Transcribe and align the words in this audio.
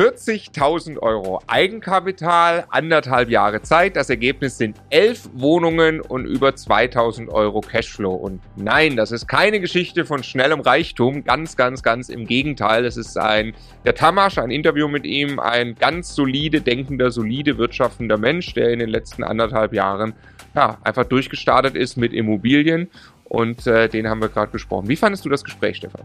40.000 0.00 0.96
Euro 1.00 1.42
Eigenkapital, 1.46 2.64
anderthalb 2.70 3.28
Jahre 3.28 3.60
Zeit. 3.60 3.96
Das 3.96 4.08
Ergebnis 4.08 4.56
sind 4.56 4.78
elf 4.88 5.28
Wohnungen 5.34 6.00
und 6.00 6.24
über 6.24 6.48
2.000 6.48 7.28
Euro 7.28 7.60
Cashflow. 7.60 8.14
Und 8.14 8.40
nein, 8.56 8.96
das 8.96 9.12
ist 9.12 9.28
keine 9.28 9.60
Geschichte 9.60 10.06
von 10.06 10.22
schnellem 10.22 10.60
Reichtum. 10.60 11.22
Ganz, 11.24 11.54
ganz, 11.54 11.82
ganz 11.82 12.08
im 12.08 12.26
Gegenteil. 12.26 12.86
Es 12.86 12.96
ist 12.96 13.18
ein, 13.18 13.52
der 13.84 13.94
Tamasch, 13.94 14.38
ein 14.38 14.50
Interview 14.50 14.88
mit 14.88 15.04
ihm, 15.04 15.38
ein 15.38 15.74
ganz 15.74 16.14
solide 16.14 16.62
denkender, 16.62 17.10
solide 17.10 17.58
wirtschaftender 17.58 18.16
Mensch, 18.16 18.54
der 18.54 18.70
in 18.70 18.78
den 18.78 18.88
letzten 18.88 19.22
anderthalb 19.22 19.74
Jahren 19.74 20.14
ja, 20.54 20.78
einfach 20.82 21.04
durchgestartet 21.04 21.76
ist 21.76 21.98
mit 21.98 22.14
Immobilien. 22.14 22.88
Und 23.30 23.64
äh, 23.68 23.88
den 23.88 24.08
haben 24.08 24.20
wir 24.20 24.28
gerade 24.28 24.50
besprochen. 24.50 24.88
Wie 24.88 24.96
fandest 24.96 25.24
du 25.24 25.28
das 25.28 25.44
Gespräch, 25.44 25.76
Stefan? 25.76 26.02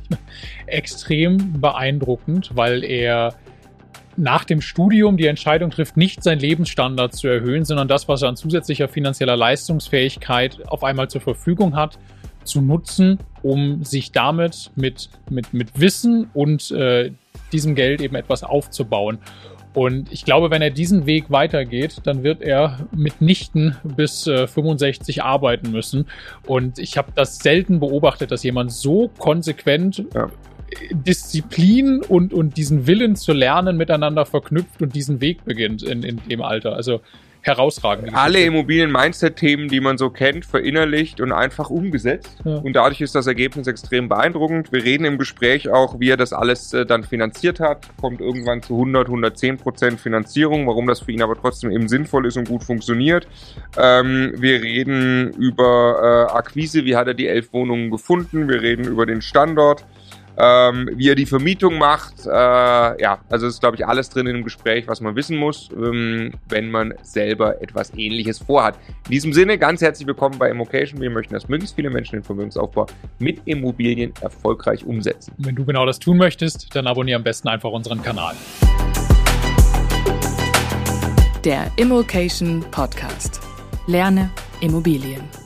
extrem 0.66 1.60
beeindruckend, 1.60 2.52
weil 2.54 2.82
er 2.84 3.34
nach 4.16 4.44
dem 4.44 4.62
Studium 4.62 5.18
die 5.18 5.26
Entscheidung 5.26 5.70
trifft, 5.70 5.98
nicht 5.98 6.22
seinen 6.22 6.40
Lebensstandard 6.40 7.14
zu 7.14 7.28
erhöhen, 7.28 7.66
sondern 7.66 7.86
das, 7.86 8.08
was 8.08 8.22
er 8.22 8.30
an 8.30 8.36
zusätzlicher 8.36 8.88
finanzieller 8.88 9.36
Leistungsfähigkeit 9.36 10.66
auf 10.66 10.84
einmal 10.84 11.08
zur 11.10 11.20
Verfügung 11.20 11.76
hat, 11.76 11.98
zu 12.44 12.62
nutzen, 12.62 13.18
um 13.42 13.84
sich 13.84 14.12
damit 14.12 14.70
mit, 14.74 15.10
mit, 15.28 15.52
mit 15.52 15.78
Wissen 15.78 16.30
und 16.32 16.70
äh, 16.70 17.10
diesem 17.52 17.74
Geld 17.74 18.00
eben 18.00 18.14
etwas 18.14 18.42
aufzubauen. 18.42 19.18
Und 19.74 20.12
ich 20.12 20.24
glaube, 20.24 20.50
wenn 20.50 20.62
er 20.62 20.70
diesen 20.70 21.04
Weg 21.04 21.30
weitergeht, 21.30 22.00
dann 22.04 22.22
wird 22.22 22.42
er 22.42 22.86
mitnichten 22.94 23.76
bis 23.82 24.26
äh, 24.26 24.46
65 24.46 25.24
arbeiten 25.24 25.72
müssen. 25.72 26.06
Und 26.46 26.78
ich 26.78 26.96
habe 26.96 27.10
das 27.14 27.38
selten 27.38 27.80
beobachtet, 27.80 28.30
dass 28.30 28.44
jemand 28.44 28.72
so 28.72 29.10
konsequent 29.18 30.04
ja. 30.14 30.30
Disziplin 30.92 32.02
und, 32.02 32.32
und 32.32 32.56
diesen 32.56 32.86
Willen 32.86 33.16
zu 33.16 33.32
lernen 33.32 33.76
miteinander 33.76 34.24
verknüpft 34.26 34.80
und 34.80 34.94
diesen 34.94 35.20
Weg 35.20 35.44
beginnt 35.44 35.82
in, 35.82 36.04
in 36.04 36.20
dem 36.28 36.40
Alter. 36.40 36.74
Also 36.74 37.00
herausragend. 37.46 38.14
Alle 38.14 38.42
Immobilien-Mindset-Themen, 38.42 39.68
die 39.68 39.80
man 39.80 39.98
so 39.98 40.10
kennt, 40.10 40.46
verinnerlicht 40.46 41.20
und 41.20 41.32
einfach 41.32 41.70
umgesetzt. 41.70 42.38
Ja. 42.44 42.56
Und 42.56 42.74
dadurch 42.74 43.00
ist 43.00 43.14
das 43.14 43.26
Ergebnis 43.26 43.66
extrem 43.66 44.08
beeindruckend. 44.08 44.72
Wir 44.72 44.82
reden 44.82 45.04
im 45.04 45.18
Gespräch 45.18 45.68
auch, 45.68 46.00
wie 46.00 46.10
er 46.10 46.16
das 46.16 46.32
alles 46.32 46.72
äh, 46.72 46.86
dann 46.86 47.04
finanziert 47.04 47.60
hat. 47.60 47.88
Kommt 48.00 48.20
irgendwann 48.20 48.62
zu 48.62 48.74
100, 48.74 49.06
110 49.06 49.58
Prozent 49.58 50.00
Finanzierung, 50.00 50.66
warum 50.66 50.86
das 50.86 51.00
für 51.00 51.12
ihn 51.12 51.22
aber 51.22 51.36
trotzdem 51.36 51.70
eben 51.70 51.88
sinnvoll 51.88 52.26
ist 52.26 52.36
und 52.36 52.48
gut 52.48 52.64
funktioniert. 52.64 53.28
Ähm, 53.76 54.32
wir 54.36 54.62
reden 54.62 55.32
über 55.32 56.28
äh, 56.30 56.32
Akquise, 56.32 56.84
wie 56.84 56.96
hat 56.96 57.06
er 57.06 57.14
die 57.14 57.28
elf 57.28 57.52
Wohnungen 57.52 57.90
gefunden. 57.90 58.48
Wir 58.48 58.62
reden 58.62 58.84
über 58.84 59.06
den 59.06 59.20
Standort 59.20 59.84
ähm, 60.36 60.90
wie 60.94 61.10
er 61.10 61.14
die 61.14 61.26
Vermietung 61.26 61.78
macht. 61.78 62.26
Äh, 62.26 62.30
ja, 62.30 63.18
also 63.28 63.46
ist, 63.46 63.60
glaube 63.60 63.76
ich, 63.76 63.86
alles 63.86 64.10
drin 64.10 64.26
in 64.26 64.34
dem 64.34 64.44
Gespräch, 64.44 64.88
was 64.88 65.00
man 65.00 65.16
wissen 65.16 65.36
muss, 65.36 65.68
ähm, 65.72 66.32
wenn 66.48 66.70
man 66.70 66.94
selber 67.02 67.60
etwas 67.62 67.92
Ähnliches 67.96 68.38
vorhat. 68.38 68.78
In 69.06 69.12
diesem 69.12 69.32
Sinne, 69.32 69.58
ganz 69.58 69.80
herzlich 69.80 70.06
willkommen 70.06 70.38
bei 70.38 70.50
Immocation. 70.50 71.00
Wir 71.00 71.10
möchten, 71.10 71.34
dass 71.34 71.48
möglichst 71.48 71.76
viele 71.76 71.90
Menschen 71.90 72.16
den 72.16 72.24
Vermögensaufbau 72.24 72.86
mit 73.18 73.40
Immobilien 73.44 74.12
erfolgreich 74.20 74.84
umsetzen. 74.84 75.32
wenn 75.38 75.54
du 75.54 75.64
genau 75.64 75.86
das 75.86 75.98
tun 75.98 76.16
möchtest, 76.16 76.74
dann 76.74 76.86
abonniere 76.86 77.16
am 77.16 77.24
besten 77.24 77.48
einfach 77.48 77.70
unseren 77.70 78.02
Kanal. 78.02 78.34
Der 81.44 81.70
Immocation 81.76 82.64
Podcast. 82.70 83.40
Lerne 83.86 84.30
Immobilien. 84.60 85.43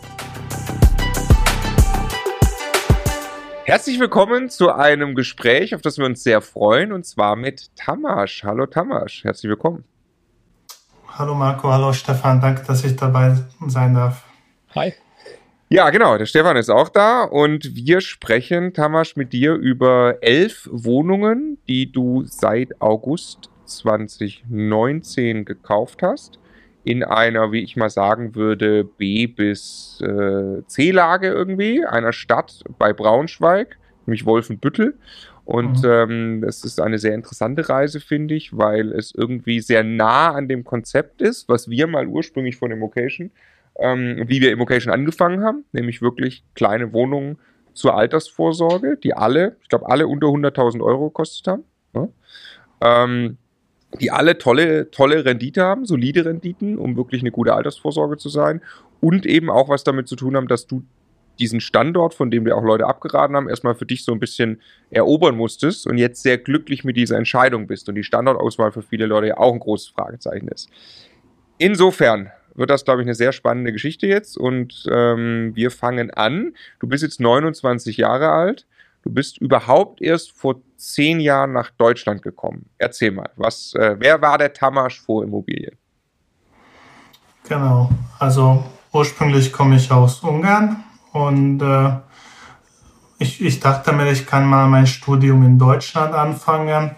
Herzlich 3.69 4.01
willkommen 4.01 4.49
zu 4.49 4.73
einem 4.73 5.15
Gespräch, 5.15 5.75
auf 5.75 5.83
das 5.83 5.99
wir 5.99 6.07
uns 6.07 6.23
sehr 6.23 6.41
freuen, 6.41 6.91
und 6.91 7.05
zwar 7.05 7.37
mit 7.37 7.77
Tamasch. 7.77 8.43
Hallo 8.43 8.65
Tamasch, 8.65 9.25
herzlich 9.25 9.51
willkommen. 9.51 9.85
Hallo 11.07 11.35
Marco, 11.35 11.71
hallo 11.71 11.93
Stefan, 11.93 12.41
danke, 12.41 12.63
dass 12.67 12.83
ich 12.83 12.97
dabei 12.97 13.37
sein 13.67 13.93
darf. 13.93 14.25
Hi. 14.75 14.95
Ja, 15.69 15.91
genau, 15.91 16.17
der 16.17 16.25
Stefan 16.25 16.57
ist 16.57 16.71
auch 16.71 16.89
da 16.89 17.25
und 17.25 17.75
wir 17.75 18.01
sprechen, 18.01 18.73
Tamasch, 18.73 19.17
mit 19.17 19.35
dir 19.35 19.53
über 19.53 20.17
elf 20.23 20.67
Wohnungen, 20.73 21.59
die 21.69 21.93
du 21.93 22.25
seit 22.25 22.81
August 22.81 23.51
2019 23.67 25.45
gekauft 25.45 26.03
hast 26.03 26.39
in 26.89 27.05
einer, 27.05 27.53
wie 27.53 27.61
ich 27.61 27.77
mal 27.77 27.91
sagen 27.91 28.35
würde, 28.35 28.83
B- 28.83 29.27
bis 29.27 30.01
äh, 30.01 30.63
C-Lage 30.67 31.29
irgendwie, 31.29 31.85
einer 31.85 32.15
Stadt 32.15 32.65
bei 32.79 32.95
Braunschweig, 32.95 33.77
nämlich 34.07 34.25
Wolfenbüttel. 34.25 34.95
Und 35.45 35.83
mhm. 35.83 35.91
ähm, 35.91 36.41
das 36.41 36.65
ist 36.65 36.81
eine 36.81 36.97
sehr 36.97 37.15
interessante 37.15 37.69
Reise, 37.69 38.01
finde 38.01 38.35
ich, 38.37 38.57
weil 38.57 38.93
es 38.93 39.15
irgendwie 39.15 39.61
sehr 39.61 39.85
nah 39.85 40.33
an 40.33 40.49
dem 40.49 40.65
Konzept 40.65 41.21
ist, 41.21 41.47
was 41.51 41.69
wir 41.69 41.87
mal 41.89 42.07
ursprünglich 42.07 42.57
von 42.57 42.71
Immocation, 42.71 43.33
ähm, 43.79 44.25
wie 44.27 44.41
wir 44.41 44.51
Immocation 44.51 44.91
angefangen 44.91 45.45
haben, 45.45 45.65
nämlich 45.73 46.01
wirklich 46.01 46.43
kleine 46.55 46.95
Wohnungen 46.95 47.37
zur 47.75 47.99
Altersvorsorge, 47.99 48.97
die 48.97 49.13
alle, 49.13 49.57
ich 49.61 49.69
glaube, 49.69 49.91
alle 49.91 50.07
unter 50.07 50.29
100.000 50.29 50.83
Euro 50.83 51.09
gekostet 51.09 51.49
haben. 51.49 51.65
Ja? 51.95 52.09
Ähm, 52.81 53.37
die 54.01 54.11
alle 54.11 54.39
tolle, 54.39 54.91
tolle 54.91 55.25
Rendite 55.25 55.63
haben, 55.63 55.85
solide 55.85 56.25
Renditen, 56.25 56.79
um 56.79 56.97
wirklich 56.97 57.23
eine 57.23 57.31
gute 57.31 57.55
Altersvorsorge 57.55 58.19
zu 58.19 58.29
sein 58.29 58.61
und 59.01 59.27
eben 59.27 59.51
auch 59.51 59.69
was 59.69 59.85
damit 59.85 60.09
zu 60.09 60.17
tun 60.17 60.37
haben, 60.37 60.49
dass 60.49 60.67
du 60.67 60.83
diesen 61.39 61.61
Standort, 61.61 62.15
von 62.15 62.31
dem 62.31 62.45
wir 62.45 62.57
auch 62.57 62.65
Leute 62.65 62.87
abgeraten 62.87 63.37
haben, 63.37 63.49
erstmal 63.49 63.75
für 63.75 63.87
dich 63.87 64.05
so 64.05 64.13
ein 64.13 64.19
bisschen 64.19 64.61
erobern 64.91 65.37
musstest 65.37 65.87
und 65.87 65.97
jetzt 65.97 66.23
sehr 66.23 66.37
glücklich 66.37 66.85
mit 66.85 66.97
dieser 66.97 67.17
Entscheidung 67.17 67.67
bist 67.67 67.89
und 67.89 67.95
die 67.95 68.03
Standortauswahl 68.03 68.73
für 68.73 68.83
viele 68.83 69.07
Leute 69.07 69.29
ja 69.29 69.37
auch 69.39 69.53
ein 69.53 69.61
großes 69.61 69.89
Fragezeichen 69.89 70.49
ist. 70.49 70.69
Insofern 71.59 72.31
wird 72.55 72.71
das, 72.71 72.85
glaube 72.85 73.03
ich, 73.03 73.07
eine 73.07 73.15
sehr 73.15 73.33
spannende 73.33 73.73
Geschichte 73.73 74.07
jetzt 74.07 74.37
und 74.37 74.85
ähm, 74.91 75.53
wir 75.55 75.71
fangen 75.71 76.11
an. 76.11 76.55
Du 76.81 76.89
bist 76.89 77.05
jetzt 77.05 77.21
29 77.21 77.97
Jahre 77.97 78.31
alt 78.31 78.67
Du 79.09 79.15
bist 79.15 79.39
überhaupt 79.39 80.03
erst 80.03 80.33
vor 80.33 80.57
zehn 80.77 81.19
Jahren 81.19 81.55
nach 81.55 81.71
Deutschland 81.71 82.21
gekommen. 82.21 82.67
Erzähl 82.77 83.11
mal, 83.11 83.31
was, 83.37 83.73
äh, 83.73 83.97
wer 83.99 84.21
war 84.21 84.37
der 84.37 84.53
Tamasch 84.53 85.01
vor 85.01 85.25
Immobilien? 85.25 85.79
Genau, 87.49 87.89
also 88.19 88.63
ursprünglich 88.93 89.51
komme 89.51 89.77
ich 89.77 89.91
aus 89.91 90.21
Ungarn 90.21 90.85
und 91.15 91.63
äh, 91.63 91.93
ich, 93.19 93.41
ich 93.41 93.61
dachte 93.61 93.95
mir, 93.95 94.13
ich 94.13 94.27
kann 94.27 94.45
mal 94.45 94.69
mein 94.69 94.87
Studium 94.87 95.43
in 95.43 95.59
Deutschland 95.59 96.13
anfangen 96.13 96.91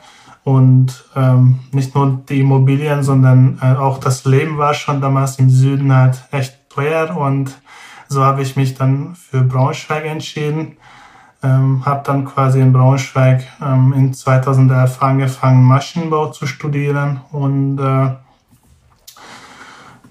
und 0.42 1.04
ähm, 1.14 1.60
nicht 1.70 1.94
nur 1.94 2.24
die 2.28 2.40
Immobilien, 2.40 3.04
sondern 3.04 3.60
äh, 3.62 3.76
auch 3.76 3.98
das 3.98 4.24
Leben 4.24 4.58
war 4.58 4.74
schon 4.74 5.00
damals 5.00 5.38
im 5.38 5.48
Süden 5.48 5.94
halt 5.94 6.20
echt 6.32 6.70
teuer 6.70 7.16
und 7.16 7.56
so 8.08 8.24
habe 8.24 8.42
ich 8.42 8.56
mich 8.56 8.74
dann 8.74 9.14
für 9.14 9.42
Braunschweig 9.42 10.04
entschieden 10.06 10.76
ähm, 11.42 11.84
habe 11.84 12.02
dann 12.04 12.24
quasi 12.24 12.60
in 12.60 12.72
Braunschweig 12.72 13.42
ähm, 13.62 13.94
in 13.96 14.12
2011 14.12 15.02
angefangen, 15.02 15.64
Maschinenbau 15.64 16.30
zu 16.30 16.46
studieren 16.46 17.20
und 17.32 17.78
äh, 17.78 18.10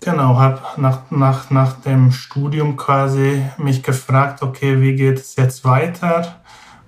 genau, 0.04 0.38
habe 0.40 0.60
nach, 0.78 1.12
nach, 1.12 1.50
nach 1.50 1.74
dem 1.82 2.12
Studium 2.12 2.78
quasi 2.78 3.44
mich 3.58 3.84
gefragt, 3.84 4.42
okay, 4.42 4.82
wie 4.82 4.96
geht 4.96 5.20
es 5.20 5.36
jetzt 5.36 5.64
weiter? 5.66 6.36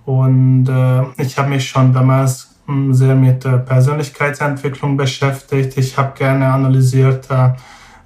Und 0.05 0.67
äh, 0.67 1.03
ich 1.21 1.37
habe 1.37 1.49
mich 1.49 1.69
schon 1.69 1.93
damals 1.93 2.55
hm, 2.65 2.93
sehr 2.93 3.15
mit 3.15 3.45
äh, 3.45 3.59
Persönlichkeitsentwicklung 3.59 4.97
beschäftigt. 4.97 5.77
Ich 5.77 5.97
habe 5.97 6.13
gerne 6.17 6.51
analysiert, 6.51 7.29
äh, 7.29 7.51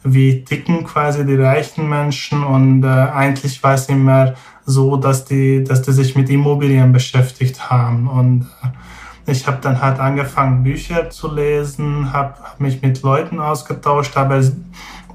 wie 0.05 0.45
ticken 0.45 0.83
quasi 0.83 1.25
die 1.25 1.35
reichen 1.35 1.89
Menschen 1.89 2.43
und 2.43 2.83
äh, 2.83 2.87
eigentlich 2.87 3.61
war 3.63 3.73
es 3.73 3.89
immer 3.89 4.35
so, 4.65 4.97
dass 4.97 5.25
die, 5.25 5.63
dass 5.63 5.81
die 5.81 5.91
sich 5.91 6.15
mit 6.15 6.29
Immobilien 6.29 6.91
beschäftigt 6.91 7.69
haben. 7.69 8.07
Und 8.07 8.47
äh, 8.63 9.31
ich 9.31 9.47
habe 9.47 9.57
dann 9.61 9.81
halt 9.81 9.99
angefangen, 9.99 10.63
Bücher 10.63 11.09
zu 11.09 11.33
lesen, 11.33 12.13
habe 12.13 12.35
hab 12.41 12.59
mich 12.59 12.81
mit 12.81 13.01
Leuten 13.01 13.39
ausgetauscht, 13.39 14.15
aber 14.15 14.41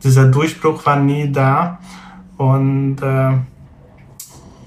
dieser 0.03 0.26
Durchbruch 0.26 0.85
war 0.85 0.97
nie 0.97 1.31
da. 1.31 1.79
Und 2.37 2.97
äh, 3.03 3.32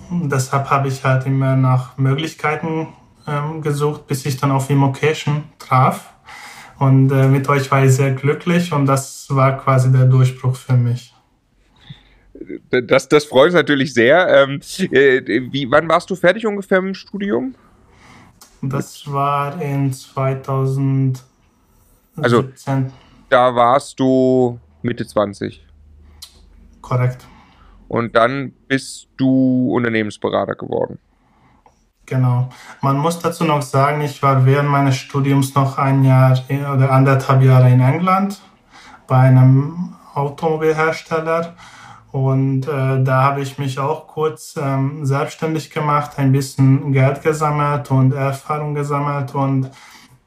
deshalb 0.10 0.70
habe 0.70 0.88
ich 0.88 1.04
halt 1.04 1.26
immer 1.26 1.56
nach 1.58 1.98
Möglichkeiten 1.98 2.88
ähm, 3.28 3.62
gesucht, 3.62 4.08
bis 4.08 4.26
ich 4.26 4.38
dann 4.38 4.52
auf 4.52 4.70
Immocation 4.70 5.44
traf. 5.60 6.13
Und 6.80 7.12
äh, 7.12 7.28
mit 7.28 7.48
euch 7.50 7.70
war 7.72 7.86
ich 7.86 7.94
sehr 7.94 8.12
glücklich 8.12 8.74
und 8.74 8.86
das 8.86 9.28
war 9.30 9.58
quasi 9.58 9.92
der 9.92 10.06
Durchbruch 10.06 10.56
für 10.56 10.74
mich 10.74 11.14
das, 12.70 13.08
das 13.08 13.26
freut 13.26 13.48
uns 13.48 13.54
natürlich 13.54 13.94
sehr. 13.94 14.28
Ähm, 14.28 14.60
äh, 14.92 15.52
wie, 15.52 15.70
wann 15.70 15.88
warst 15.88 16.10
du 16.10 16.16
fertig 16.16 16.46
ungefähr 16.46 16.80
im 16.80 16.94
Studium? 16.94 17.56
Das 18.62 19.12
war 19.12 19.62
in 19.62 19.92
2017. 19.92 21.24
Also, 22.16 22.46
da 23.30 23.56
warst 23.56 24.00
du 24.00 24.60
Mitte 24.82 25.06
20. 25.06 25.66
Korrekt. 26.82 27.26
Und 27.88 28.16
dann 28.16 28.54
bist 28.68 29.08
du 29.18 29.72
Unternehmensberater 29.74 30.56
geworden. 30.56 31.00
Genau. 32.14 32.48
Man 32.82 33.00
muss 33.00 33.18
dazu 33.18 33.44
noch 33.44 33.64
sagen, 33.64 34.02
ich 34.02 34.22
war 34.22 34.46
während 34.46 34.70
meines 34.70 34.98
Studiums 34.98 35.56
noch 35.56 35.80
ein 35.80 36.04
Jahr 36.04 36.38
oder 36.72 36.92
anderthalb 36.92 37.42
Jahre 37.42 37.72
in 37.72 37.82
England 37.82 38.40
bei 39.08 39.18
einem 39.18 39.96
Automobilhersteller. 40.14 41.56
Und 42.12 42.68
äh, 42.68 43.04
da 43.04 43.24
habe 43.24 43.42
ich 43.42 43.58
mich 43.58 43.80
auch 43.80 44.06
kurz 44.06 44.54
ähm, 44.62 45.04
selbstständig 45.04 45.72
gemacht, 45.72 46.12
ein 46.18 46.32
bisschen 46.32 46.92
Geld 46.92 47.24
gesammelt 47.24 47.90
und 47.90 48.14
Erfahrung 48.14 48.76
gesammelt. 48.76 49.34
Und 49.34 49.72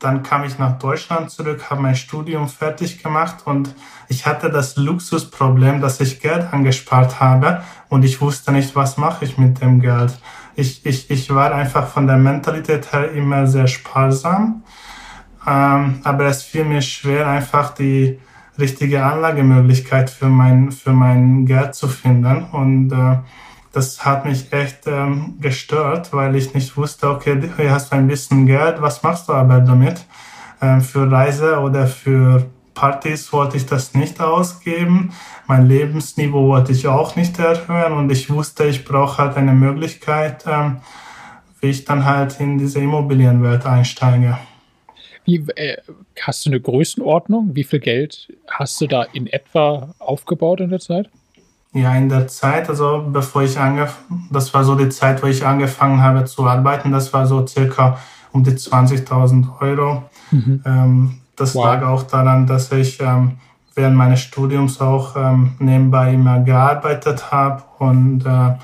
dann 0.01 0.25
kam 0.25 0.43
ich 0.43 0.59
nach 0.59 0.77
Deutschland 0.79 1.31
zurück, 1.31 1.71
habe 1.71 1.83
mein 1.83 1.95
Studium 1.95 2.49
fertig 2.49 3.01
gemacht 3.01 3.37
und 3.45 3.75
ich 4.09 4.27
hatte 4.27 4.51
das 4.51 4.77
Luxusproblem, 4.77 5.81
dass 5.81 6.01
ich 6.01 6.21
Geld 6.21 6.53
angespart 6.53 7.21
habe 7.21 7.63
und 7.89 8.05
ich 8.05 8.21
wusste 8.21 8.51
nicht, 8.51 8.75
was 8.75 8.99
mache 8.99 9.25
ich 9.25 9.39
mit 9.39 9.61
dem 9.61 9.81
Geld. 9.81 10.19
Ich, 10.57 10.85
ich, 10.85 11.11
ich 11.11 11.35
war 11.35 11.55
einfach 11.55 11.87
von 11.87 12.07
der 12.07 12.17
Mentalität 12.17 12.93
her 12.93 13.13
immer 13.13 13.47
sehr 13.47 13.67
sparsam, 13.67 14.63
ähm, 15.47 16.01
aber 16.03 16.25
es 16.25 16.43
fiel 16.43 16.65
mir 16.65 16.83
schwer, 16.83 17.29
einfach 17.29 17.75
die 17.75 18.19
richtige 18.59 19.05
Anlagemöglichkeit 19.05 20.11
für 20.11 20.29
mein, 20.29 20.73
für 20.73 20.93
mein 20.93 21.47
Geld 21.47 21.75
zu 21.75 21.89
finden. 21.89 22.45
Und 22.53 22.91
äh, 22.91 23.19
das 23.73 24.05
hat 24.05 24.25
mich 24.25 24.53
echt 24.53 24.87
ähm, 24.87 25.35
gestört, 25.41 26.13
weil 26.13 26.35
ich 26.37 26.55
nicht 26.55 26.77
wusste, 26.77 27.11
okay, 27.11 27.39
hier 27.57 27.71
hast 27.71 27.93
du 27.93 27.97
ein 27.97 28.09
bisschen 28.09 28.47
Geld, 28.47 28.81
was 28.81 29.03
machst 29.03 29.29
du 29.29 29.35
aber 29.35 29.61
damit? 29.61 30.05
Ähm, 30.63 30.81
für 30.81 31.11
Reise 31.11 31.59
oder 31.61 31.87
für 31.87 32.47
Partys 32.77 33.33
wollte 33.33 33.57
ich 33.57 33.67
das 33.67 33.95
nicht 33.95 34.21
ausgeben. 34.21 35.13
Mein 35.49 35.67
Lebensniveau 35.67 36.47
wollte 36.47 36.71
ich 36.71 36.87
auch 36.87 37.17
nicht 37.17 37.37
erhöhen 37.41 37.95
und 37.95 38.13
ich 38.13 38.31
wusste, 38.31 38.65
ich 38.65 38.85
brauche 38.85 39.19
halt 39.19 39.37
eine 39.37 39.53
Möglichkeit, 39.53 40.45
ähm, 40.47 40.77
wie 41.61 41.71
ich 41.71 41.85
dann 41.85 42.05
halt 42.05 42.39
in 42.39 42.59
diese 42.59 42.79
Immobilienwelt 42.79 43.67
einsteige. 43.67 44.39
Wie, 45.25 45.45
äh, 45.57 45.79
hast 46.21 46.47
du 46.47 46.51
eine 46.51 46.61
Größenordnung? 46.61 47.57
Wie 47.57 47.65
viel 47.65 47.81
Geld 47.81 48.33
hast 48.49 48.81
du 48.81 48.87
da 48.87 49.03
in 49.03 49.27
etwa 49.27 49.95
aufgebaut 49.99 50.61
in 50.61 50.71
der 50.71 50.79
Zeit? 50.79 51.11
Ja, 51.73 51.95
in 51.97 52.09
der 52.09 52.29
Zeit, 52.29 52.69
also 52.69 53.05
bevor 53.11 53.43
ich 53.43 53.59
angefangen, 53.59 54.29
das 54.31 54.55
war 54.55 54.65
so 54.65 54.77
die 54.77 54.89
Zeit, 54.89 55.23
wo 55.23 55.27
ich 55.27 55.45
angefangen 55.45 56.01
habe 56.03 56.25
zu 56.25 56.47
arbeiten, 56.47 56.93
das 56.93 57.13
war 57.13 57.27
so 57.27 57.47
circa 57.47 57.99
um 58.33 58.45
die 58.45 58.53
20.000 58.53 59.61
Euro. 59.61 60.05
Mhm. 60.31 60.63
Ähm, 60.65 61.21
das 61.37 61.55
wow. 61.55 61.67
lag 61.67 61.83
auch 61.83 62.03
daran, 62.03 62.47
dass 62.47 62.73
ich 62.73 63.01
ähm, 63.01 63.39
während 63.75 63.97
meines 63.97 64.21
Studiums 64.21 64.81
auch 64.81 65.17
ähm, 65.17 65.53
nebenbei 65.59 66.15
immer 66.15 66.41
gearbeitet 66.41 67.31
habe 67.31 67.63
und, 67.79 68.25
äh, 68.25 68.55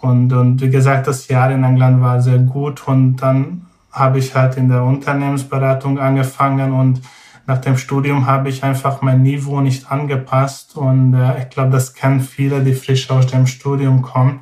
und, 0.00 0.32
und 0.32 0.60
wie 0.60 0.70
gesagt, 0.70 1.06
das 1.06 1.28
Jahr 1.28 1.50
in 1.50 1.64
England 1.64 2.02
war 2.02 2.20
sehr 2.20 2.38
gut 2.38 2.86
und 2.86 3.16
dann 3.16 3.66
habe 3.90 4.18
ich 4.18 4.34
halt 4.34 4.56
in 4.56 4.68
der 4.68 4.84
Unternehmensberatung 4.84 5.98
angefangen 5.98 6.72
und 6.72 7.00
nach 7.46 7.58
dem 7.58 7.76
Studium 7.76 8.26
habe 8.26 8.50
ich 8.50 8.62
einfach 8.62 9.02
mein 9.02 9.22
Niveau 9.22 9.60
nicht 9.60 9.90
angepasst 9.90 10.76
und 10.76 11.14
äh, 11.14 11.42
ich 11.42 11.50
glaube, 11.50 11.70
das 11.70 11.94
kennen 11.94 12.20
viele, 12.20 12.62
die 12.62 12.74
frisch 12.74 13.10
aus 13.10 13.26
dem 13.26 13.46
Studium 13.46 14.02
kommen. 14.02 14.40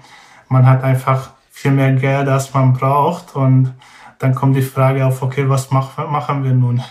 Man 0.49 0.67
hat 0.67 0.83
einfach 0.83 1.31
viel 1.51 1.73
mehr 1.73 1.93
Geld, 1.93 2.29
als 2.29 2.53
man 2.53 2.73
braucht 2.73 3.37
und 3.37 3.75
dann 4.19 4.35
kommt 4.35 4.57
die 4.57 4.63
Frage 4.63 5.07
auf, 5.07 5.23
okay, 5.23 5.49
was 5.49 5.71
mach, 5.71 5.97
machen 6.11 6.45
wir 6.45 6.53
nun? 6.53 6.83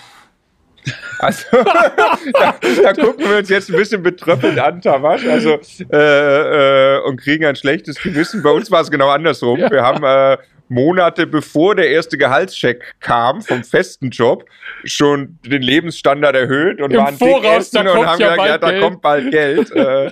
Also, 1.19 1.44
da, 1.51 2.56
da, 2.83 2.94
gucken 2.94 3.30
wir 3.30 3.38
uns 3.38 3.50
jetzt 3.50 3.69
ein 3.69 3.75
bisschen 3.75 4.01
betröppelt 4.01 4.57
an, 4.57 4.81
Tamasch, 4.81 5.25
also, 5.25 5.59
äh, 5.91 6.95
äh, 6.95 7.01
und 7.01 7.18
kriegen 7.18 7.45
ein 7.45 7.56
schlechtes 7.56 8.01
Gewissen. 8.01 8.41
Bei 8.41 8.51
uns 8.51 8.71
war 8.71 8.81
es 8.81 8.89
genau 8.89 9.09
andersrum. 9.09 9.59
Ja. 9.59 9.69
Wir 9.69 9.83
haben 9.83 10.03
äh, 10.03 10.38
Monate 10.69 11.27
bevor 11.27 11.75
der 11.75 11.89
erste 11.89 12.18
Gehaltscheck 12.18 12.95
kam 13.00 13.42
vom 13.42 13.63
festen 13.63 14.10
Job 14.10 14.45
schon 14.83 15.39
den 15.45 15.62
Lebensstandard 15.62 16.36
erhöht 16.36 16.80
und 16.81 16.92
Im 16.92 17.00
waren 17.00 17.18
Voraus, 17.18 17.71
dick 17.71 17.81
essen 17.81 17.88
und 17.88 18.06
haben 18.06 18.19
ja 18.19 18.30
gesagt, 18.31 18.50
ja, 18.50 18.57
da 18.57 18.69
Geld. 18.69 18.83
kommt 18.83 19.01
bald 19.01 19.31
Geld. 19.31 19.71
äh, 19.75 20.12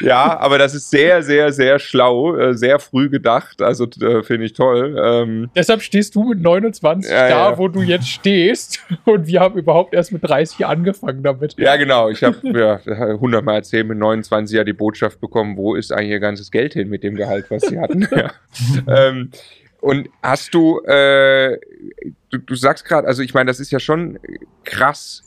ja, 0.00 0.38
aber 0.38 0.58
das 0.58 0.74
ist 0.74 0.90
sehr, 0.90 1.22
sehr, 1.22 1.52
sehr 1.52 1.78
schlau, 1.78 2.36
äh, 2.36 2.54
sehr 2.54 2.78
früh 2.78 3.08
gedacht. 3.08 3.62
Also 3.62 3.86
äh, 4.00 4.22
finde 4.22 4.46
ich 4.46 4.52
toll. 4.52 4.96
Ähm, 5.02 5.50
Deshalb 5.54 5.82
stehst 5.82 6.14
du 6.14 6.24
mit 6.24 6.40
29 6.40 7.10
ja, 7.10 7.28
da, 7.28 7.50
ja. 7.50 7.58
wo 7.58 7.68
du 7.68 7.82
jetzt 7.82 8.08
stehst 8.08 8.80
und 9.04 9.26
wir 9.26 9.40
haben 9.40 9.58
überhaupt 9.58 9.94
erst 9.94 10.12
mit 10.12 10.22
30 10.22 10.66
angefangen 10.66 11.22
damit. 11.22 11.54
Ja, 11.58 11.76
genau. 11.76 12.10
Ich 12.10 12.22
habe 12.22 12.36
ja 12.42 12.80
100 12.86 13.44
Mal 13.44 13.56
erzählt, 13.56 13.88
mit 13.88 13.98
29 13.98 14.56
ja 14.56 14.64
die 14.64 14.72
Botschaft 14.72 15.20
bekommen, 15.20 15.56
wo 15.56 15.74
ist 15.74 15.92
eigentlich 15.92 16.10
ihr 16.10 16.20
ganzes 16.20 16.50
Geld 16.50 16.74
hin 16.74 16.88
mit 16.88 17.02
dem 17.02 17.14
Gehalt, 17.14 17.46
was 17.48 17.62
sie 17.62 17.78
hatten. 17.78 18.06
ja. 18.14 18.30
ähm, 18.86 19.30
und 19.84 20.08
hast 20.22 20.54
du, 20.54 20.80
äh, 20.84 21.58
du, 22.30 22.38
du 22.38 22.54
sagst 22.54 22.86
gerade, 22.86 23.06
also 23.06 23.20
ich 23.20 23.34
meine, 23.34 23.48
das 23.48 23.60
ist 23.60 23.70
ja 23.70 23.78
schon 23.78 24.18
krass, 24.64 25.22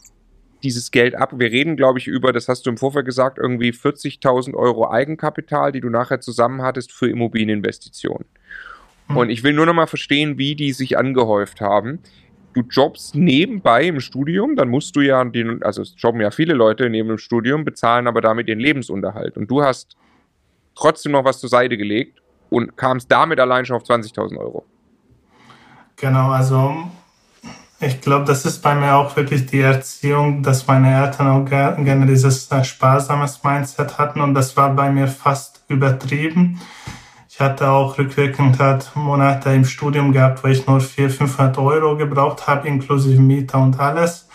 dieses 0.63 0.89
Geld 0.89 1.13
ab. 1.13 1.33
Wir 1.38 1.51
reden, 1.51 1.77
glaube 1.77 2.00
ich, 2.00 2.07
über, 2.07 2.33
das 2.33 2.48
hast 2.48 2.65
du 2.65 2.71
im 2.71 2.77
Vorfeld 2.77 3.06
gesagt, 3.06 3.38
irgendwie 3.38 3.69
40.000 3.69 4.56
Euro 4.56 4.89
Eigenkapital, 4.89 5.71
die 5.74 5.80
du 5.80 5.92
nachher 5.92 6.21
zusammen 6.21 6.63
hattest 6.63 6.92
für 6.92 7.07
Immobilieninvestitionen. 7.07 8.25
Hm. 9.09 9.18
Und 9.18 9.30
ich 9.30 9.44
will 9.44 9.54
nur 9.54 9.68
noch 9.68 9.75
mal 9.75 9.86
verstehen, 9.86 10.39
wie 10.39 10.56
die 10.56 10.71
sich 10.71 10.98
angehäuft 10.98 11.62
haben. 11.62 12.00
Du 12.56 12.62
jobbst 12.62 13.13
nebenbei 13.13 13.83
im 13.83 14.00
Studium, 14.00 14.56
dann 14.56 14.69
musst 14.69 14.95
du 14.95 15.01
ja, 15.01 15.24
den, 15.24 15.62
also 15.62 15.83
es 15.83 15.94
jobben 16.00 16.19
ja 16.19 16.31
viele 16.31 16.56
Leute 16.56 16.89
neben 16.89 17.09
dem 17.09 17.19
Studium, 17.19 17.63
bezahlen 17.63 18.07
aber 18.07 18.21
damit 18.21 18.48
ihren 18.48 18.59
Lebensunterhalt. 18.59 19.38
Und 19.38 19.51
du 19.51 19.62
hast 19.62 19.98
trotzdem 20.74 21.12
noch 21.12 21.25
was 21.25 21.39
zur 21.39 21.50
Seite 21.50 21.77
gelegt 21.77 22.24
und 22.49 22.77
kamst 22.77 23.11
damit 23.11 23.39
allein 23.39 23.65
schon 23.65 23.75
auf 23.75 23.83
20.000 23.83 24.38
Euro. 24.38 24.65
Genau, 25.95 26.29
also 26.29 26.75
ich 27.79 28.01
glaube, 28.01 28.25
das 28.25 28.45
ist 28.45 28.61
bei 28.63 28.73
mir 28.73 28.95
auch 28.95 29.15
wirklich 29.15 29.45
die 29.45 29.61
Erziehung, 29.61 30.41
dass 30.41 30.65
meine 30.65 31.03
Eltern 31.03 31.27
auch 31.27 31.45
gerne 31.45 32.05
dieses 32.07 32.51
äh, 32.51 32.63
sparsames 32.63 33.44
Mindset 33.44 33.97
hatten 33.99 34.21
und 34.21 34.33
das 34.33 34.57
war 34.57 34.71
bei 34.71 34.89
mir 34.91 35.07
fast 35.07 35.63
übertrieben. 35.67 36.59
Ich 37.29 37.39
hatte 37.39 37.69
auch 37.69 37.99
rückwirkend 37.99 38.57
halt 38.57 38.89
Monate 38.95 39.51
im 39.51 39.63
Studium 39.63 40.11
gehabt, 40.11 40.44
wo 40.44 40.47
ich 40.47 40.65
nur 40.65 40.81
400, 40.81 41.17
500 41.17 41.57
Euro 41.59 41.95
gebraucht 41.95 42.47
habe, 42.47 42.67
inklusive 42.67 43.21
Mieter 43.21 43.59
und 43.59 43.79
alles. 43.79 44.27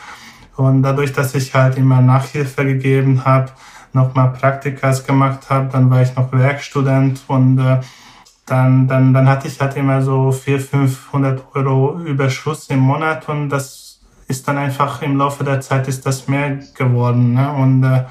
Und 0.57 0.83
dadurch, 0.83 1.13
dass 1.13 1.35
ich 1.35 1.53
halt 1.53 1.77
immer 1.77 2.01
Nachhilfe 2.01 2.65
gegeben 2.65 3.25
habe, 3.25 3.51
nochmal 3.93 4.33
Praktikas 4.33 5.05
gemacht 5.05 5.51
habe, 5.51 5.69
dann 5.73 5.91
war 5.91 6.03
ich 6.03 6.15
noch 6.15 6.31
Werkstudent 6.33 7.23
und 7.27 7.59
äh, 7.59 7.81
dann, 8.47 8.89
dann, 8.89 9.15
dann 9.15 9.29
hatte 9.29 9.49
ich 9.49 9.61
halt 9.61 9.77
immer 9.77 10.03
so 10.03 10.33
400, 10.33 10.69
500 10.69 11.43
Euro 11.55 11.99
Überschuss 12.01 12.69
im 12.69 12.81
Monat 12.81 13.29
und 13.29 13.49
das 13.49 14.01
ist 14.29 14.49
dann 14.49 14.59
einfach 14.59 15.03
im 15.03 15.17
Laufe 15.17 15.45
der 15.45 15.61
Zeit 15.61 15.89
ist 15.89 16.07
das 16.07 16.27
mehr 16.29 16.59
geworden. 16.75 17.35
Ne? 17.35 17.53
Und 17.53 17.85
äh, 17.85 18.05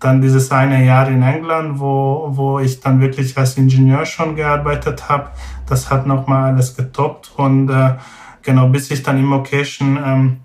dann 0.00 0.20
dieses 0.20 0.50
eine 0.52 0.84
Jahr 0.84 1.08
in 1.08 1.22
England, 1.22 1.80
wo, 1.80 2.28
wo 2.30 2.58
ich 2.58 2.80
dann 2.80 3.00
wirklich 3.00 3.36
als 3.36 3.56
Ingenieur 3.56 4.04
schon 4.06 4.36
gearbeitet 4.36 5.08
habe, 5.08 5.30
das 5.66 5.90
hat 5.90 6.06
nochmal 6.06 6.52
alles 6.52 6.76
getoppt 6.76 7.32
und 7.36 7.70
äh, 7.70 7.94
genau 8.42 8.68
bis 8.68 8.90
ich 8.90 9.02
dann 9.02 9.18
im 9.18 9.30
Location 9.30 9.98
ähm, 10.04 10.40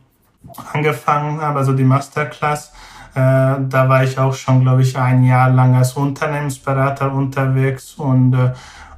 angefangen 0.74 1.42
habe, 1.42 1.60
also 1.60 1.74
die 1.74 1.84
Masterclass, 1.84 2.74
äh, 3.14 3.20
da 3.60 3.90
war 3.90 4.04
ich 4.04 4.18
auch 4.18 4.34
schon, 4.34 4.62
glaube 4.62 4.82
ich, 4.82 4.98
ein 4.98 5.24
Jahr 5.24 5.50
lang 5.50 5.76
als 5.76 5.94
Unternehmensberater 5.94 7.12
unterwegs 7.14 7.94
und 7.96 8.34
äh, 8.34 8.54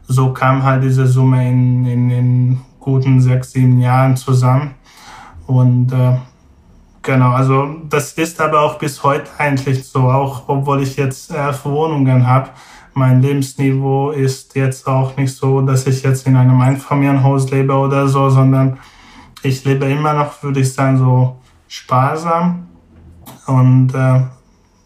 so 0.07 0.33
kam 0.33 0.63
halt 0.63 0.83
diese 0.83 1.07
Summe 1.07 1.49
in, 1.49 1.85
in, 1.85 2.09
in 2.09 2.61
guten 2.79 3.21
sechs, 3.21 3.51
sieben 3.51 3.79
Jahren 3.79 4.17
zusammen. 4.17 4.75
Und 5.47 5.91
äh, 5.91 6.17
genau, 7.01 7.31
also 7.31 7.75
das 7.89 8.13
ist 8.13 8.39
aber 8.41 8.61
auch 8.61 8.77
bis 8.77 9.03
heute 9.03 9.29
eigentlich 9.37 9.85
so, 9.85 10.09
auch 10.09 10.43
obwohl 10.47 10.81
ich 10.81 10.97
jetzt 10.97 11.31
elf 11.31 11.65
Wohnungen 11.65 12.27
habe. 12.27 12.49
Mein 12.93 13.21
Lebensniveau 13.21 14.11
ist 14.11 14.55
jetzt 14.55 14.87
auch 14.87 15.17
nicht 15.17 15.35
so, 15.35 15.61
dass 15.61 15.87
ich 15.87 16.03
jetzt 16.03 16.27
in 16.27 16.35
einem 16.35 16.61
Einfamilienhaus 16.61 17.49
lebe 17.49 17.73
oder 17.73 18.07
so, 18.07 18.29
sondern 18.29 18.77
ich 19.41 19.65
lebe 19.65 19.85
immer 19.85 20.13
noch, 20.13 20.43
würde 20.43 20.59
ich 20.59 20.73
sagen, 20.73 20.97
so 20.97 21.37
sparsam. 21.67 22.67
Und 23.47 23.93
äh, 23.95 24.21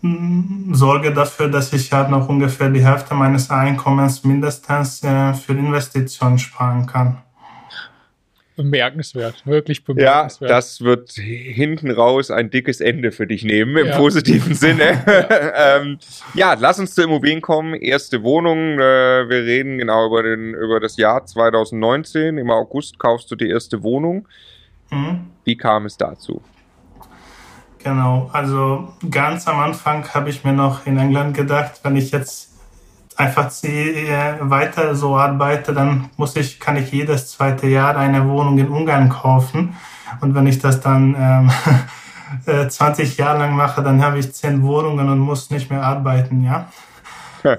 sorge 0.02 1.14
dafür, 1.14 1.50
dass 1.50 1.74
ich 1.74 1.92
halt 1.92 2.10
noch 2.10 2.30
ungefähr 2.30 2.70
die 2.70 2.86
Hälfte 2.86 3.16
meines 3.16 3.50
Einkommens 3.50 4.24
mindestens 4.24 5.04
äh, 5.04 5.34
für 5.34 5.54
Investitionen 5.54 6.38
sparen 6.38 6.86
kann. 6.86 7.18
Bemerkenswert, 8.56 9.46
wirklich 9.46 9.84
bemerkenswert. 9.84 10.50
Ja, 10.50 10.56
das 10.56 10.82
wird 10.82 11.12
hinten 11.12 11.92
raus 11.92 12.32
ein 12.32 12.50
dickes 12.50 12.82
Ende 12.82 13.12
für 13.12 13.28
dich 13.28 13.44
nehmen, 13.44 13.78
im 13.78 13.88
ja. 13.88 13.98
positiven 13.98 14.56
Sinne. 14.56 15.04
ja. 15.08 15.78
ähm, 15.78 16.00
ja, 16.34 16.56
lass 16.60 16.80
uns 16.80 16.96
zu 16.96 17.04
Immobilien 17.04 17.42
kommen. 17.42 17.76
Erste 17.76 18.24
Wohnung, 18.24 18.80
äh, 18.80 19.30
wir 19.30 19.44
reden 19.44 19.78
genau 19.78 20.08
über, 20.08 20.24
den, 20.24 20.56
über 20.56 20.80
das 20.80 20.98
Jahr 20.98 21.24
2019. 21.24 22.40
Im 22.40 22.50
August 22.50 22.98
kaufst 22.98 23.30
du 23.30 23.36
die 23.36 23.48
erste 23.48 23.84
Wohnung. 23.84 24.28
Mhm. 24.90 25.28
Wie 25.46 25.56
kam 25.56 25.86
es 25.86 25.96
dazu? 25.96 26.42
Genau, 27.84 28.30
also 28.34 28.94
ganz 29.10 29.48
am 29.48 29.60
Anfang 29.60 30.08
habe 30.14 30.30
ich 30.30 30.44
mir 30.44 30.54
noch 30.54 30.86
in 30.86 30.98
England 30.98 31.36
gedacht, 31.36 31.80
wenn 31.84 31.96
ich 31.96 32.12
jetzt 32.12 32.50
einfach 33.16 33.50
weiter 34.42 34.96
so 34.96 35.18
arbeite, 35.18 35.74
dann 35.74 36.10
muss 36.18 36.36
ich, 36.36 36.60
kann 36.60 36.76
ich 36.78 36.92
jedes 36.92 37.32
zweite 37.32 37.68
Jahr 37.68 37.98
eine 37.98 38.28
Wohnung 38.28 38.58
in 38.60 38.68
Ungarn 38.68 39.10
kaufen. 39.10 39.76
Und 40.22 40.36
wenn 40.36 40.48
ich 40.48 40.60
das 40.60 40.82
dann 40.82 41.16
ähm, 42.46 42.70
20 42.70 43.18
Jahre 43.18 43.40
lang 43.40 43.56
mache, 43.56 43.82
dann 43.82 44.04
habe 44.04 44.20
ich 44.20 44.34
zehn 44.34 44.62
Wohnungen 44.64 45.10
und 45.10 45.20
muss 45.20 45.50
nicht 45.50 45.70
mehr 45.70 45.84
arbeiten, 45.84 46.44
ja. 46.44 46.68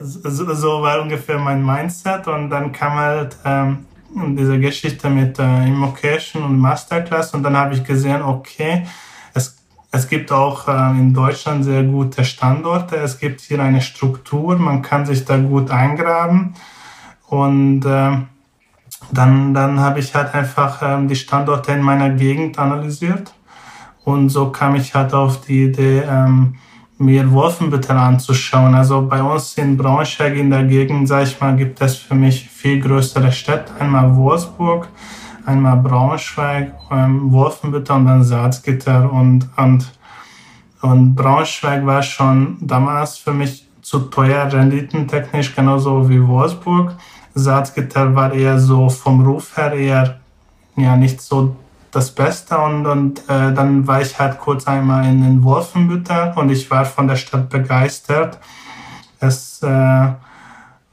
So, 0.01 0.55
so 0.55 0.83
war 0.83 1.01
ungefähr 1.01 1.39
mein 1.39 1.65
Mindset 1.65 2.27
und 2.27 2.51
dann 2.51 2.73
kam 2.73 2.95
halt 2.95 3.37
ähm, 3.45 3.87
diese 4.37 4.59
Geschichte 4.59 5.09
mit 5.09 5.39
äh, 5.39 5.67
Immocation 5.67 6.43
und 6.43 6.59
Masterclass 6.59 7.33
und 7.33 7.43
dann 7.43 7.57
habe 7.57 7.75
ich 7.75 7.85
gesehen, 7.85 8.23
okay, 8.23 8.87
es 9.91 10.09
gibt 10.09 10.33
auch 10.33 10.69
äh, 10.69 10.91
in 10.91 11.15
Deutschland 11.15 11.65
sehr 11.65 11.83
gute 11.83 12.25
Standorte. 12.25 12.97
Es 12.97 13.19
gibt 13.19 13.41
hier 13.41 13.61
eine 13.61 13.81
Struktur, 13.81 14.57
man 14.59 14.83
kann 14.83 15.07
sich 15.07 15.25
da 15.25 15.39
gut 15.39 15.71
eingraben. 15.71 16.55
Und 17.29 17.85
äh, 17.85 18.19
dann, 19.13 19.55
dann 19.55 19.81
habe 19.81 20.01
ich 20.01 20.15
halt 20.15 20.35
einfach 20.35 20.83
äh, 20.83 21.07
die 21.07 21.17
Standorte 21.17 21.73
in 21.73 21.83
meiner 21.83 22.11
Gegend 22.11 22.59
analysiert. 22.59 23.33
Und 24.05 24.29
so 24.29 24.51
kam 24.51 24.75
ich 24.75 24.95
halt 24.95 25.15
auf 25.15 25.41
die 25.43 25.65
Idee, 25.65 26.03
ähm, 26.09 26.57
mir 26.99 27.31
Wolfenbüttel 27.31 27.97
anzuschauen. 27.97 28.75
Also 28.75 29.07
bei 29.07 29.23
uns 29.23 29.57
in 29.57 29.77
Braunschweig 29.77 30.35
in 30.37 30.51
der 30.51 30.65
Gegend, 30.65 31.09
sage 31.09 31.25
ich 31.25 31.41
mal, 31.41 31.57
gibt 31.57 31.81
es 31.81 31.97
für 31.97 32.15
mich 32.15 32.49
viel 32.49 32.81
größere 32.81 33.31
Städte. 33.33 33.73
Einmal 33.79 34.17
Wolfsburg, 34.17 34.89
einmal 35.49 35.79
Braunschweig, 35.79 36.75
ähm, 36.91 37.33
Wolfenbüttel 37.33 37.97
und 37.97 38.07
dann 38.07 38.23
Salzgitter 38.23 39.11
und, 39.11 39.49
und, 39.57 39.91
und 40.83 41.15
Braunschweig 41.15 41.85
war 41.87 42.03
schon 42.03 42.59
damals 42.61 43.19
für 43.19 43.33
mich 43.33 43.67
zu 43.81 44.01
teuer, 44.01 44.53
renditentechnisch, 44.53 45.57
genauso 45.57 46.09
wie 46.09 46.27
Wolfsburg. 46.27 46.95
Salzgitter 47.35 48.15
war 48.15 48.33
eher 48.33 48.59
so 48.59 48.89
vom 48.89 49.25
Ruf 49.25 49.57
her 49.57 49.73
eher 49.73 50.21
ja 50.77 50.97
nicht 50.97 51.21
so 51.21 51.57
das 51.91 52.11
Beste 52.11 52.59
und, 52.59 52.87
und 52.87 53.21
äh, 53.31 53.53
dann 53.55 53.87
war 53.87 54.03
ich 54.03 54.19
halt 54.19 54.39
kurz 54.39 54.67
einmal 54.69 55.07
in 55.07 55.23
den 55.23 55.43
Wolfenbüttel 55.43 56.35
und 56.37 56.51
ich 56.51 56.71
war 56.71 56.85
von 56.85 57.09
der 57.09 57.17
Stadt 57.17 57.49
begeistert. 57.49 58.39
Es 59.21 59.63
äh, 59.63 60.09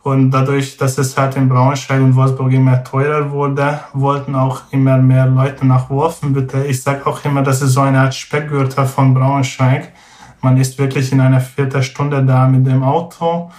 und 0.06 0.30
dadurch, 0.30 0.78
dass 0.78 1.00
es 1.00 1.18
halt 1.18 1.36
in 1.36 1.50
Braunschweig 1.50 2.00
und 2.00 2.16
Wolfsburg 2.16 2.54
immer 2.54 2.84
teurer 2.84 3.32
wurde, 3.32 3.80
wollten 3.94 4.36
auch 4.36 4.62
immer 4.70 5.00
mehr 5.00 5.26
Leute 5.26 5.66
nach 5.66 5.90
Wolfenbüttel. 5.90 6.68
Ich 6.68 6.84
sage 6.84 7.08
auch 7.08 7.26
immer, 7.26 7.42
das 7.42 7.64
ist 7.64 7.72
so 7.72 7.82
eine 7.82 8.02
Art 8.02 8.14
Speckgürtel 8.14 8.86
von 8.86 9.16
Braunschweig. 9.16 9.92
Man 10.42 10.58
ist 10.58 10.78
wirklich 10.78 11.12
in 11.12 11.22
einer 11.22 11.42
Viertelstunde 11.42 12.24
da 12.24 12.48
mit 12.48 12.68
dem 12.68 12.84
Auto. 12.84 13.50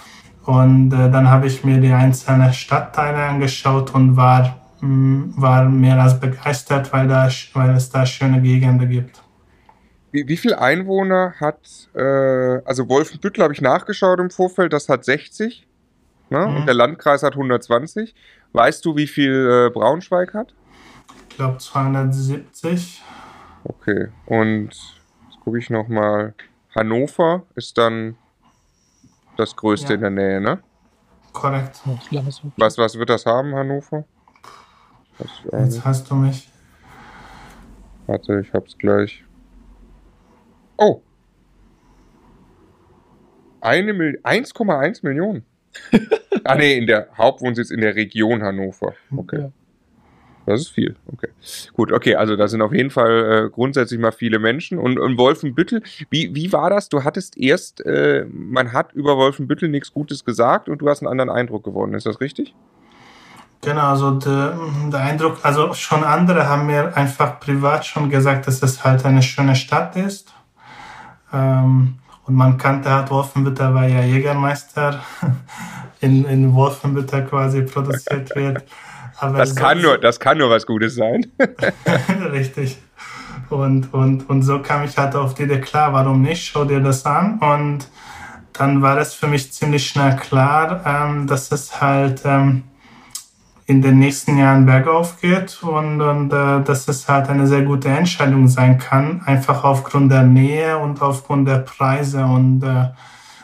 Und 0.45 0.93
äh, 0.93 1.11
dann 1.11 1.29
habe 1.29 1.47
ich 1.47 1.65
mir 1.65 1.81
die 1.81 1.91
einzelnen 1.91 2.53
Stadtteile 2.53 3.17
angeschaut 3.17 3.93
und 3.93 4.15
war, 4.15 4.55
mh, 4.79 4.87
mm, 4.87 5.33
war 5.35 5.65
mehr 5.65 6.01
als 6.01 6.17
begeistert, 6.17 6.93
weil, 6.93 7.09
da, 7.09 7.27
weil 7.55 7.71
es 7.71 7.89
da 7.89 8.05
schöne 8.05 8.41
Gegenden 8.41 8.87
gibt. 8.87 9.21
Wie, 10.13 10.25
wie 10.29 10.37
viele 10.37 10.59
Einwohner 10.59 11.33
hat, 11.41 11.89
äh, 11.93 12.61
also 12.63 12.87
Wolfenbüttel 12.87 13.43
habe 13.43 13.53
ich 13.53 13.59
nachgeschaut 13.59 14.21
im 14.21 14.29
Vorfeld, 14.29 14.71
das 14.71 14.87
hat 14.87 15.03
60. 15.03 15.67
Ne? 16.29 16.45
Mhm. 16.45 16.55
Und 16.57 16.65
der 16.65 16.73
Landkreis 16.73 17.23
hat 17.23 17.33
120. 17.33 18.13
Weißt 18.53 18.83
du, 18.85 18.95
wie 18.95 19.07
viel 19.07 19.67
äh, 19.67 19.73
Braunschweig 19.73 20.33
hat? 20.33 20.53
Ich 21.29 21.35
glaube 21.35 21.57
270. 21.57 23.01
Okay, 23.63 24.09
und 24.25 24.69
jetzt 24.69 25.39
gucke 25.43 25.59
ich 25.59 25.69
nochmal. 25.69 26.33
Hannover 26.75 27.43
ist 27.55 27.77
dann 27.77 28.17
das 29.35 29.55
größte 29.55 29.89
ja. 29.89 29.95
in 29.95 30.01
der 30.01 30.09
Nähe, 30.11 30.41
ne? 30.41 30.59
Korrekt. 31.33 31.81
Was, 32.55 32.77
was 32.77 32.97
wird 32.97 33.09
das 33.09 33.25
haben, 33.25 33.55
Hannover? 33.55 34.05
Jetzt 35.51 35.83
hast 35.83 36.09
du 36.09 36.15
mich. 36.15 36.49
Warte, 38.05 38.39
ich 38.39 38.53
hab's 38.53 38.77
gleich. 38.77 39.23
Oh! 40.77 41.01
1,1 43.61 44.99
Millionen 45.03 45.45
ah 46.43 46.55
nee, 46.55 46.77
in 46.77 46.87
der 46.87 47.07
Hauptwohnsitz 47.17 47.71
in 47.71 47.81
der 47.81 47.95
Region 47.95 48.43
Hannover. 48.43 48.93
Okay. 49.15 49.41
Ja. 49.41 49.51
Das 50.47 50.61
ist 50.61 50.69
viel. 50.69 50.95
Okay. 51.11 51.27
Gut, 51.73 51.91
okay, 51.91 52.15
also 52.15 52.37
da 52.37 52.47
sind 52.47 52.61
auf 52.61 52.73
jeden 52.73 52.89
Fall 52.89 53.47
äh, 53.47 53.49
grundsätzlich 53.49 53.99
mal 53.99 54.13
viele 54.13 54.39
Menschen. 54.39 54.79
Und, 54.79 54.97
und 54.97 55.17
Wolfenbüttel, 55.17 55.83
wie, 56.09 56.33
wie 56.33 56.53
war 56.53 56.69
das? 56.69 56.87
Du 56.87 57.03
hattest 57.03 57.37
erst, 57.37 57.85
äh, 57.85 58.25
man 58.31 58.71
hat 58.71 58.93
über 58.93 59.17
Wolfenbüttel 59.17 59.67
nichts 59.67 59.91
Gutes 59.91 60.23
gesagt 60.23 60.69
und 60.69 60.77
du 60.77 60.87
hast 60.87 61.01
einen 61.01 61.11
anderen 61.11 61.29
Eindruck 61.29 61.65
gewonnen. 61.65 61.93
Ist 61.95 62.05
das 62.05 62.21
richtig? 62.21 62.55
Genau, 63.61 63.87
also 63.89 64.11
der, 64.11 64.57
der 64.89 65.01
Eindruck, 65.01 65.39
also 65.43 65.73
schon 65.73 66.05
andere 66.05 66.47
haben 66.47 66.67
mir 66.67 66.95
einfach 66.95 67.41
privat 67.41 67.85
schon 67.85 68.09
gesagt, 68.09 68.47
dass 68.47 68.63
es 68.63 68.85
halt 68.85 69.03
eine 69.03 69.23
schöne 69.23 69.55
Stadt 69.55 69.97
ist. 69.97 70.33
Ähm, 71.33 71.95
und 72.27 72.35
man 72.35 72.57
kannte 72.57 72.91
halt 72.91 73.09
Wolfenbüttel, 73.09 73.73
weil 73.73 73.91
ja 73.91 74.01
Jägermeister 74.01 75.01
in, 76.01 76.25
in 76.25 76.53
Wolfenbüttel 76.53 77.25
quasi 77.25 77.61
produziert 77.61 78.35
wird. 78.35 78.63
Aber 79.19 79.39
das, 79.39 79.55
kann 79.55 79.81
nur, 79.81 79.97
das 79.97 80.19
kann 80.19 80.37
nur 80.37 80.49
was 80.49 80.65
Gutes 80.65 80.95
sein. 80.95 81.25
Richtig. 82.31 82.77
Und, 83.49 83.93
und, 83.93 84.29
und 84.29 84.43
so 84.43 84.59
kam 84.59 84.83
ich 84.83 84.97
halt 84.97 85.15
auf 85.15 85.33
die 85.33 85.43
Idee, 85.43 85.61
klar, 85.61 85.93
warum 85.93 86.21
nicht? 86.21 86.45
Schau 86.45 86.65
dir 86.65 86.81
das 86.81 87.05
an. 87.05 87.39
Und 87.39 87.87
dann 88.53 88.81
war 88.81 88.97
es 88.97 89.13
für 89.13 89.27
mich 89.27 89.53
ziemlich 89.53 89.87
schnell 89.87 90.15
klar, 90.17 90.81
ähm, 90.85 91.27
dass 91.27 91.51
es 91.51 91.79
halt 91.79 92.21
ähm, 92.25 92.63
in 93.67 93.81
den 93.81 93.99
nächsten 93.99 94.37
Jahren 94.37 94.65
bergauf 94.65 95.19
geht 95.19 95.61
und, 95.61 95.99
und 95.99 96.31
äh, 96.31 96.63
dass 96.63 96.87
es 96.87 97.09
halt 97.09 97.27
eine 97.27 97.47
sehr 97.47 97.63
gute 97.63 97.89
Entscheidung 97.89 98.47
sein 98.47 98.77
kann, 98.77 99.21
einfach 99.25 99.65
aufgrund 99.65 100.09
der 100.09 100.23
Nähe 100.23 100.77
und 100.77 101.01
aufgrund 101.01 101.49
der 101.49 101.59
Preise 101.59 102.23
und 102.23 102.63
äh, 102.63 102.85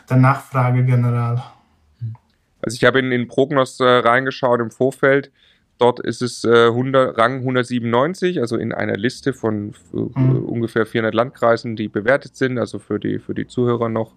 der 0.08 0.16
Nachfrage 0.16 0.82
generell. 0.84 1.42
Also 2.62 2.76
ich 2.76 2.84
habe 2.84 3.00
in 3.00 3.10
den 3.10 3.28
Prognos 3.28 3.78
äh, 3.80 3.84
reingeschaut 3.84 4.60
im 4.60 4.70
Vorfeld. 4.70 5.30
Dort 5.76 6.00
ist 6.00 6.22
es 6.22 6.44
äh, 6.44 6.68
100, 6.68 7.18
Rang 7.18 7.40
197, 7.40 8.40
also 8.40 8.56
in 8.56 8.72
einer 8.72 8.96
Liste 8.96 9.34
von 9.34 9.74
äh, 9.92 9.96
mhm. 9.98 10.44
ungefähr 10.46 10.86
400 10.86 11.14
Landkreisen, 11.14 11.76
die 11.76 11.88
bewertet 11.88 12.34
sind. 12.34 12.58
Also 12.58 12.78
für 12.78 12.98
die, 12.98 13.18
für 13.18 13.34
die 13.34 13.46
Zuhörer 13.46 13.90
noch 13.90 14.14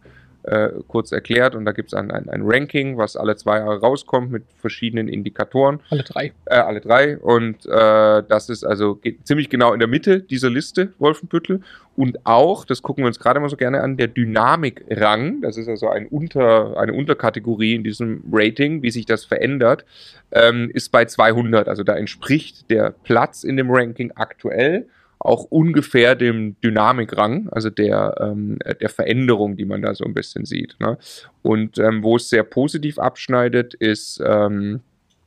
äh, 0.48 0.70
kurz 0.88 1.12
erklärt. 1.12 1.56
Und 1.56 1.66
da 1.66 1.74
gibt 1.74 1.90
es 1.90 1.94
ein, 1.94 2.10
ein, 2.10 2.30
ein, 2.30 2.42
Ranking, 2.44 2.98
was 2.98 3.16
alle 3.16 3.36
zwei 3.36 3.58
Jahre 3.58 3.80
rauskommt 3.80 4.32
mit 4.32 4.44
verschiedenen 4.58 5.08
Indikatoren. 5.08 5.82
Alle 5.90 6.04
drei. 6.04 6.32
Äh, 6.46 6.56
alle 6.56 6.80
drei. 6.80 7.18
Und 7.18 7.66
äh, 7.66 8.24
das 8.28 8.50
ist 8.50 8.64
also 8.64 9.00
ziemlich 9.24 9.50
genau 9.50 9.74
in 9.74 9.80
der 9.80 9.88
Mitte 9.88 10.22
dieser 10.22 10.50
Liste, 10.50 10.94
Wolfenbüttel. 11.00 11.62
Und 11.98 12.26
auch, 12.26 12.64
das 12.64 12.82
gucken 12.82 13.04
wir 13.04 13.08
uns 13.08 13.20
gerade 13.20 13.40
mal 13.40 13.50
so 13.50 13.58
gerne 13.58 13.82
an, 13.82 13.98
der 13.98 14.08
Dynamikrang, 14.08 15.42
das 15.42 15.58
ist 15.58 15.68
also 15.68 15.90
ein 15.90 16.08
Unter, 16.08 16.78
eine 16.78 16.94
Unterkategorie 16.94 17.76
in 17.76 17.84
diesem 17.84 18.24
Rating, 18.32 18.84
wie 18.84 18.92
sich 18.92 19.06
das 19.06 19.26
verändert, 19.26 19.84
ähm, 20.32 20.70
ist 20.74 20.92
bei 20.92 21.06
200. 21.06 21.68
Also 21.68 21.84
da 21.84 21.96
entspricht 21.96 22.70
der 22.70 22.92
Platz 23.04 23.44
in 23.44 23.58
dem 23.58 23.72
Ranking 23.72 24.12
aktuell 24.16 24.88
auch 25.20 25.46
ungefähr 25.46 26.16
dem 26.16 26.60
Dynamikrang, 26.62 27.50
also 27.50 27.70
der, 27.70 28.16
ähm, 28.20 28.60
der 28.82 28.90
Veränderung, 28.90 29.58
die 29.58 29.66
man 29.66 29.82
da 29.82 29.96
so 29.96 30.06
ein 30.06 30.14
bisschen 30.14 30.46
sieht. 30.46 30.76
Ne? 30.80 30.98
Und 31.42 31.80
ähm, 31.80 32.04
wo 32.04 32.16
es 32.18 32.30
sehr 32.30 32.44
positiv 32.44 33.00
abschneidet, 33.00 33.74
ist 33.74 34.22
ähm, 34.24 34.82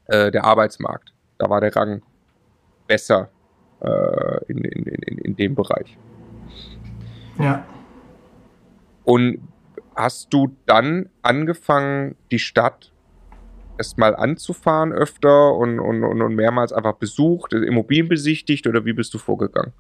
äh, 0.07 0.31
der 0.31 0.45
Arbeitsmarkt. 0.45 1.13
Da 1.39 1.51
war 1.51 1.61
der 1.61 1.75
Rang 1.75 2.03
besser 2.87 3.31
äh, 3.81 4.45
in, 4.47 4.59
in, 4.59 4.85
in, 4.85 5.19
in 5.19 5.37
dem 5.37 5.55
Bereich. 5.55 5.97
Ja. 7.39 7.67
Und 9.05 9.41
hast 9.97 10.33
du 10.33 10.57
dann 10.67 11.09
angefangen, 11.23 12.17
die 12.31 12.39
Stadt 12.39 12.90
erstmal 13.81 14.15
anzufahren 14.15 14.93
öfter 14.93 15.55
und, 15.55 15.81
und, 15.81 16.05
und 16.05 16.35
mehrmals 16.35 16.73
einfach 16.73 16.95
besucht, 16.95 17.55
Immobilien 17.55 18.09
besichtigt 18.09 18.67
oder 18.67 18.85
wie 18.85 18.93
bist 18.93 19.15
du 19.15 19.19
vorgegangen? 19.19 19.73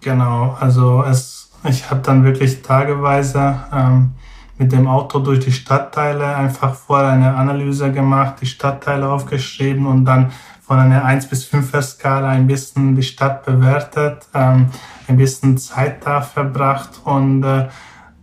Genau, 0.00 0.56
also 0.58 1.02
es, 1.02 1.50
ich 1.68 1.90
habe 1.90 2.00
dann 2.02 2.24
wirklich 2.24 2.62
tageweise 2.62 3.60
ähm, 3.72 4.12
mit 4.58 4.70
dem 4.70 4.86
Auto 4.86 5.18
durch 5.18 5.40
die 5.40 5.52
Stadtteile 5.52 6.36
einfach 6.36 6.74
vorher 6.74 7.10
eine 7.10 7.34
Analyse 7.34 7.90
gemacht, 7.90 8.36
die 8.40 8.46
Stadtteile 8.46 9.08
aufgeschrieben 9.08 9.86
und 9.86 10.04
dann 10.04 10.30
von 10.62 10.78
einer 10.78 11.04
1 11.04 11.26
bis 11.26 11.44
5 11.44 11.82
Skala 11.82 12.28
ein 12.28 12.46
bisschen 12.46 12.94
die 12.94 13.02
Stadt 13.02 13.44
bewertet, 13.44 14.28
ähm, 14.34 14.68
ein 15.08 15.16
bisschen 15.16 15.58
Zeit 15.58 16.06
da 16.06 16.20
verbracht 16.20 17.00
und 17.04 17.42
äh, 17.42 17.68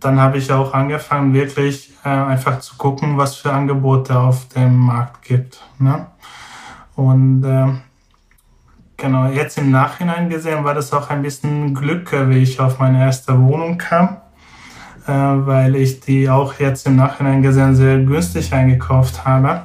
dann 0.00 0.20
habe 0.20 0.38
ich 0.38 0.50
auch 0.50 0.72
angefangen, 0.72 1.34
wirklich 1.34 1.87
äh, 2.04 2.08
einfach 2.08 2.60
zu 2.60 2.76
gucken, 2.76 3.16
was 3.16 3.36
für 3.36 3.52
Angebote 3.52 4.18
auf 4.18 4.48
dem 4.48 4.76
Markt 4.76 5.22
gibt. 5.22 5.60
Ne? 5.78 6.06
Und 6.94 7.44
äh, 7.44 7.68
genau, 8.96 9.26
jetzt 9.26 9.58
im 9.58 9.70
Nachhinein 9.70 10.28
gesehen 10.28 10.64
war 10.64 10.74
das 10.74 10.92
auch 10.92 11.10
ein 11.10 11.22
bisschen 11.22 11.74
Glück, 11.74 12.12
wie 12.28 12.38
ich 12.38 12.60
auf 12.60 12.78
meine 12.78 13.00
erste 13.00 13.40
Wohnung 13.40 13.78
kam. 13.78 14.18
äh, 15.08 15.12
weil 15.12 15.74
ich 15.76 16.00
die 16.00 16.28
auch 16.28 16.54
jetzt 16.60 16.86
im 16.86 16.96
Nachhinein 16.96 17.42
gesehen 17.42 17.74
sehr 17.74 17.98
günstig 17.98 18.52
eingekauft 18.52 19.24
habe. 19.24 19.62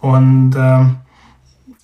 Und 0.00 0.54
äh, 0.54 0.84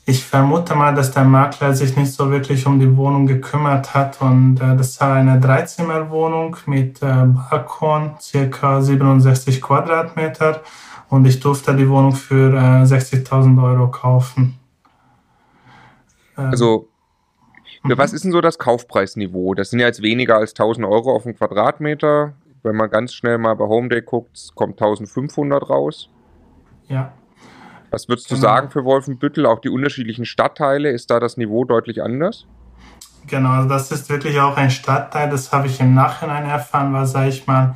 ich 0.09 0.25
vermute 0.25 0.75
mal, 0.75 0.95
dass 0.95 1.11
der 1.11 1.25
Makler 1.25 1.75
sich 1.75 1.95
nicht 1.95 2.11
so 2.15 2.31
wirklich 2.31 2.65
um 2.65 2.81
die 2.81 2.97
Wohnung 2.97 3.27
gekümmert 3.27 3.93
hat. 3.93 4.23
Und 4.23 4.59
äh, 4.59 4.75
das 4.75 4.99
war 5.03 5.17
eine 5.17 5.39
Dreizimmerwohnung 5.39 6.57
mit 6.65 7.03
äh, 7.03 7.27
Balkon, 7.27 8.13
circa 8.19 8.81
67 8.81 9.61
Quadratmeter. 9.61 10.63
Und 11.11 11.27
ich 11.27 11.41
durfte 11.41 11.77
die 11.77 11.91
Wohnung 11.91 12.13
für 12.13 12.55
äh, 12.55 12.85
60.000 12.85 13.63
Euro 13.63 13.91
kaufen. 13.91 14.59
Ähm, 16.39 16.47
also, 16.53 16.89
mhm. 17.83 17.99
was 17.99 18.15
ist 18.15 18.25
denn 18.25 18.33
so 18.33 18.41
das 18.41 18.59
Kaufpreisniveau? 18.59 19.53
Das 19.53 19.69
sind 19.69 19.79
ja 19.79 19.89
jetzt 19.89 20.01
weniger 20.01 20.39
als 20.39 20.53
1000 20.53 20.87
Euro 20.87 21.15
auf 21.15 21.25
den 21.25 21.37
Quadratmeter. 21.37 22.33
Wenn 22.63 22.77
man 22.77 22.89
ganz 22.89 23.13
schnell 23.13 23.37
mal 23.37 23.57
bei 23.57 23.67
Homeday 23.67 24.01
guckt, 24.01 24.53
kommt 24.55 24.81
1500 24.81 25.69
raus. 25.69 26.09
Ja. 26.89 27.13
Was 27.91 28.09
würdest 28.09 28.29
genau. 28.29 28.41
du 28.41 28.43
sagen 28.43 28.71
für 28.71 28.85
Wolfenbüttel? 28.85 29.47
Auch 29.47 29.61
die 29.61 29.71
unterschiedlichen 29.71 30.25
Stadtteile, 30.25 30.91
ist 30.91 31.11
da 31.11 31.21
das 31.21 31.37
Niveau 31.37 31.65
deutlich 31.65 32.03
anders? 32.03 32.47
Genau, 33.27 33.51
also 33.51 33.69
das 33.69 33.91
ist 33.91 34.09
wirklich 34.09 34.41
auch 34.41 34.57
ein 34.57 34.71
Stadtteil, 34.71 35.29
das 35.29 35.53
habe 35.53 35.67
ich 35.67 35.81
im 35.81 35.95
Nachhinein 35.95 36.47
erfahren, 36.47 36.95
was, 36.95 37.13
sage 37.13 37.29
ich 37.29 37.47
mal, 37.47 37.75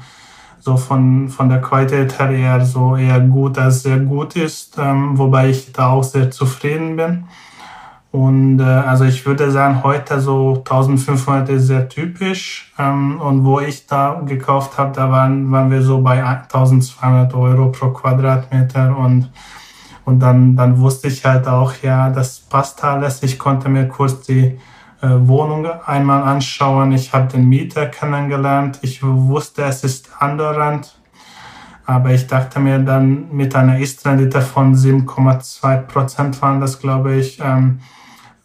so 0.58 0.76
von, 0.76 1.28
von 1.28 1.48
der 1.48 1.60
Qualität 1.60 2.18
her 2.18 2.30
eher 2.30 2.64
so 2.64 2.96
eher 2.96 3.20
gut 3.20 3.58
als 3.58 3.82
sehr 3.82 3.98
gut 3.98 4.36
ist, 4.36 4.78
ähm, 4.78 5.18
wobei 5.18 5.50
ich 5.50 5.72
da 5.72 5.90
auch 5.90 6.04
sehr 6.04 6.30
zufrieden 6.30 6.96
bin. 6.96 7.24
Und 8.12 8.60
äh, 8.60 8.64
also 8.64 9.04
ich 9.04 9.24
würde 9.24 9.50
sagen, 9.50 9.82
heute 9.82 10.20
so 10.20 10.56
1500 10.58 11.48
ist 11.48 11.66
sehr 11.66 11.88
typisch. 11.88 12.72
Ähm, 12.78 13.18
und 13.20 13.44
wo 13.44 13.58
ich 13.58 13.86
da 13.86 14.22
gekauft 14.24 14.76
habe, 14.76 14.92
da 14.94 15.10
waren, 15.10 15.50
waren 15.50 15.70
wir 15.70 15.82
so 15.82 16.02
bei 16.02 16.22
1200 16.22 17.32
Euro 17.34 17.72
pro 17.72 17.88
Quadratmeter. 17.88 18.96
Und, 18.96 19.30
und 20.04 20.20
dann, 20.20 20.56
dann 20.56 20.78
wusste 20.80 21.08
ich 21.08 21.24
halt 21.24 21.46
auch, 21.46 21.74
ja, 21.82 22.10
das 22.10 22.40
passt 22.40 22.82
alles. 22.82 23.22
Ich 23.22 23.38
konnte 23.38 23.68
mir 23.68 23.86
kurz 23.88 24.20
die 24.22 24.58
äh, 25.00 25.08
Wohnung 25.08 25.66
einmal 25.86 26.22
anschauen. 26.22 26.92
Ich 26.92 27.12
habe 27.12 27.28
den 27.28 27.48
Mieter 27.48 27.86
kennengelernt. 27.86 28.78
Ich 28.82 29.02
wusste, 29.02 29.62
es 29.62 29.84
ist 29.84 30.10
andauernd. 30.18 30.98
Aber 31.84 32.10
ich 32.10 32.26
dachte 32.26 32.60
mir 32.60 32.78
dann 32.78 33.32
mit 33.32 33.54
einer 33.56 33.78
Ist-Rendite 33.78 34.40
von 34.40 34.74
7,2 34.74 35.78
Prozent 35.82 36.40
waren 36.40 36.60
das, 36.60 36.78
glaube 36.78 37.14
ich, 37.16 37.40
ähm, 37.40 37.80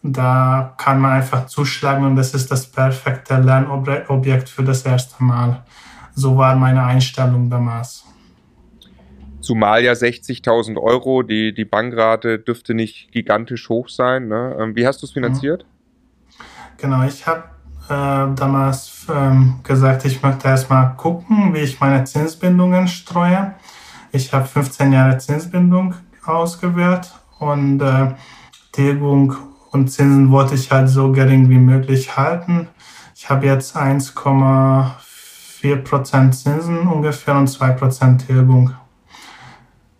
da 0.02 0.74
kann 0.76 1.00
man 1.00 1.12
einfach 1.12 1.46
zuschlagen 1.46 2.04
und 2.04 2.16
das 2.16 2.34
ist 2.34 2.50
das 2.50 2.66
perfekte 2.66 3.36
Lernobjekt 3.38 4.48
für 4.48 4.64
das 4.64 4.82
erste 4.82 5.22
Mal. 5.22 5.62
So 6.14 6.36
war 6.36 6.56
meine 6.56 6.84
Einstellung 6.84 7.48
damals. 7.50 8.07
Zumal 9.48 9.82
ja 9.82 9.92
60.000 9.92 10.76
Euro, 10.76 11.22
die, 11.22 11.54
die 11.54 11.64
Bankrate 11.64 12.38
dürfte 12.38 12.74
nicht 12.74 13.10
gigantisch 13.12 13.70
hoch 13.70 13.88
sein. 13.88 14.28
Ne? 14.28 14.54
Ähm, 14.60 14.76
wie 14.76 14.86
hast 14.86 15.00
du 15.00 15.06
es 15.06 15.12
finanziert? 15.12 15.64
Genau, 16.76 17.02
ich 17.04 17.26
habe 17.26 17.44
äh, 17.88 18.26
damals 18.34 19.06
ähm, 19.08 19.60
gesagt, 19.62 20.04
ich 20.04 20.22
möchte 20.22 20.48
erstmal 20.48 20.92
gucken, 20.98 21.54
wie 21.54 21.60
ich 21.60 21.80
meine 21.80 22.04
Zinsbindungen 22.04 22.88
streue. 22.88 23.54
Ich 24.12 24.34
habe 24.34 24.44
15 24.44 24.92
Jahre 24.92 25.16
Zinsbindung 25.16 25.94
ausgewählt 26.26 27.10
und 27.38 27.80
äh, 27.80 28.08
Tilgung 28.72 29.34
und 29.70 29.88
Zinsen 29.88 30.30
wollte 30.30 30.56
ich 30.56 30.70
halt 30.70 30.90
so 30.90 31.10
gering 31.10 31.48
wie 31.48 31.56
möglich 31.56 32.18
halten. 32.18 32.68
Ich 33.16 33.30
habe 33.30 33.46
jetzt 33.46 33.78
1,4% 33.78 36.32
Zinsen 36.32 36.86
ungefähr 36.86 37.34
und 37.34 37.48
2% 37.48 38.26
Tilgung. 38.26 38.74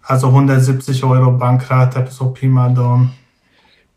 Also 0.08 0.28
170 0.28 1.04
Euro 1.04 1.32
Bankrate, 1.32 2.06
so 2.10 2.30
Pi 2.30 2.46
mal 2.46 2.72
Daumen. 2.72 3.12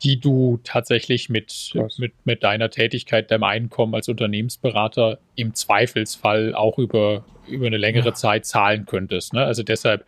Die 0.04 0.20
du 0.20 0.60
tatsächlich 0.66 1.30
mit, 1.30 1.72
mit, 1.98 2.14
mit 2.26 2.44
deiner 2.44 2.70
Tätigkeit, 2.70 3.32
deinem 3.32 3.44
Einkommen 3.44 3.96
als 3.96 4.10
Unternehmensberater 4.10 5.20
im 5.36 5.54
Zweifelsfall 5.54 6.54
auch 6.54 6.78
über, 6.80 7.24
über 7.48 7.68
eine 7.68 7.78
längere 7.78 8.10
ja. 8.10 8.14
Zeit 8.14 8.46
zahlen 8.46 8.86
könntest. 8.86 9.34
Ne? 9.34 9.46
Also 9.46 9.64
deshalb 9.64 10.06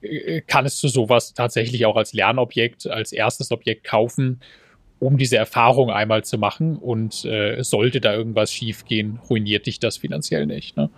äh, 0.00 0.40
kannst 0.46 0.82
du 0.82 0.88
sowas 0.88 1.34
tatsächlich 1.34 1.84
auch 1.84 1.96
als 1.96 2.14
Lernobjekt, 2.14 2.86
als 2.86 3.12
erstes 3.12 3.52
Objekt 3.52 3.84
kaufen 3.84 4.40
um 5.00 5.18
diese 5.18 5.36
Erfahrung 5.36 5.90
einmal 5.90 6.24
zu 6.24 6.38
machen. 6.38 6.76
Und 6.76 7.26
äh, 7.26 7.62
sollte 7.62 8.00
da 8.00 8.14
irgendwas 8.14 8.50
schiefgehen, 8.50 9.20
ruiniert 9.28 9.66
dich 9.66 9.78
das 9.78 9.98
finanziell 9.98 10.46
nicht. 10.46 10.78
Ne? 10.78 10.88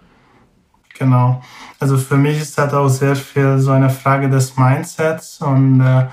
Genau. 0.98 1.42
Also 1.78 1.96
für 1.98 2.16
mich 2.16 2.40
ist 2.40 2.56
das 2.58 2.72
auch 2.72 2.88
sehr 2.88 3.16
viel 3.16 3.58
so 3.58 3.72
eine 3.72 3.90
Frage 3.90 4.28
des 4.28 4.56
Mindsets 4.56 5.40
und 5.40 5.80
äh, 5.80 6.06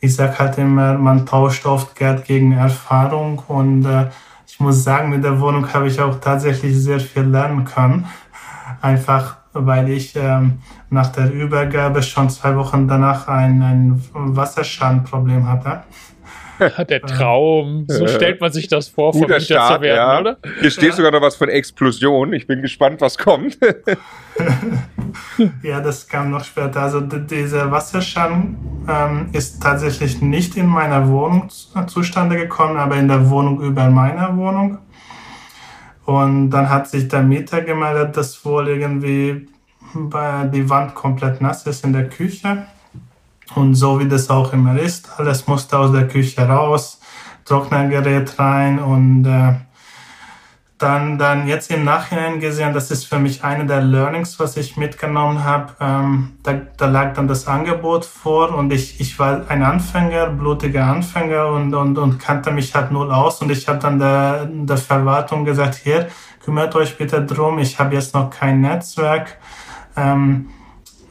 ich 0.00 0.14
sage 0.16 0.38
halt 0.38 0.56
immer, 0.56 0.94
man 0.94 1.26
tauscht 1.26 1.66
oft 1.66 1.94
Geld 1.94 2.24
gegen 2.24 2.52
Erfahrung 2.52 3.42
und 3.48 3.84
äh, 3.84 4.08
ich 4.46 4.58
muss 4.58 4.82
sagen, 4.82 5.10
mit 5.10 5.22
der 5.24 5.40
Wohnung 5.40 5.72
habe 5.72 5.88
ich 5.88 6.00
auch 6.00 6.20
tatsächlich 6.20 6.76
sehr 6.76 7.00
viel 7.00 7.22
lernen 7.22 7.64
können. 7.64 8.06
Einfach 8.80 9.36
weil 9.52 9.90
ich 9.90 10.14
ähm, 10.16 10.58
nach 10.90 11.08
der 11.08 11.32
Übergabe 11.32 12.02
schon 12.02 12.30
zwei 12.30 12.56
Wochen 12.56 12.86
danach 12.86 13.28
ein, 13.28 13.62
ein 13.62 14.02
Wasserschadenproblem 14.12 15.48
hatte. 15.48 15.82
Der 16.88 17.02
Traum. 17.02 17.86
So 17.88 18.06
stellt 18.06 18.40
man 18.40 18.52
sich 18.52 18.68
das 18.68 18.88
vor, 18.88 19.12
Guter 19.12 19.26
Vermieter 19.26 19.40
Start, 19.40 19.76
zu 19.76 19.80
werden, 19.82 19.96
ja. 19.96 20.20
oder? 20.20 20.36
Hier 20.60 20.70
steht 20.70 20.94
sogar 20.94 21.10
noch 21.10 21.22
was 21.22 21.36
von 21.36 21.48
Explosion. 21.48 22.32
Ich 22.32 22.46
bin 22.46 22.62
gespannt, 22.62 23.00
was 23.00 23.18
kommt. 23.18 23.58
ja, 25.62 25.80
das 25.80 26.06
kam 26.06 26.30
noch 26.30 26.44
später. 26.44 26.82
Also 26.82 27.00
dieser 27.00 27.70
Wasserschaden 27.70 28.56
ähm, 28.88 29.28
ist 29.32 29.62
tatsächlich 29.62 30.20
nicht 30.20 30.56
in 30.56 30.66
meiner 30.66 31.08
Wohnung 31.08 31.48
zustande 31.86 32.36
gekommen, 32.36 32.76
aber 32.76 32.96
in 32.96 33.08
der 33.08 33.28
Wohnung 33.30 33.60
über 33.62 33.88
meiner 33.88 34.36
Wohnung. 34.36 34.78
Und 36.04 36.50
dann 36.50 36.68
hat 36.68 36.88
sich 36.88 37.08
der 37.08 37.22
Mieter 37.22 37.62
gemeldet, 37.62 38.16
dass 38.16 38.44
wohl 38.44 38.68
irgendwie 38.68 39.46
die 39.94 40.70
Wand 40.70 40.94
komplett 40.94 41.40
nass 41.40 41.66
ist 41.66 41.84
in 41.84 41.92
der 41.92 42.08
Küche. 42.08 42.66
Und 43.54 43.74
so 43.74 43.98
wie 43.98 44.08
das 44.08 44.30
auch 44.30 44.52
immer 44.52 44.78
ist, 44.78 45.10
alles 45.18 45.46
musste 45.46 45.78
aus 45.78 45.92
der 45.92 46.06
Küche 46.06 46.46
raus, 46.46 47.00
Trocknergerät 47.44 48.38
rein 48.38 48.78
und 48.78 49.24
äh, 49.26 49.54
dann, 50.80 51.18
dann 51.18 51.46
jetzt 51.46 51.70
im 51.70 51.84
Nachhinein 51.84 52.40
gesehen, 52.40 52.72
das 52.72 52.90
ist 52.90 53.04
für 53.04 53.18
mich 53.18 53.44
eine 53.44 53.66
der 53.66 53.82
Learnings, 53.82 54.40
was 54.40 54.56
ich 54.56 54.78
mitgenommen 54.78 55.44
habe. 55.44 55.74
Ähm, 55.78 56.32
da, 56.42 56.54
da 56.76 56.86
lag 56.86 57.12
dann 57.12 57.28
das 57.28 57.46
Angebot 57.46 58.06
vor 58.06 58.54
und 58.54 58.72
ich, 58.72 58.98
ich 58.98 59.18
war 59.18 59.42
ein 59.48 59.62
Anfänger, 59.62 60.28
blutiger 60.28 60.86
Anfänger 60.86 61.48
und, 61.48 61.74
und, 61.74 61.98
und 61.98 62.18
kannte 62.18 62.50
mich 62.50 62.74
halt 62.74 62.92
null 62.92 63.10
aus 63.10 63.42
und 63.42 63.50
ich 63.50 63.68
habe 63.68 63.78
dann 63.78 63.98
der, 63.98 64.46
der 64.46 64.78
Verwaltung 64.78 65.44
gesagt, 65.44 65.74
hier, 65.74 66.08
kümmert 66.42 66.74
euch 66.74 66.96
bitte 66.96 67.24
drum, 67.26 67.58
ich 67.58 67.78
habe 67.78 67.94
jetzt 67.94 68.14
noch 68.14 68.30
kein 68.30 68.62
Netzwerk. 68.62 69.36
Ähm, 69.96 70.48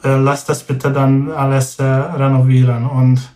äh, 0.03 0.15
lass 0.15 0.45
das 0.45 0.63
bitte 0.63 0.91
dann 0.91 1.31
alles 1.31 1.79
äh, 1.79 1.83
renovieren. 1.83 2.85
Und, 2.85 3.29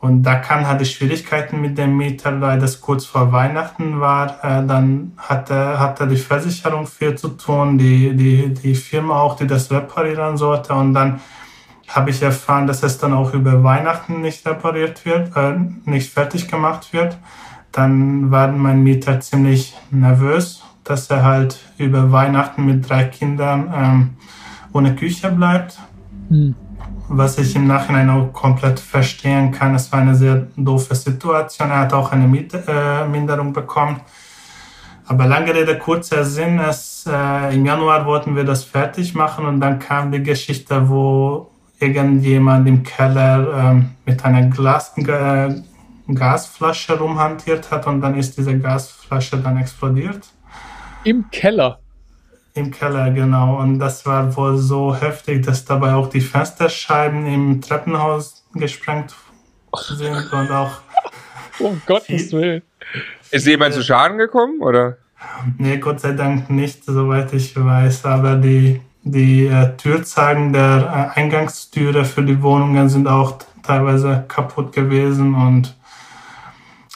und 0.00 0.22
da 0.22 0.42
halt 0.48 0.80
die 0.80 0.84
Schwierigkeiten 0.84 1.60
mit 1.60 1.78
dem 1.78 1.96
Mieter, 1.96 2.40
weil 2.40 2.58
das 2.58 2.80
kurz 2.80 3.06
vor 3.06 3.32
Weihnachten 3.32 4.00
war. 4.00 4.44
Äh, 4.44 4.66
dann 4.66 5.12
hatte, 5.16 5.78
hatte 5.78 6.06
die 6.06 6.16
Versicherung 6.16 6.86
viel 6.86 7.14
zu 7.14 7.30
tun, 7.30 7.78
die, 7.78 8.14
die, 8.14 8.52
die 8.52 8.74
Firma 8.74 9.20
auch, 9.20 9.36
die 9.36 9.46
das 9.46 9.70
reparieren 9.70 10.36
sollte. 10.36 10.74
Und 10.74 10.94
dann 10.94 11.20
habe 11.88 12.10
ich 12.10 12.22
erfahren, 12.22 12.66
dass 12.66 12.82
es 12.82 12.98
dann 12.98 13.12
auch 13.12 13.34
über 13.34 13.62
Weihnachten 13.62 14.20
nicht 14.20 14.46
repariert 14.46 15.04
wird, 15.04 15.36
äh, 15.36 15.54
nicht 15.84 16.12
fertig 16.12 16.48
gemacht 16.48 16.92
wird. 16.92 17.18
Dann 17.72 18.30
war 18.30 18.48
mein 18.48 18.82
Mieter 18.82 19.20
ziemlich 19.20 19.74
nervös, 19.90 20.62
dass 20.84 21.10
er 21.10 21.24
halt 21.24 21.58
über 21.76 22.12
Weihnachten 22.12 22.64
mit 22.66 22.88
drei 22.88 23.04
Kindern 23.04 23.72
ähm, 23.74 24.10
ohne 24.72 24.94
Küche 24.94 25.30
bleibt. 25.30 25.78
Mhm. 26.34 26.54
Was 27.08 27.38
ich 27.38 27.54
im 27.54 27.66
Nachhinein 27.66 28.10
auch 28.10 28.32
komplett 28.32 28.80
verstehen 28.80 29.52
kann. 29.52 29.74
Es 29.74 29.92
war 29.92 30.00
eine 30.00 30.14
sehr 30.14 30.46
doofe 30.56 30.94
Situation. 30.94 31.70
Er 31.70 31.80
hat 31.80 31.92
auch 31.92 32.12
eine 32.12 32.26
Mietminderung 32.26 33.48
äh, 33.50 33.52
bekommen. 33.52 34.00
Aber 35.06 35.26
lange 35.26 35.54
Rede, 35.54 35.78
kurzer 35.78 36.24
Sinn. 36.24 36.58
Es, 36.58 37.06
äh, 37.06 37.54
Im 37.54 37.66
Januar 37.66 38.06
wollten 38.06 38.34
wir 38.34 38.44
das 38.44 38.64
fertig 38.64 39.14
machen 39.14 39.44
und 39.44 39.60
dann 39.60 39.78
kam 39.78 40.10
die 40.12 40.22
Geschichte, 40.22 40.88
wo 40.88 41.50
irgendjemand 41.78 42.66
im 42.66 42.82
Keller 42.82 43.74
äh, 43.74 43.82
mit 44.06 44.24
einer 44.24 44.46
Glas, 44.48 44.96
äh, 44.96 45.54
Gasflasche 46.12 46.98
rumhantiert 46.98 47.70
hat 47.70 47.86
und 47.86 48.00
dann 48.00 48.14
ist 48.14 48.36
diese 48.38 48.58
Gasflasche 48.58 49.36
dann 49.36 49.58
explodiert. 49.58 50.26
Im 51.04 51.30
Keller? 51.30 51.80
Im 52.56 52.70
Keller, 52.70 53.10
genau. 53.10 53.58
Und 53.58 53.80
das 53.80 54.06
war 54.06 54.36
wohl 54.36 54.56
so 54.56 54.94
heftig, 54.94 55.44
dass 55.44 55.64
dabei 55.64 55.94
auch 55.94 56.08
die 56.08 56.20
Fensterscheiben 56.20 57.26
im 57.26 57.60
Treppenhaus 57.60 58.44
gesprengt 58.54 59.12
sind 59.76 60.32
und 60.32 60.50
auch. 60.52 60.70
um 61.58 61.82
Gottes 61.84 62.32
Willen. 62.32 62.62
Ist 63.32 63.46
jemand 63.46 63.74
zu 63.74 63.82
Schaden 63.82 64.18
gekommen, 64.18 64.60
oder? 64.62 64.98
Nee, 65.58 65.78
Gott 65.78 66.00
sei 66.00 66.12
Dank 66.12 66.48
nicht, 66.50 66.84
soweit 66.84 67.32
ich 67.32 67.56
weiß. 67.56 68.04
Aber 68.04 68.36
die, 68.36 68.80
die 69.02 69.46
äh, 69.46 69.76
Türzeigen 69.76 70.52
der 70.52 71.10
äh, 71.16 71.20
Eingangstüre 71.20 72.04
für 72.04 72.22
die 72.22 72.40
Wohnungen 72.40 72.88
sind 72.88 73.08
auch 73.08 73.38
teilweise 73.64 74.24
kaputt 74.28 74.72
gewesen. 74.72 75.34
Und 75.34 75.76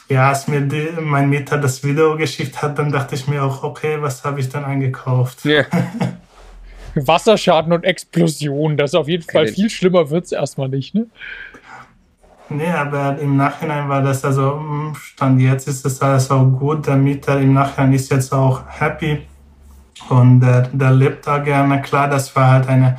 ja, 0.09 0.29
als 0.29 0.47
mir 0.47 0.61
die, 0.61 0.89
mein 0.99 1.29
Mieter 1.29 1.57
das 1.57 1.83
Video 1.83 2.17
geschickt 2.17 2.61
hat, 2.61 2.79
dann 2.79 2.91
dachte 2.91 3.15
ich 3.15 3.27
mir 3.27 3.43
auch, 3.43 3.63
okay, 3.63 3.97
was 4.01 4.23
habe 4.23 4.39
ich 4.39 4.49
dann 4.49 4.65
eingekauft? 4.65 5.45
Yeah. 5.45 5.65
Wasserschaden 6.95 7.71
und 7.71 7.83
Explosion, 7.83 8.75
das 8.75 8.91
ist 8.91 8.95
auf 8.95 9.07
jeden 9.07 9.23
Fall 9.23 9.47
viel 9.47 9.69
schlimmer 9.69 10.09
wird 10.09 10.25
es 10.25 10.31
erstmal 10.31 10.69
nicht, 10.69 10.95
ne? 10.95 11.05
Nee, 12.51 12.71
aber 12.71 13.19
im 13.19 13.37
Nachhinein 13.37 13.87
war 13.87 14.01
das 14.01 14.25
also, 14.25 14.55
hm, 14.55 14.95
Stand 14.99 15.39
jetzt 15.39 15.67
ist 15.67 15.85
das 15.85 16.01
alles 16.01 16.31
auch 16.31 16.45
gut. 16.45 16.87
Der 16.87 16.95
Mieter 16.95 17.39
im 17.39 17.53
Nachhinein 17.53 17.93
ist 17.93 18.09
jetzt 18.09 18.33
auch 18.33 18.63
happy 18.67 19.21
und 20.09 20.39
der, 20.39 20.63
der 20.73 20.91
lebt 20.91 21.27
da 21.27 21.37
gerne. 21.37 21.79
Klar, 21.83 22.07
das 22.07 22.35
war 22.35 22.53
halt 22.53 22.67
eine 22.67 22.97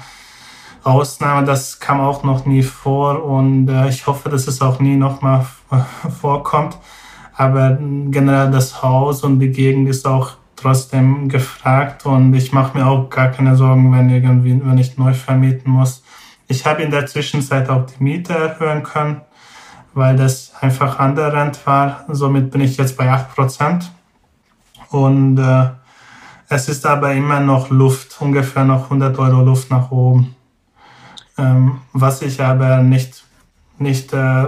Ausnahme, 0.85 1.44
das 1.44 1.81
kam 1.81 2.01
auch 2.01 2.23
noch 2.23 2.46
nie 2.46 2.62
vor 2.62 3.25
und 3.25 3.68
äh, 3.68 3.88
ich 3.88 4.07
hoffe, 4.07 4.29
dass 4.29 4.46
es 4.46 4.62
auch 4.62 4.79
nie 4.79 4.94
nochmal 4.94 5.44
vorkommt. 6.20 6.79
Aber 7.40 7.79
generell 7.81 8.50
das 8.50 8.83
Haus 8.83 9.24
und 9.24 9.38
die 9.38 9.50
Gegend 9.50 9.88
ist 9.88 10.07
auch 10.07 10.33
trotzdem 10.57 11.29
gefragt 11.29 12.05
und 12.05 12.35
ich 12.35 12.53
mache 12.53 12.76
mir 12.76 12.87
auch 12.87 13.09
gar 13.09 13.29
keine 13.29 13.57
Sorgen, 13.57 13.90
wenn 13.92 14.11
irgendwie, 14.11 14.61
wenn 14.62 14.76
ich 14.76 14.98
neu 14.98 15.14
vermieten 15.14 15.72
muss. 15.72 16.03
Ich 16.48 16.66
habe 16.66 16.83
in 16.83 16.90
der 16.90 17.07
Zwischenzeit 17.07 17.70
auch 17.70 17.87
die 17.87 18.03
Miete 18.03 18.35
erhöhen 18.35 18.83
können 18.83 19.22
weil 19.94 20.16
das 20.16 20.53
einfach 20.61 20.98
Rent 20.98 21.66
war. 21.66 22.05
Somit 22.09 22.50
bin 22.50 22.61
ich 22.61 22.76
jetzt 22.76 22.96
bei 22.96 23.12
8%. 23.12 23.85
Und 24.90 25.38
äh, 25.38 25.70
es 26.48 26.68
ist 26.68 26.87
aber 26.87 27.12
immer 27.12 27.40
noch 27.40 27.70
Luft, 27.70 28.16
ungefähr 28.20 28.64
noch 28.64 28.85
100 28.85 29.18
Euro 29.18 29.42
Luft 29.42 29.70
nach 29.70 29.90
oben. 29.90 30.35
Ähm, 31.38 31.81
was 31.92 32.22
ich 32.22 32.42
aber 32.42 32.79
nicht, 32.79 33.24
nicht 33.79 34.12
äh, 34.12 34.46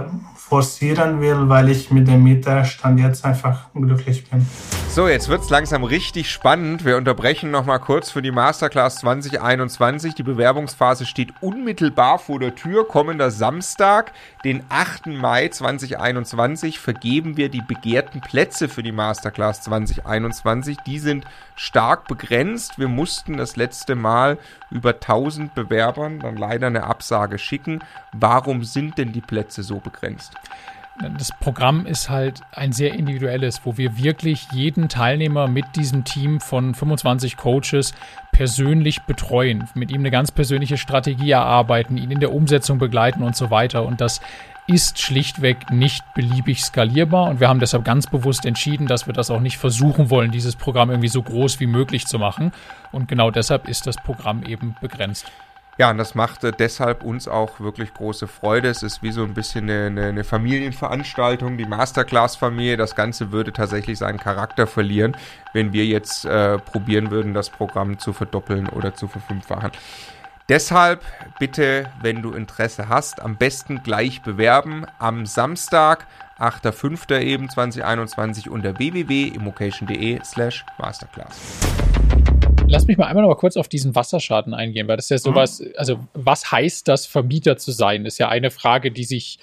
forcieren 0.49 1.21
will, 1.21 1.49
weil 1.49 1.69
ich 1.69 1.89
mit 1.89 2.07
dem 2.07 2.23
Mieterstand 2.23 2.99
jetzt 2.99 3.25
einfach 3.25 3.71
glücklich 3.73 4.29
bin. 4.29 4.45
So, 4.93 5.07
jetzt 5.07 5.27
wird 5.27 5.41
es 5.41 5.49
langsam 5.49 5.83
richtig 5.83 6.29
spannend. 6.29 6.85
Wir 6.85 6.97
unterbrechen 6.97 7.49
nochmal 7.49 7.79
kurz 7.79 8.11
für 8.11 8.21
die 8.21 8.29
Masterclass 8.29 8.97
2021. 8.97 10.13
Die 10.13 10.21
Bewerbungsphase 10.21 11.07
steht 11.07 11.33
unmittelbar 11.41 12.19
vor 12.19 12.39
der 12.39 12.53
Tür. 12.53 12.87
Kommender 12.87 13.31
Samstag, 13.31 14.11
den 14.45 14.63
8. 14.69 15.07
Mai 15.07 15.47
2021, 15.47 16.77
vergeben 16.77 17.37
wir 17.37 17.49
die 17.49 17.63
begehrten 17.67 18.21
Plätze 18.21 18.69
für 18.69 18.83
die 18.83 18.91
Masterclass 18.91 19.63
2021. 19.63 20.77
Die 20.85 20.99
sind 20.99 21.25
stark 21.55 22.07
begrenzt. 22.07 22.77
Wir 22.77 22.87
mussten 22.87 23.35
das 23.35 23.55
letzte 23.55 23.95
Mal 23.95 24.37
über 24.69 24.91
1000 24.91 25.55
Bewerbern 25.55 26.19
dann 26.19 26.37
leider 26.37 26.67
eine 26.67 26.83
Absage 26.83 27.39
schicken. 27.39 27.79
Warum 28.11 28.63
sind 28.63 28.99
denn 28.99 29.11
die 29.11 29.21
Plätze 29.21 29.63
so 29.63 29.79
begrenzt? 29.79 30.33
Das 31.17 31.31
Programm 31.39 31.85
ist 31.85 32.09
halt 32.09 32.41
ein 32.51 32.71
sehr 32.71 32.93
individuelles, 32.93 33.61
wo 33.63 33.77
wir 33.77 33.97
wirklich 33.97 34.47
jeden 34.51 34.89
Teilnehmer 34.89 35.47
mit 35.47 35.75
diesem 35.75 36.03
Team 36.03 36.39
von 36.39 36.75
25 36.75 37.35
Coaches 37.35 37.93
persönlich 38.31 39.01
betreuen, 39.01 39.67
mit 39.73 39.91
ihm 39.91 40.01
eine 40.01 40.11
ganz 40.11 40.31
persönliche 40.31 40.77
Strategie 40.77 41.31
erarbeiten, 41.31 41.97
ihn 41.97 42.11
in 42.11 42.19
der 42.19 42.33
Umsetzung 42.33 42.77
begleiten 42.77 43.23
und 43.23 43.35
so 43.35 43.49
weiter. 43.49 43.83
Und 43.83 44.01
das 44.01 44.21
ist 44.67 44.99
schlichtweg 44.99 45.71
nicht 45.71 46.03
beliebig 46.13 46.63
skalierbar 46.63 47.29
und 47.29 47.39
wir 47.39 47.49
haben 47.49 47.59
deshalb 47.59 47.83
ganz 47.83 48.07
bewusst 48.07 48.45
entschieden, 48.45 48.87
dass 48.87 49.07
wir 49.07 49.13
das 49.13 49.29
auch 49.29 49.41
nicht 49.41 49.57
versuchen 49.57 50.09
wollen, 50.09 50.31
dieses 50.31 50.55
Programm 50.55 50.89
irgendwie 50.89 51.09
so 51.09 51.21
groß 51.21 51.59
wie 51.59 51.67
möglich 51.67 52.05
zu 52.05 52.17
machen. 52.17 52.51
Und 52.91 53.07
genau 53.07 53.29
deshalb 53.29 53.67
ist 53.67 53.87
das 53.87 53.97
Programm 53.97 54.43
eben 54.43 54.75
begrenzt. 54.79 55.31
Ja, 55.77 55.89
und 55.89 55.97
das 55.97 56.13
machte 56.13 56.51
deshalb 56.51 57.03
uns 57.03 57.27
auch 57.27 57.59
wirklich 57.59 57.93
große 57.95 58.27
Freude. 58.27 58.69
Es 58.69 58.83
ist 58.83 59.01
wie 59.01 59.11
so 59.11 59.23
ein 59.23 59.33
bisschen 59.33 59.69
eine, 59.69 60.05
eine 60.05 60.23
Familienveranstaltung, 60.23 61.57
die 61.57 61.65
Masterclass-Familie. 61.65 62.77
Das 62.77 62.95
Ganze 62.95 63.31
würde 63.31 63.51
tatsächlich 63.53 63.97
seinen 63.97 64.19
Charakter 64.19 64.67
verlieren, 64.67 65.17
wenn 65.53 65.73
wir 65.73 65.85
jetzt 65.85 66.25
äh, 66.25 66.59
probieren 66.59 67.09
würden, 67.09 67.33
das 67.33 67.49
Programm 67.49 67.97
zu 67.97 68.13
verdoppeln 68.13 68.69
oder 68.69 68.93
zu 68.93 69.07
verfünffachen. 69.07 69.71
Deshalb 70.47 71.01
bitte, 71.39 71.89
wenn 72.01 72.21
du 72.21 72.33
Interesse 72.33 72.87
hast, 72.87 73.21
am 73.21 73.37
besten 73.37 73.81
gleich 73.81 74.21
bewerben 74.21 74.85
am 74.99 75.25
Samstag, 75.25 76.05
8.5. 76.37 77.19
eben 77.19 77.49
2021 77.49 78.49
unter 78.49 78.77
www.immocation.de 78.77 80.19
slash 80.23 80.65
masterclass. 80.77 81.39
Lass 82.67 82.87
mich 82.87 82.97
mal 82.97 83.07
einmal 83.07 83.23
noch 83.23 83.29
mal 83.29 83.35
kurz 83.35 83.57
auf 83.57 83.67
diesen 83.67 83.95
Wasserschaden 83.95 84.53
eingehen, 84.53 84.87
weil 84.87 84.95
das 84.95 85.05
ist 85.05 85.09
ja 85.09 85.17
sowas, 85.17 85.59
mhm. 85.59 85.73
also 85.77 85.99
was 86.13 86.51
heißt 86.51 86.87
das, 86.87 87.05
Vermieter 87.05 87.57
zu 87.57 87.71
sein? 87.71 88.05
Ist 88.05 88.17
ja 88.19 88.29
eine 88.29 88.51
Frage, 88.51 88.91
die 88.91 89.03
sich 89.03 89.39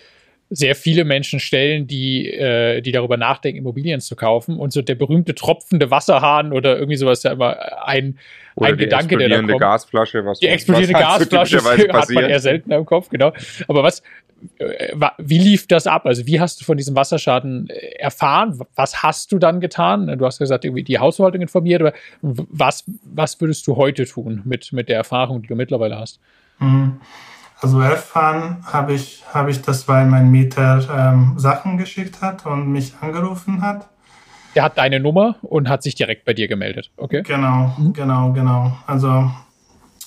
sehr 0.52 0.74
viele 0.74 1.04
Menschen 1.04 1.38
stellen, 1.38 1.86
die, 1.86 2.28
äh, 2.28 2.80
die 2.80 2.90
darüber 2.90 3.16
nachdenken, 3.16 3.58
Immobilien 3.58 4.00
zu 4.00 4.16
kaufen. 4.16 4.58
Und 4.58 4.72
so 4.72 4.82
der 4.82 4.96
berühmte 4.96 5.34
tropfende 5.36 5.92
Wasserhahn 5.92 6.52
oder 6.52 6.76
irgendwie 6.76 6.96
sowas 6.96 7.18
ist 7.18 7.24
ja 7.24 7.32
immer 7.32 7.86
ein, 7.86 8.18
oder 8.56 8.70
ein 8.70 8.76
die 8.76 8.84
Gedanke, 8.84 9.16
der 9.16 9.28
da 9.28 9.40
kommt. 9.40 9.60
Gasflasche, 9.60 10.24
was, 10.26 10.40
die 10.40 10.48
explodierende 10.48 10.94
was 10.94 11.30
Gasflasche 11.30 11.62
hat 11.92 12.10
man 12.10 12.24
eher 12.24 12.40
seltener 12.40 12.78
im 12.78 12.84
Kopf, 12.84 13.08
genau. 13.10 13.32
Aber 13.68 13.84
was, 13.84 14.02
äh, 14.58 14.92
wie 15.18 15.38
lief 15.38 15.68
das 15.68 15.86
ab? 15.86 16.04
Also 16.04 16.26
wie 16.26 16.40
hast 16.40 16.60
du 16.60 16.64
von 16.64 16.76
diesem 16.76 16.96
Wasserschaden 16.96 17.70
äh, 17.70 18.00
erfahren? 18.00 18.60
Was 18.74 19.04
hast 19.04 19.30
du 19.30 19.38
dann 19.38 19.60
getan? 19.60 20.18
Du 20.18 20.26
hast 20.26 20.40
gesagt, 20.40 20.64
irgendwie 20.64 20.82
die 20.82 20.98
Hausverwaltung 20.98 21.42
informiert, 21.42 21.80
aber 21.80 21.92
was, 22.22 22.84
was 23.04 23.40
würdest 23.40 23.68
du 23.68 23.76
heute 23.76 24.04
tun 24.04 24.42
mit, 24.44 24.72
mit 24.72 24.88
der 24.88 24.96
Erfahrung, 24.96 25.42
die 25.42 25.48
du 25.48 25.54
mittlerweile 25.54 25.96
hast? 25.96 26.18
Mhm. 26.58 27.00
Also 27.62 27.80
erfahren 27.80 28.64
habe 28.64 28.94
ich, 28.94 29.22
habe 29.32 29.50
ich 29.50 29.60
das, 29.60 29.86
weil 29.86 30.06
mein 30.06 30.30
Mieter 30.30 30.80
ähm, 30.90 31.34
Sachen 31.36 31.76
geschickt 31.76 32.22
hat 32.22 32.46
und 32.46 32.72
mich 32.72 32.94
angerufen 33.00 33.60
hat. 33.60 33.86
Der 34.54 34.64
hat 34.64 34.78
deine 34.78 34.98
Nummer 34.98 35.36
und 35.42 35.68
hat 35.68 35.82
sich 35.82 35.94
direkt 35.94 36.24
bei 36.24 36.32
dir 36.32 36.48
gemeldet, 36.48 36.90
okay? 36.96 37.22
Genau, 37.22 37.74
mhm. 37.76 37.92
genau, 37.92 38.32
genau. 38.32 38.72
Also 38.86 39.30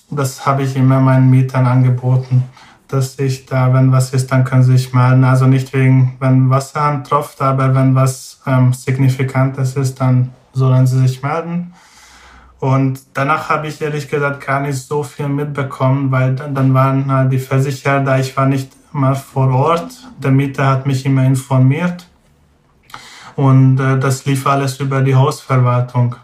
das 0.09 0.45
habe 0.45 0.63
ich 0.63 0.75
immer 0.75 0.99
meinen 0.99 1.29
Mietern 1.29 1.65
angeboten, 1.65 2.43
dass 2.87 3.17
ich 3.19 3.45
da, 3.45 3.73
wenn 3.73 3.91
was 3.91 4.13
ist, 4.13 4.31
dann 4.31 4.43
können 4.43 4.63
sie 4.63 4.77
sich 4.77 4.93
melden. 4.93 5.23
Also 5.23 5.45
nicht 5.45 5.73
wegen, 5.73 6.15
wenn 6.19 6.49
Wasser 6.49 6.81
antropft, 6.81 7.41
aber 7.41 7.73
wenn 7.73 7.95
was 7.95 8.41
ähm, 8.45 8.73
Signifikantes 8.73 9.75
ist, 9.75 9.99
dann 10.01 10.31
sollen 10.53 10.85
sie 10.87 11.07
sich 11.07 11.21
melden. 11.23 11.73
Und 12.63 13.01
danach 13.13 13.49
habe 13.49 13.67
ich 13.67 13.81
ehrlich 13.81 14.09
gesagt 14.09 14.47
gar 14.47 14.61
nicht 14.61 14.77
so 14.77 15.03
viel 15.03 15.27
mitbekommen, 15.27 16.13
weil 16.13 16.33
dann, 16.33 16.55
dann 16.55 16.73
waren 16.73 17.11
halt 17.11 17.33
die 17.33 17.37
Versicherer 17.37 17.99
da. 17.99 18.17
Ich 18.17 18.37
war 18.37 18.45
nicht 18.45 18.71
mal 18.93 19.15
vor 19.15 19.53
Ort. 19.53 19.91
Der 20.19 20.31
Mieter 20.31 20.67
hat 20.67 20.85
mich 20.85 21.05
immer 21.05 21.25
informiert. 21.25 22.07
Und 23.35 23.81
äh, 23.81 23.99
das 23.99 24.23
lief 24.23 24.47
alles 24.47 24.79
über 24.79 25.01
die 25.01 25.13
Hausverwaltung. 25.13 26.15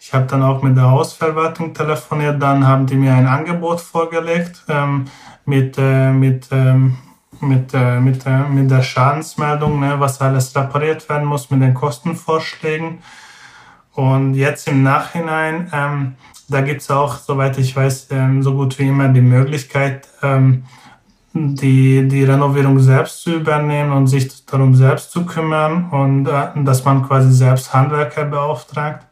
Ich 0.00 0.12
habe 0.12 0.26
dann 0.26 0.42
auch 0.42 0.60
mit 0.60 0.76
der 0.76 0.90
Hausverwaltung 0.90 1.72
telefoniert. 1.72 2.42
Dann 2.42 2.66
haben 2.66 2.84
die 2.84 2.96
mir 2.96 3.14
ein 3.14 3.26
Angebot 3.26 3.80
vorgelegt 3.80 4.64
ähm, 4.68 5.06
mit, 5.46 5.78
äh, 5.78 6.12
mit, 6.12 6.46
ähm, 6.50 6.98
mit, 7.40 7.72
äh, 7.72 8.00
mit, 8.00 8.26
äh, 8.26 8.48
mit 8.50 8.70
der 8.70 8.82
Schadensmeldung, 8.82 9.80
ne, 9.80 9.98
was 9.98 10.20
alles 10.20 10.54
repariert 10.54 11.08
werden 11.08 11.24
muss, 11.26 11.48
mit 11.48 11.62
den 11.62 11.72
Kostenvorschlägen. 11.72 12.98
Und 13.94 14.34
jetzt 14.34 14.66
im 14.68 14.82
Nachhinein, 14.82 15.70
ähm, 15.72 16.14
da 16.48 16.60
gibt's 16.60 16.90
auch, 16.90 17.16
soweit 17.16 17.58
ich 17.58 17.74
weiß, 17.74 18.08
ähm, 18.10 18.42
so 18.42 18.54
gut 18.54 18.78
wie 18.78 18.88
immer 18.88 19.08
die 19.08 19.20
Möglichkeit, 19.20 20.08
ähm, 20.22 20.64
die, 21.32 22.06
die 22.06 22.24
Renovierung 22.24 22.78
selbst 22.78 23.22
zu 23.22 23.34
übernehmen 23.34 23.92
und 23.92 24.06
sich 24.06 24.44
darum 24.46 24.74
selbst 24.74 25.10
zu 25.10 25.24
kümmern 25.26 25.90
und 25.90 26.26
äh, 26.26 26.48
dass 26.64 26.84
man 26.84 27.06
quasi 27.06 27.32
selbst 27.32 27.72
Handwerker 27.72 28.24
beauftragt. 28.24 29.06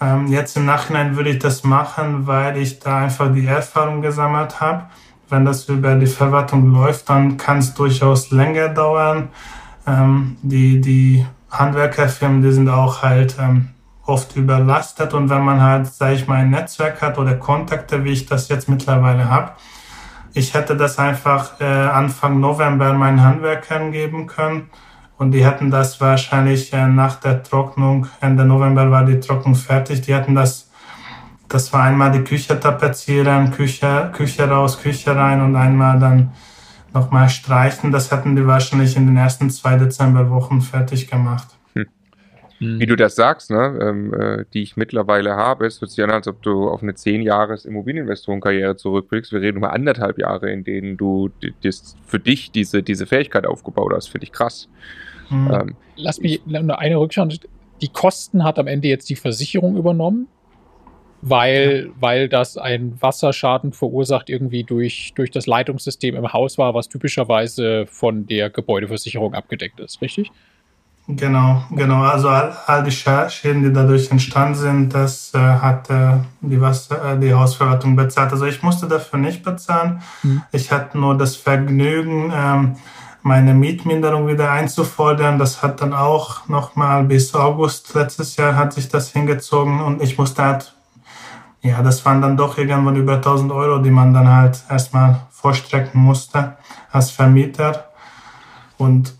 Ähm, 0.00 0.28
jetzt 0.28 0.56
im 0.56 0.64
Nachhinein 0.66 1.16
würde 1.16 1.30
ich 1.30 1.38
das 1.38 1.64
machen, 1.64 2.26
weil 2.26 2.56
ich 2.56 2.78
da 2.78 2.98
einfach 2.98 3.32
die 3.32 3.46
Erfahrung 3.46 4.02
gesammelt 4.02 4.60
habe. 4.60 4.84
Wenn 5.28 5.44
das 5.44 5.68
über 5.68 5.94
die 5.94 6.06
Verwaltung 6.06 6.72
läuft, 6.72 7.08
dann 7.08 7.36
kann 7.36 7.58
es 7.58 7.74
durchaus 7.74 8.30
länger 8.30 8.68
dauern. 8.68 9.28
Ähm, 9.86 10.36
die, 10.42 10.80
die 10.80 11.24
Handwerkerfirmen, 11.50 12.42
die 12.42 12.52
sind 12.52 12.68
auch 12.68 13.02
halt 13.02 13.36
ähm, 13.40 13.70
oft 14.06 14.36
überlastet 14.36 15.14
und 15.14 15.30
wenn 15.30 15.42
man 15.42 15.62
halt, 15.62 15.86
sage 15.86 16.14
ich 16.14 16.26
mal, 16.26 16.36
ein 16.36 16.50
Netzwerk 16.50 17.00
hat 17.00 17.18
oder 17.18 17.34
Kontakte, 17.34 18.04
wie 18.04 18.10
ich 18.10 18.26
das 18.26 18.48
jetzt 18.48 18.68
mittlerweile 18.68 19.30
habe, 19.30 19.52
ich 20.34 20.52
hätte 20.52 20.76
das 20.76 20.98
einfach 20.98 21.60
äh, 21.60 21.64
Anfang 21.64 22.40
November 22.40 22.92
meinen 22.92 23.22
Handwerkern 23.22 23.92
geben 23.92 24.26
können 24.26 24.68
und 25.16 25.30
die 25.30 25.44
hätten 25.44 25.70
das 25.70 26.00
wahrscheinlich 26.00 26.72
äh, 26.72 26.86
nach 26.86 27.16
der 27.16 27.42
Trocknung, 27.42 28.08
Ende 28.20 28.44
November 28.44 28.90
war 28.90 29.04
die 29.04 29.20
Trocknung 29.20 29.54
fertig, 29.54 30.02
die 30.02 30.14
hätten 30.14 30.34
das, 30.34 30.70
das 31.48 31.72
war 31.72 31.84
einmal 31.84 32.10
die 32.10 32.24
Küche 32.24 32.58
tapezieren, 32.58 33.52
Küche, 33.52 34.10
Küche 34.12 34.48
raus, 34.48 34.80
Küche 34.80 35.14
rein 35.14 35.40
und 35.40 35.56
einmal 35.56 35.98
dann 35.98 36.32
nochmal 36.94 37.28
streichen. 37.28 37.92
Das 37.92 38.10
hätten 38.10 38.36
die 38.36 38.46
wahrscheinlich 38.46 38.96
in 38.96 39.06
den 39.06 39.16
ersten 39.16 39.50
zwei 39.50 39.76
Dezemberwochen 39.76 40.62
fertig 40.62 41.08
gemacht. 41.08 41.53
Mhm. 42.60 42.80
wie 42.80 42.86
du 42.86 42.96
das 42.96 43.14
sagst, 43.14 43.50
ne, 43.50 43.78
ähm, 43.80 44.14
äh, 44.14 44.44
die 44.52 44.62
ich 44.62 44.76
mittlerweile 44.76 45.36
habe, 45.36 45.66
es 45.66 45.80
hört 45.80 45.90
sich 45.90 46.02
an, 46.02 46.10
als 46.10 46.28
ob 46.28 46.42
du 46.42 46.68
auf 46.68 46.82
eine 46.82 46.94
10 46.94 47.22
Jahres 47.22 47.64
Immobilieninvestorenkarriere 47.64 48.76
zurückblickst. 48.76 49.32
Wir 49.32 49.40
reden 49.40 49.58
über 49.58 49.72
anderthalb 49.72 50.18
Jahre, 50.18 50.50
in 50.50 50.64
denen 50.64 50.96
du 50.96 51.30
das 51.62 51.96
für 52.06 52.18
dich 52.18 52.50
diese, 52.50 52.82
diese 52.82 53.06
Fähigkeit 53.06 53.46
aufgebaut 53.46 53.92
hast. 53.94 54.08
Finde 54.08 54.24
ich 54.24 54.32
krass. 54.32 54.68
Mhm. 55.30 55.50
Ähm, 55.52 55.76
Lass 55.96 56.20
mich 56.20 56.40
nur 56.46 56.78
eine 56.78 56.98
Rückschau. 56.98 57.28
Die 57.80 57.88
Kosten 57.88 58.44
hat 58.44 58.58
am 58.58 58.66
Ende 58.66 58.88
jetzt 58.88 59.08
die 59.10 59.16
Versicherung 59.16 59.76
übernommen 59.76 60.28
weil, 61.26 61.86
ja. 61.86 61.92
weil 62.00 62.28
das 62.28 62.58
ein 62.58 63.00
Wasserschaden 63.00 63.72
verursacht 63.72 64.28
irgendwie 64.28 64.62
durch, 64.62 65.12
durch 65.14 65.30
das 65.30 65.46
Leitungssystem 65.46 66.14
im 66.16 66.32
Haus 66.32 66.58
war, 66.58 66.74
was 66.74 66.90
typischerweise 66.90 67.86
von 67.86 68.26
der 68.26 68.50
Gebäudeversicherung 68.50 69.32
abgedeckt 69.32 69.80
ist, 69.80 70.02
richtig? 70.02 70.30
Genau, 71.06 71.62
genau. 71.70 72.02
Also 72.02 72.30
all, 72.30 72.56
all 72.66 72.82
die 72.82 72.90
Schäden, 72.90 73.62
die 73.62 73.72
dadurch 73.72 74.10
entstanden 74.10 74.54
sind, 74.54 74.94
das 74.94 75.32
äh, 75.34 75.38
hat 75.38 75.90
äh, 75.90 76.16
die, 76.40 76.58
Wasser, 76.60 77.12
äh, 77.12 77.18
die 77.18 77.34
Hausverwaltung 77.34 77.94
bezahlt. 77.94 78.32
Also 78.32 78.46
ich 78.46 78.62
musste 78.62 78.86
dafür 78.88 79.18
nicht 79.18 79.42
bezahlen. 79.42 80.00
Mhm. 80.22 80.42
Ich 80.52 80.72
hatte 80.72 80.98
nur 80.98 81.16
das 81.18 81.36
Vergnügen, 81.36 82.32
ähm, 82.34 82.76
meine 83.22 83.52
Mietminderung 83.52 84.28
wieder 84.28 84.50
einzufordern. 84.50 85.38
Das 85.38 85.62
hat 85.62 85.82
dann 85.82 85.92
auch 85.92 86.48
nochmal 86.48 87.04
bis 87.04 87.34
August 87.34 87.94
letztes 87.94 88.36
Jahr 88.36 88.56
hat 88.56 88.72
sich 88.72 88.88
das 88.88 89.10
hingezogen 89.10 89.80
und 89.82 90.02
ich 90.02 90.16
musste 90.16 90.42
halt 90.42 90.74
ja, 91.60 91.82
das 91.82 92.04
waren 92.04 92.20
dann 92.20 92.36
doch 92.36 92.58
irgendwann 92.58 92.94
über 92.94 93.14
1000 93.14 93.50
Euro, 93.50 93.78
die 93.78 93.90
man 93.90 94.12
dann 94.12 94.28
halt 94.28 94.62
erstmal 94.68 95.22
vorstrecken 95.30 95.98
musste 95.98 96.58
als 96.92 97.10
Vermieter. 97.10 97.88
Und 98.76 99.14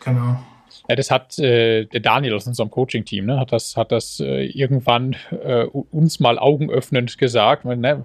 genau. 0.00 0.40
Ja, 0.88 0.96
das 0.96 1.10
hat 1.10 1.38
äh, 1.38 1.86
der 1.86 2.00
Daniel 2.00 2.34
aus 2.34 2.46
unserem 2.46 2.70
Coaching-Team, 2.70 3.26
ne, 3.26 3.40
hat 3.40 3.52
das, 3.52 3.76
hat 3.76 3.90
das 3.90 4.20
äh, 4.20 4.44
irgendwann 4.44 5.16
äh, 5.30 5.64
uns 5.64 6.20
mal 6.20 6.38
augenöffnend 6.38 7.16
gesagt. 7.16 7.64
Ne, 7.64 8.04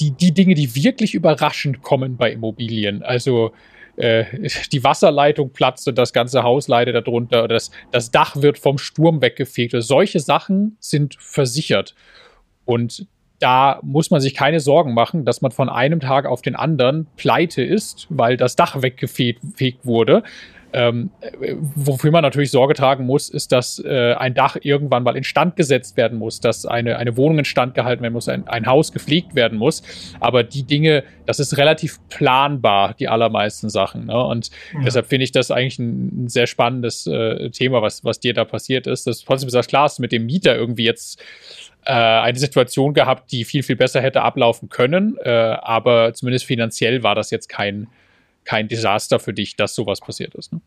die, 0.00 0.10
die 0.10 0.32
Dinge, 0.32 0.54
die 0.54 0.74
wirklich 0.74 1.14
überraschend 1.14 1.82
kommen 1.82 2.16
bei 2.16 2.32
Immobilien, 2.32 3.02
also 3.02 3.52
äh, 3.96 4.24
die 4.72 4.84
Wasserleitung 4.84 5.52
platzt 5.52 5.88
und 5.88 5.96
das 5.96 6.12
ganze 6.12 6.42
Haus 6.42 6.68
leidet 6.68 6.94
darunter, 6.94 7.48
das, 7.48 7.70
das 7.90 8.10
Dach 8.10 8.36
wird 8.36 8.58
vom 8.58 8.78
Sturm 8.78 9.20
weggefegt. 9.22 9.74
Solche 9.78 10.20
Sachen 10.20 10.76
sind 10.80 11.16
versichert. 11.18 11.94
Und 12.64 13.06
da 13.40 13.80
muss 13.82 14.10
man 14.10 14.20
sich 14.20 14.34
keine 14.34 14.60
Sorgen 14.60 14.94
machen, 14.94 15.24
dass 15.24 15.40
man 15.40 15.50
von 15.50 15.68
einem 15.68 16.00
Tag 16.00 16.26
auf 16.26 16.42
den 16.42 16.54
anderen 16.54 17.06
pleite 17.16 17.62
ist, 17.62 18.06
weil 18.10 18.36
das 18.36 18.54
Dach 18.54 18.82
weggefegt 18.82 19.40
wurde. 19.84 20.22
Ähm, 20.72 21.10
wofür 21.74 22.10
man 22.10 22.22
natürlich 22.22 22.50
Sorge 22.50 22.74
tragen 22.74 23.04
muss, 23.06 23.28
ist, 23.28 23.52
dass 23.52 23.82
äh, 23.84 24.14
ein 24.14 24.34
Dach 24.34 24.56
irgendwann 24.60 25.02
mal 25.02 25.16
instand 25.16 25.56
gesetzt 25.56 25.96
werden 25.96 26.18
muss, 26.18 26.40
dass 26.40 26.66
eine, 26.66 26.96
eine 26.96 27.16
Wohnung 27.16 27.38
instand 27.38 27.74
gehalten 27.74 28.02
werden 28.02 28.12
muss, 28.12 28.28
ein, 28.28 28.46
ein 28.48 28.66
Haus 28.66 28.92
gepflegt 28.92 29.34
werden 29.34 29.58
muss. 29.58 29.82
Aber 30.20 30.42
die 30.42 30.62
Dinge, 30.62 31.04
das 31.26 31.40
ist 31.40 31.56
relativ 31.56 31.98
planbar, 32.08 32.94
die 32.94 33.08
allermeisten 33.08 33.68
Sachen. 33.68 34.06
Ne? 34.06 34.24
Und 34.24 34.50
ja. 34.74 34.80
deshalb 34.84 35.06
finde 35.06 35.24
ich 35.24 35.32
das 35.32 35.50
eigentlich 35.50 35.78
ein, 35.78 36.24
ein 36.24 36.28
sehr 36.28 36.46
spannendes 36.46 37.06
äh, 37.06 37.50
Thema, 37.50 37.82
was, 37.82 38.04
was 38.04 38.20
dir 38.20 38.34
da 38.34 38.44
passiert 38.44 38.86
ist. 38.86 39.06
Das 39.06 39.24
trotzdem 39.24 39.48
ist 39.48 39.54
das 39.54 39.66
klar, 39.66 39.84
dass 39.84 39.96
du 39.96 40.02
mit 40.02 40.12
dem 40.12 40.26
Mieter 40.26 40.54
irgendwie 40.54 40.84
jetzt 40.84 41.20
äh, 41.84 41.92
eine 41.92 42.38
Situation 42.38 42.94
gehabt, 42.94 43.32
die 43.32 43.44
viel, 43.44 43.62
viel 43.62 43.76
besser 43.76 44.00
hätte 44.00 44.22
ablaufen 44.22 44.68
können. 44.68 45.16
Äh, 45.22 45.30
aber 45.30 46.12
zumindest 46.14 46.44
finanziell 46.44 47.02
war 47.02 47.14
das 47.14 47.30
jetzt 47.30 47.48
kein, 47.48 47.88
kein 48.50 48.66
Desaster 48.66 49.20
für 49.20 49.32
dich, 49.32 49.54
dass 49.54 49.76
sowas 49.76 50.00
passiert 50.00 50.34
ist. 50.34 50.52
Ne? 50.52 50.60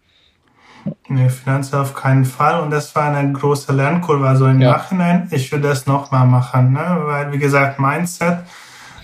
Nee, 1.10 1.30
finanziell 1.30 1.82
auf 1.82 1.94
keinen 1.94 2.24
Fall. 2.24 2.62
Und 2.62 2.72
das 2.72 2.96
war 2.96 3.14
eine 3.14 3.34
große 3.34 3.74
Lernkurve. 3.74 4.26
Also 4.26 4.48
im 4.48 4.62
ja. 4.62 4.72
Nachhinein, 4.72 5.28
ich 5.32 5.52
würde 5.52 5.68
das 5.68 5.86
nochmal 5.86 6.26
machen. 6.26 6.72
Ne? 6.72 6.98
Weil, 7.04 7.34
wie 7.34 7.40
gesagt, 7.40 7.82
Mindset, 7.82 8.40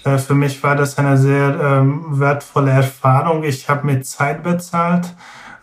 äh, 0.05 0.17
für 0.17 0.33
mich 0.33 0.63
war 0.63 0.77
das 0.77 0.97
eine 0.97 1.17
sehr 1.17 1.59
ähm, 1.61 2.19
wertvolle 2.19 2.71
Erfahrung. 2.71 3.43
Ich 3.43 3.67
habe 3.67 3.85
mit 3.85 4.05
Zeit 4.05 4.43
bezahlt 4.43 5.13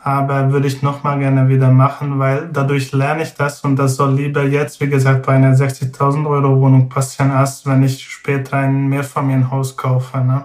aber 0.06 0.52
würde 0.52 0.68
ich 0.68 0.82
nochmal 0.82 1.18
gerne 1.18 1.48
wieder 1.48 1.68
machen, 1.72 2.20
weil 2.20 2.48
dadurch 2.52 2.92
lerne 2.92 3.24
ich 3.24 3.34
das 3.34 3.62
und 3.62 3.74
das 3.74 3.96
soll 3.96 4.14
lieber 4.14 4.44
jetzt, 4.44 4.80
wie 4.80 4.88
gesagt, 4.88 5.26
bei 5.26 5.32
einer 5.32 5.52
60.000 5.52 6.24
Euro 6.28 6.60
Wohnung 6.60 6.88
passieren, 6.88 7.32
als 7.32 7.66
wenn 7.66 7.82
ich 7.82 8.08
später 8.08 8.58
ein 8.58 8.86
Mehrfamilienhaus 8.86 9.76
kaufe. 9.76 10.18
Ne? 10.18 10.44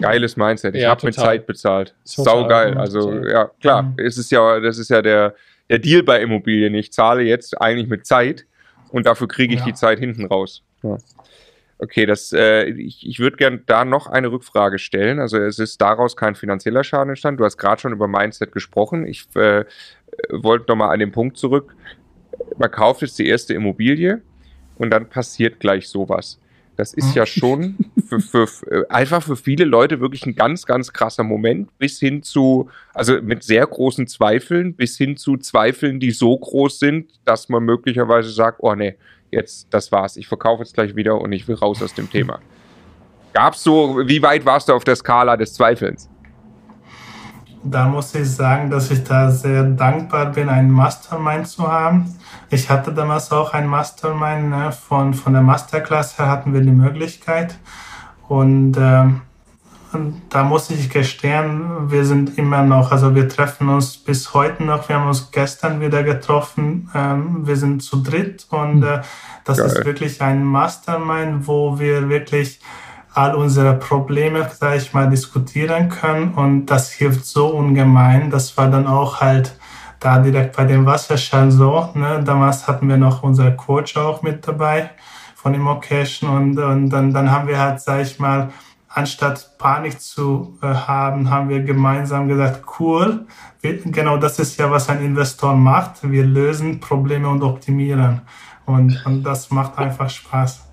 Geiles 0.00 0.36
Mindset. 0.36 0.74
Ich 0.74 0.82
ja, 0.82 0.90
habe 0.90 1.06
mit 1.06 1.14
Zeit 1.14 1.46
bezahlt. 1.46 1.94
Sau 2.04 2.46
geil. 2.46 2.76
Also 2.76 3.12
ja, 3.24 3.50
klar, 3.60 3.82
mhm. 3.82 3.94
es 3.98 4.18
ist 4.18 4.30
ja, 4.30 4.60
das 4.60 4.78
ist 4.78 4.90
ja 4.90 5.02
der, 5.02 5.34
der 5.70 5.78
Deal 5.78 6.02
bei 6.02 6.20
Immobilien. 6.20 6.74
Ich 6.74 6.92
zahle 6.92 7.22
jetzt 7.22 7.60
eigentlich 7.60 7.88
mit 7.88 8.06
Zeit 8.06 8.46
und 8.90 9.06
dafür 9.06 9.28
kriege 9.28 9.54
ich 9.54 9.60
ja. 9.60 9.66
die 9.66 9.74
Zeit 9.74 9.98
hinten 9.98 10.26
raus. 10.26 10.62
Ja. 10.82 10.98
Okay, 11.78 12.06
das, 12.06 12.32
äh, 12.32 12.64
ich, 12.70 13.06
ich 13.06 13.18
würde 13.20 13.36
gerne 13.36 13.60
da 13.66 13.84
noch 13.84 14.06
eine 14.06 14.30
Rückfrage 14.32 14.78
stellen. 14.78 15.20
Also 15.20 15.38
es 15.38 15.58
ist 15.58 15.80
daraus 15.80 16.16
kein 16.16 16.34
finanzieller 16.34 16.84
Schaden 16.84 17.10
entstanden. 17.10 17.38
Du 17.38 17.44
hast 17.44 17.58
gerade 17.58 17.80
schon 17.80 17.92
über 17.92 18.08
Mindset 18.08 18.52
gesprochen. 18.52 19.06
Ich 19.06 19.26
äh, 19.34 19.64
wollte 20.30 20.66
nochmal 20.68 20.92
an 20.92 21.00
den 21.00 21.12
Punkt 21.12 21.36
zurück. 21.36 21.74
Man 22.56 22.70
kauft 22.70 23.02
jetzt 23.02 23.18
die 23.18 23.26
erste 23.26 23.52
Immobilie 23.52 24.22
und 24.78 24.90
dann 24.90 25.08
passiert 25.08 25.60
gleich 25.60 25.88
sowas. 25.88 26.40
Das 26.76 26.92
ist 26.92 27.14
ja 27.14 27.24
schon 27.24 27.76
für, 28.06 28.20
für, 28.20 28.46
für, 28.46 28.90
einfach 28.90 29.22
für 29.22 29.36
viele 29.36 29.64
Leute 29.64 30.00
wirklich 30.00 30.26
ein 30.26 30.34
ganz, 30.34 30.66
ganz 30.66 30.92
krasser 30.92 31.22
Moment, 31.24 31.76
bis 31.78 31.98
hin 31.98 32.22
zu, 32.22 32.68
also 32.92 33.20
mit 33.22 33.42
sehr 33.42 33.66
großen 33.66 34.06
Zweifeln, 34.06 34.74
bis 34.74 34.98
hin 34.98 35.16
zu 35.16 35.38
Zweifeln, 35.38 36.00
die 36.00 36.10
so 36.10 36.36
groß 36.36 36.78
sind, 36.78 37.10
dass 37.24 37.48
man 37.48 37.64
möglicherweise 37.64 38.30
sagt, 38.30 38.58
oh 38.60 38.74
nee, 38.74 38.94
jetzt, 39.30 39.68
das 39.70 39.90
war's, 39.90 40.18
ich 40.18 40.28
verkaufe 40.28 40.62
jetzt 40.62 40.74
gleich 40.74 40.94
wieder 40.94 41.18
und 41.18 41.32
ich 41.32 41.48
will 41.48 41.56
raus 41.56 41.82
aus 41.82 41.94
dem 41.94 42.10
Thema. 42.10 42.40
Gab's 43.32 43.62
so, 43.62 44.06
wie 44.06 44.22
weit 44.22 44.44
warst 44.44 44.68
du 44.68 44.74
auf 44.74 44.84
der 44.84 44.96
Skala 44.96 45.36
des 45.36 45.54
Zweifelns? 45.54 46.10
Da 47.70 47.88
muss 47.88 48.14
ich 48.14 48.30
sagen, 48.30 48.70
dass 48.70 48.90
ich 48.90 49.04
da 49.04 49.30
sehr 49.30 49.64
dankbar 49.64 50.26
bin, 50.26 50.48
einen 50.48 50.70
Mastermind 50.70 51.46
zu 51.46 51.70
haben. 51.70 52.14
Ich 52.50 52.70
hatte 52.70 52.92
damals 52.92 53.32
auch 53.32 53.52
ein 53.54 53.66
Mastermind, 53.66 54.50
ne? 54.50 54.72
von, 54.72 55.14
von 55.14 55.32
der 55.32 55.42
Masterclass 55.42 56.18
her 56.18 56.28
hatten 56.28 56.52
wir 56.54 56.60
die 56.60 56.70
Möglichkeit. 56.70 57.58
Und 58.28 58.76
ähm, 58.78 59.22
da 60.30 60.42
muss 60.42 60.70
ich 60.70 60.90
gestehen, 60.90 61.90
wir 61.90 62.04
sind 62.04 62.38
immer 62.38 62.62
noch, 62.62 62.92
also 62.92 63.14
wir 63.14 63.28
treffen 63.28 63.68
uns 63.68 63.96
bis 63.96 64.34
heute 64.34 64.64
noch, 64.64 64.88
wir 64.88 64.96
haben 64.96 65.08
uns 65.08 65.30
gestern 65.30 65.80
wieder 65.80 66.02
getroffen, 66.02 66.90
ähm, 66.94 67.46
wir 67.46 67.56
sind 67.56 67.82
zu 67.82 68.02
dritt 68.02 68.46
und 68.50 68.82
äh, 68.82 69.02
das 69.44 69.58
Geil. 69.58 69.66
ist 69.66 69.84
wirklich 69.84 70.22
ein 70.22 70.44
Mastermind, 70.44 71.46
wo 71.46 71.78
wir 71.78 72.08
wirklich 72.08 72.60
all 73.16 73.34
unsere 73.34 73.74
Probleme, 73.74 74.48
sag 74.52 74.76
ich 74.76 74.92
mal, 74.92 75.08
diskutieren 75.08 75.88
können 75.88 76.34
und 76.34 76.66
das 76.66 76.92
hilft 76.92 77.24
so 77.24 77.46
ungemein. 77.48 78.30
Das 78.30 78.56
war 78.58 78.68
dann 78.68 78.86
auch 78.86 79.20
halt 79.20 79.56
da 80.00 80.18
direkt 80.18 80.54
bei 80.54 80.64
dem 80.64 80.84
Wasserschein 80.84 81.50
so. 81.50 81.88
Ne? 81.94 82.22
Damals 82.22 82.68
hatten 82.68 82.88
wir 82.88 82.98
noch 82.98 83.22
unser 83.22 83.52
Coach 83.52 83.96
auch 83.96 84.20
mit 84.20 84.46
dabei 84.46 84.90
von 85.34 85.54
Immocation 85.54 86.28
und, 86.28 86.58
und 86.58 86.90
dann, 86.90 87.14
dann 87.14 87.30
haben 87.30 87.48
wir 87.48 87.58
halt, 87.58 87.80
sag 87.80 88.02
ich 88.02 88.18
mal, 88.18 88.50
anstatt 88.88 89.56
Panik 89.56 89.98
zu 89.98 90.58
äh, 90.60 90.66
haben, 90.66 91.30
haben 91.30 91.48
wir 91.48 91.62
gemeinsam 91.62 92.28
gesagt, 92.28 92.64
cool, 92.78 93.26
wir, 93.62 93.78
genau 93.78 94.18
das 94.18 94.38
ist 94.38 94.58
ja, 94.58 94.70
was 94.70 94.90
ein 94.90 95.02
Investor 95.02 95.54
macht. 95.54 96.10
Wir 96.10 96.24
lösen 96.24 96.80
Probleme 96.80 97.28
und 97.30 97.42
optimieren. 97.42 98.20
Und, 98.66 99.02
und 99.06 99.22
das 99.22 99.50
macht 99.50 99.78
einfach 99.78 100.10
Spaß. 100.10 100.65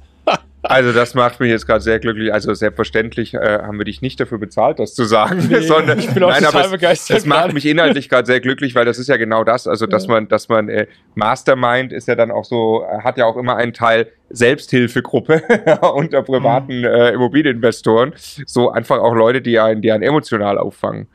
Also 0.63 0.93
das 0.93 1.13
macht 1.13 1.41
mich 1.41 1.49
jetzt 1.49 1.67
gerade 1.67 1.81
sehr 1.81 1.99
glücklich. 1.99 2.33
Also 2.33 2.53
selbstverständlich 2.53 3.33
äh, 3.33 3.59
haben 3.61 3.77
wir 3.77 3.85
dich 3.85 4.01
nicht 4.01 4.17
dafür 4.19 4.37
bezahlt, 4.37 4.79
das 4.79 4.95
zu 4.95 5.03
sagen, 5.03 5.45
nee, 5.49 5.59
sondern 5.61 5.99
ich 5.99 6.09
bin 6.09 6.23
auch 6.23 6.29
nein, 6.29 6.43
total 6.43 6.69
begeistert. 6.69 7.17
Es 7.17 7.25
macht 7.25 7.53
mich 7.53 7.65
inhaltlich 7.65 8.07
gerade 8.07 8.25
sehr 8.25 8.39
glücklich, 8.39 8.73
weil 8.73 8.85
das 8.85 8.97
ist 8.97 9.09
ja 9.09 9.17
genau 9.17 9.43
das. 9.43 9.67
Also 9.67 9.87
dass 9.87 10.07
man, 10.07 10.29
dass 10.29 10.47
man 10.47 10.69
äh, 10.69 10.87
Mastermind 11.15 11.91
ist 11.91 12.07
ja 12.07 12.15
dann 12.15 12.31
auch 12.31 12.45
so, 12.45 12.85
hat 13.03 13.17
ja 13.17 13.25
auch 13.25 13.35
immer 13.35 13.57
einen 13.57 13.73
Teil 13.73 14.07
Selbsthilfegruppe 14.29 15.43
unter 15.93 16.23
privaten 16.23 16.79
mhm. 16.79 16.85
äh, 16.85 17.09
Immobilieninvestoren. 17.09 18.13
So 18.15 18.71
einfach 18.71 18.99
auch 18.99 19.13
Leute, 19.13 19.41
die 19.41 19.59
einen, 19.59 19.81
die 19.81 19.91
einen 19.91 20.03
emotional 20.03 20.57
auffangen. 20.57 21.07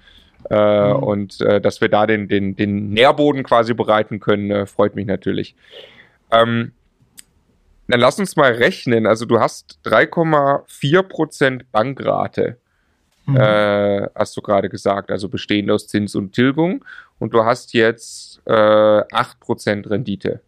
Äh, 0.50 0.92
mhm. 0.92 1.02
Und 1.02 1.40
äh, 1.40 1.60
dass 1.60 1.80
wir 1.80 1.88
da 1.88 2.06
den, 2.06 2.28
den, 2.28 2.54
den 2.54 2.90
Nährboden 2.90 3.44
quasi 3.44 3.72
bereiten 3.72 4.20
können, 4.20 4.50
äh, 4.50 4.66
freut 4.66 4.94
mich 4.94 5.06
natürlich. 5.06 5.56
Ähm, 6.30 6.72
dann 7.88 8.00
lass 8.00 8.18
uns 8.18 8.36
mal 8.36 8.52
rechnen. 8.52 9.06
Also 9.06 9.24
du 9.24 9.40
hast 9.40 9.80
3,4% 9.84 11.62
Bankrate, 11.72 12.58
mhm. 13.26 13.36
äh, 13.36 14.08
hast 14.14 14.36
du 14.36 14.42
gerade 14.42 14.68
gesagt, 14.68 15.10
also 15.10 15.28
bestehend 15.28 15.70
aus 15.70 15.86
Zins 15.88 16.14
und 16.14 16.32
Tilgung. 16.32 16.84
Und 17.18 17.34
du 17.34 17.44
hast 17.44 17.72
jetzt 17.72 18.40
äh, 18.46 18.52
8% 18.52 19.90
Rendite. 19.90 20.40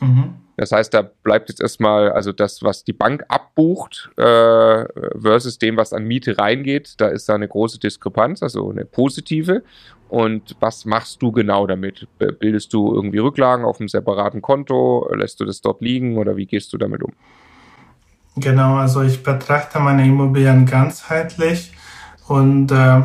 Mhm. 0.00 0.34
Das 0.58 0.72
heißt, 0.72 0.92
da 0.92 1.02
bleibt 1.02 1.48
jetzt 1.48 1.60
erstmal, 1.60 2.10
also 2.10 2.32
das, 2.32 2.62
was 2.62 2.84
die 2.84 2.92
Bank 2.92 3.24
ab, 3.28 3.46
abbucht 3.56 4.10
äh, 4.16 4.84
versus 5.18 5.58
dem, 5.58 5.76
was 5.76 5.92
an 5.92 6.04
Miete 6.04 6.38
reingeht, 6.38 6.94
da 6.98 7.08
ist 7.08 7.28
da 7.28 7.34
eine 7.34 7.48
große 7.48 7.80
Diskrepanz, 7.80 8.42
also 8.42 8.70
eine 8.70 8.84
positive. 8.84 9.62
Und 10.08 10.56
was 10.60 10.84
machst 10.84 11.20
du 11.20 11.32
genau 11.32 11.66
damit? 11.66 12.06
Bildest 12.18 12.72
du 12.72 12.94
irgendwie 12.94 13.18
Rücklagen 13.18 13.64
auf 13.64 13.80
einem 13.80 13.88
separaten 13.88 14.40
Konto? 14.40 15.08
Lässt 15.14 15.40
du 15.40 15.44
das 15.44 15.60
dort 15.60 15.80
liegen 15.80 16.16
oder 16.16 16.36
wie 16.36 16.46
gehst 16.46 16.72
du 16.72 16.78
damit 16.78 17.02
um? 17.02 17.12
Genau, 18.36 18.76
also 18.76 19.02
ich 19.02 19.22
betrachte 19.22 19.80
meine 19.80 20.04
Immobilien 20.06 20.66
ganzheitlich 20.66 21.72
und 22.28 22.70
äh, 22.70 23.00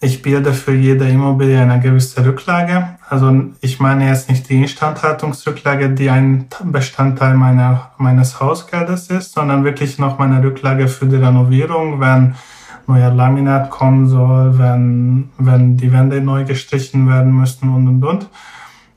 ich 0.00 0.20
bilde 0.22 0.52
für 0.52 0.74
jede 0.74 1.08
Immobilie 1.08 1.60
eine 1.60 1.78
gewisse 1.78 2.24
Rücklage. 2.26 2.96
Also 3.08 3.44
ich 3.60 3.78
meine 3.78 4.08
jetzt 4.08 4.28
nicht 4.28 4.48
die 4.48 4.62
Instandhaltungsrücklage, 4.62 5.90
die 5.90 6.10
ein 6.10 6.46
Bestandteil 6.64 7.34
meiner, 7.34 7.92
meines 7.98 8.40
Hausgeldes 8.40 9.10
ist, 9.10 9.32
sondern 9.32 9.62
wirklich 9.62 9.98
noch 9.98 10.18
meine 10.18 10.42
Rücklage 10.42 10.88
für 10.88 11.06
die 11.06 11.16
Renovierung, 11.16 12.00
wenn 12.00 12.34
neuer 12.86 13.10
Laminat 13.10 13.70
kommen 13.70 14.06
soll, 14.06 14.58
wenn, 14.58 15.30
wenn 15.38 15.76
die 15.76 15.92
Wände 15.92 16.20
neu 16.20 16.44
gestrichen 16.44 17.08
werden 17.08 17.32
müssen 17.32 17.68
und 17.68 17.88
und 17.88 18.04
und. 18.04 18.28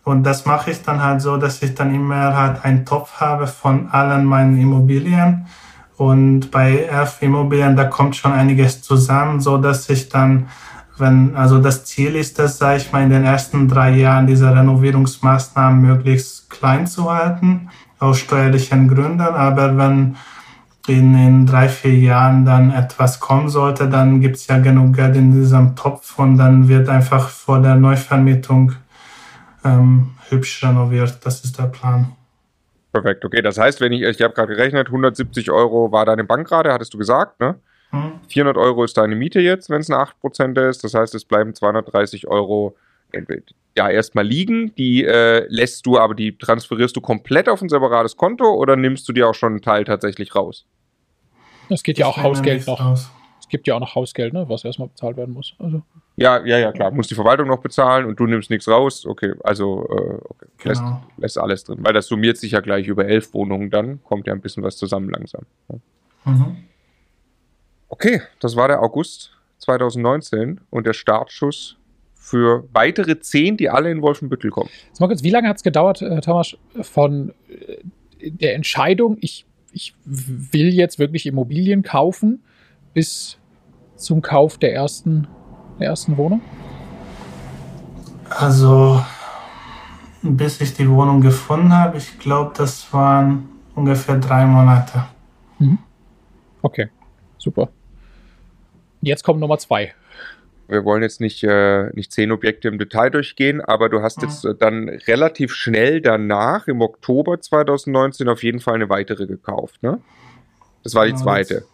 Und 0.03 0.23
das 0.23 0.45
mache 0.45 0.71
ich 0.71 0.83
dann 0.83 1.01
halt 1.03 1.21
so, 1.21 1.37
dass 1.37 1.61
ich 1.63 1.73
dann 1.73 1.93
immer 1.93 2.37
halt 2.37 2.63
einen 2.63 2.85
Topf 2.85 3.19
habe 3.19 3.47
von 3.47 3.89
allen 3.89 4.25
meinen 4.25 4.59
Immobilien. 4.59 5.47
Und 5.97 6.51
bei 6.51 6.83
elf 6.83 7.21
Immobilien, 7.21 7.75
da 7.75 7.85
kommt 7.85 8.15
schon 8.15 8.33
einiges 8.33 8.81
zusammen, 8.81 9.39
so 9.39 9.57
dass 9.57 9.89
ich 9.89 10.09
dann 10.09 10.47
wenn, 10.97 11.35
also 11.35 11.59
das 11.59 11.85
Ziel 11.85 12.15
ist 12.15 12.39
es, 12.39 12.57
sage 12.57 12.77
ich 12.77 12.91
mal, 12.91 13.03
in 13.03 13.09
den 13.09 13.25
ersten 13.25 13.67
drei 13.67 13.91
Jahren 13.91 14.27
diese 14.27 14.55
Renovierungsmaßnahmen 14.55 15.81
möglichst 15.81 16.49
klein 16.49 16.87
zu 16.87 17.11
halten, 17.11 17.69
aus 17.99 18.19
steuerlichen 18.19 18.87
Gründen. 18.87 19.21
Aber 19.21 19.77
wenn 19.77 20.15
in, 20.87 21.15
in 21.15 21.45
drei, 21.45 21.67
vier 21.67 21.97
Jahren 21.97 22.45
dann 22.45 22.71
etwas 22.71 23.19
kommen 23.19 23.49
sollte, 23.49 23.89
dann 23.89 24.21
gibt 24.21 24.35
es 24.35 24.47
ja 24.47 24.59
genug 24.59 24.95
Geld 24.95 25.15
in 25.15 25.31
diesem 25.31 25.75
Topf 25.75 26.19
und 26.19 26.37
dann 26.37 26.67
wird 26.67 26.89
einfach 26.89 27.29
vor 27.29 27.61
der 27.61 27.75
Neuvermietung 27.75 28.73
ähm, 29.63 30.11
hübsch 30.29 30.63
renoviert. 30.63 31.19
Das 31.23 31.43
ist 31.43 31.57
der 31.57 31.65
Plan. 31.65 32.11
Perfekt, 32.91 33.25
okay. 33.25 33.41
Das 33.41 33.57
heißt, 33.57 33.81
wenn 33.81 33.91
ich, 33.91 34.03
ich 34.03 34.21
habe 34.21 34.33
gerade 34.33 34.55
gerechnet, 34.55 34.87
170 34.87 35.51
Euro 35.51 35.91
war 35.91 36.05
deine 36.05 36.23
Bankrate, 36.23 36.71
hattest 36.71 36.93
du 36.93 36.97
gesagt, 36.97 37.39
ne? 37.39 37.55
400 38.27 38.57
Euro 38.57 38.83
ist 38.83 38.97
deine 38.97 39.15
Miete 39.15 39.39
jetzt, 39.39 39.69
wenn 39.69 39.79
es 39.79 39.89
eine 39.89 40.03
8% 40.03 40.69
ist. 40.69 40.83
Das 40.83 40.93
heißt, 40.93 41.15
es 41.15 41.23
bleiben 41.23 41.53
230 41.53 42.27
Euro 42.27 42.75
ja 43.77 43.89
erstmal 43.89 44.25
liegen. 44.25 44.73
Die 44.75 45.05
äh, 45.05 45.45
lässt 45.49 45.85
du, 45.85 45.97
aber 45.97 46.15
die 46.15 46.37
transferierst 46.37 46.95
du 46.95 47.01
komplett 47.01 47.47
auf 47.47 47.61
ein 47.61 47.69
separates 47.69 48.17
Konto 48.17 48.53
oder 48.53 48.75
nimmst 48.75 49.07
du 49.07 49.13
dir 49.13 49.29
auch 49.29 49.35
schon 49.35 49.53
einen 49.53 49.61
Teil 49.61 49.85
tatsächlich 49.85 50.35
raus? 50.35 50.65
Es 51.69 51.83
geht 51.83 51.97
ja 51.97 52.07
auch 52.07 52.17
Hausgeld 52.17 52.67
noch. 52.67 52.79
Raus. 52.79 53.11
Es 53.39 53.49
gibt 53.49 53.67
ja 53.67 53.75
auch 53.75 53.79
noch 53.79 53.93
Hausgeld, 53.93 54.33
ne, 54.33 54.49
was 54.49 54.63
erstmal 54.63 54.87
bezahlt 54.87 55.17
werden 55.17 55.33
muss. 55.33 55.53
Also. 55.59 55.83
Ja, 56.15 56.43
ja, 56.45 56.57
ja, 56.57 56.71
klar. 56.71 56.91
Muss 56.91 57.07
die 57.07 57.15
Verwaltung 57.15 57.47
noch 57.47 57.59
bezahlen 57.59 58.05
und 58.05 58.19
du 58.19 58.25
nimmst 58.25 58.49
nichts 58.49 58.67
raus. 58.67 59.05
Okay, 59.05 59.33
also 59.43 59.87
äh, 59.89 60.17
okay. 60.29 60.45
Genau. 60.57 60.71
Lässt, 60.71 60.83
lässt, 61.17 61.37
alles 61.37 61.63
drin. 61.63 61.77
Weil 61.81 61.93
das 61.93 62.07
summiert 62.07 62.37
sich 62.37 62.53
ja 62.53 62.61
gleich 62.61 62.87
über 62.87 63.05
elf 63.05 63.33
Wohnungen 63.33 63.69
dann, 63.69 64.01
kommt 64.03 64.25
ja 64.25 64.33
ein 64.33 64.41
bisschen 64.41 64.63
was 64.63 64.77
zusammen 64.77 65.09
langsam. 65.09 65.43
Ja. 65.69 65.75
Mhm. 66.25 66.57
Okay, 67.89 68.21
das 68.39 68.55
war 68.55 68.67
der 68.67 68.81
August 68.81 69.31
2019 69.59 70.61
und 70.69 70.87
der 70.87 70.93
Startschuss 70.93 71.77
für 72.15 72.67
weitere 72.73 73.19
zehn, 73.19 73.57
die 73.57 73.69
alle 73.69 73.91
in 73.91 74.01
Wolfenbüttel 74.01 74.49
kommen. 74.49 74.69
Jetzt 74.99 75.23
wie 75.23 75.29
lange 75.29 75.47
hat 75.47 75.57
es 75.57 75.63
gedauert, 75.63 76.01
äh, 76.01 76.21
Thomas, 76.21 76.57
von 76.81 77.33
äh, 77.49 78.29
der 78.31 78.55
Entscheidung, 78.55 79.17
ich, 79.21 79.45
ich 79.75 79.93
will 80.05 80.73
jetzt 80.73 80.99
wirklich 80.99 81.25
Immobilien 81.25 81.83
kaufen, 81.83 82.41
bis 82.93 83.37
zum 83.97 84.21
Kauf 84.21 84.57
der 84.57 84.73
ersten, 84.73 85.27
der 85.79 85.89
ersten 85.89 86.15
Wohnung? 86.15 86.41
Also, 88.29 89.03
bis 90.21 90.61
ich 90.61 90.73
die 90.73 90.89
Wohnung 90.89 91.19
gefunden 91.19 91.73
habe, 91.73 91.97
ich 91.97 92.17
glaube, 92.19 92.53
das 92.55 92.91
waren 92.93 93.49
ungefähr 93.75 94.17
drei 94.17 94.45
Monate. 94.45 95.07
Mhm. 95.59 95.77
Okay, 96.61 96.89
super. 97.37 97.67
Jetzt 99.01 99.25
kommt 99.25 99.41
Nummer 99.41 99.57
zwei. 99.57 99.93
Wir 100.67 100.83
wollen 100.83 101.03
jetzt 101.03 101.21
nicht, 101.21 101.43
äh, 101.43 101.89
nicht 101.93 102.11
zehn 102.11 102.31
Objekte 102.31 102.67
im 102.67 102.79
Detail 102.79 103.09
durchgehen, 103.09 103.61
aber 103.61 103.89
du 103.89 104.01
hast 104.01 104.21
jetzt 104.21 104.45
äh, 104.45 104.55
dann 104.55 104.89
relativ 104.89 105.53
schnell 105.53 106.01
danach, 106.01 106.67
im 106.67 106.81
Oktober 106.81 107.39
2019, 107.39 108.27
auf 108.29 108.43
jeden 108.43 108.59
Fall 108.59 108.75
eine 108.75 108.89
weitere 108.89 109.27
gekauft, 109.27 109.83
ne? 109.83 109.99
Das 110.83 110.95
war 110.95 111.05
die 111.05 111.11
genau, 111.11 111.23
zweite. 111.23 111.65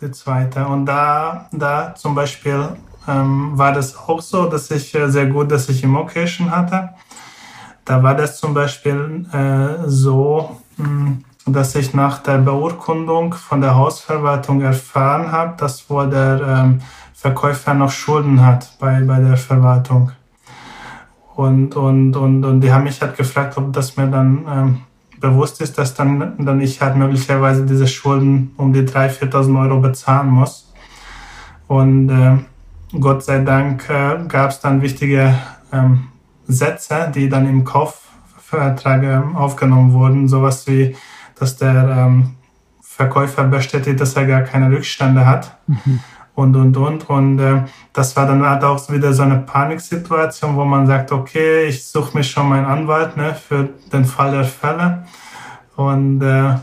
Die, 0.00 0.06
die 0.06 0.12
zweite. 0.12 0.66
Und 0.66 0.86
da, 0.86 1.48
da 1.52 1.94
zum 1.94 2.14
Beispiel 2.14 2.68
ähm, 3.08 3.52
war 3.54 3.72
das 3.72 3.96
auch 3.96 4.20
so, 4.20 4.46
dass 4.46 4.70
ich 4.70 4.94
äh, 4.94 5.08
sehr 5.10 5.26
gut, 5.26 5.50
dass 5.50 5.68
ich 5.68 5.82
Immocation 5.82 6.50
hatte. 6.50 6.90
Da 7.84 8.02
war 8.02 8.14
das 8.14 8.38
zum 8.38 8.54
Beispiel 8.54 9.26
äh, 9.32 9.88
so, 9.88 10.56
mh, 10.76 10.86
hm, 10.86 11.24
dass 11.46 11.74
ich 11.74 11.92
nach 11.92 12.18
der 12.22 12.38
Beurkundung 12.38 13.34
von 13.34 13.60
der 13.60 13.74
Hausverwaltung 13.74 14.60
erfahren 14.60 15.32
habe, 15.32 15.56
dass 15.56 15.90
wohl 15.90 16.08
der 16.08 16.40
ähm, 16.46 16.80
Verkäufer 17.22 17.72
noch 17.72 17.92
Schulden 17.92 18.44
hat 18.44 18.76
bei, 18.80 19.00
bei 19.02 19.20
der 19.20 19.36
Verwaltung. 19.36 20.10
Und, 21.36 21.76
und, 21.76 22.16
und, 22.16 22.44
und 22.44 22.60
die 22.60 22.72
haben 22.72 22.82
mich 22.82 23.00
halt 23.00 23.16
gefragt, 23.16 23.56
ob 23.56 23.72
das 23.72 23.96
mir 23.96 24.08
dann 24.08 24.44
ähm, 24.48 24.80
bewusst 25.20 25.60
ist, 25.60 25.78
dass 25.78 25.94
dann, 25.94 26.34
dann 26.44 26.60
ich 26.60 26.80
halt 26.80 26.96
möglicherweise 26.96 27.64
diese 27.64 27.86
Schulden 27.86 28.52
um 28.56 28.72
die 28.72 28.82
3.000, 28.82 29.30
4.000 29.30 29.62
Euro 29.62 29.78
bezahlen 29.78 30.30
muss. 30.30 30.72
Und 31.68 32.10
äh, 32.10 32.38
Gott 32.98 33.22
sei 33.22 33.38
Dank 33.38 33.88
äh, 33.88 34.18
gab 34.26 34.50
es 34.50 34.58
dann 34.58 34.82
wichtige 34.82 35.32
ähm, 35.72 36.08
Sätze, 36.48 37.12
die 37.14 37.28
dann 37.28 37.48
im 37.48 37.62
Kaufvertrag 37.62 39.04
äh, 39.04 39.20
aufgenommen 39.36 39.92
wurden, 39.92 40.26
sowas 40.26 40.66
wie 40.66 40.96
dass 41.38 41.56
der 41.56 41.88
ähm, 41.88 42.34
Verkäufer 42.80 43.44
bestätigt, 43.44 44.00
dass 44.00 44.16
er 44.16 44.26
gar 44.26 44.42
keine 44.42 44.70
Rückstände 44.70 45.24
hat. 45.24 45.56
Mhm. 45.68 46.00
Und, 46.34 46.56
und, 46.56 46.76
und. 46.76 47.08
Und 47.10 47.38
äh, 47.38 47.62
das 47.92 48.16
war 48.16 48.26
dann 48.26 48.44
halt 48.44 48.64
auch 48.64 48.90
wieder 48.90 49.12
so 49.12 49.22
eine 49.22 49.38
Paniksituation, 49.38 50.56
wo 50.56 50.64
man 50.64 50.86
sagt, 50.86 51.12
okay, 51.12 51.64
ich 51.66 51.86
suche 51.86 52.16
mir 52.16 52.24
schon 52.24 52.48
meinen 52.48 52.64
Anwalt 52.64 53.16
ne, 53.16 53.34
für 53.34 53.68
den 53.92 54.04
Fall 54.04 54.30
der 54.30 54.44
Fälle. 54.44 55.04
Und 55.76 56.22
äh, 56.22 56.54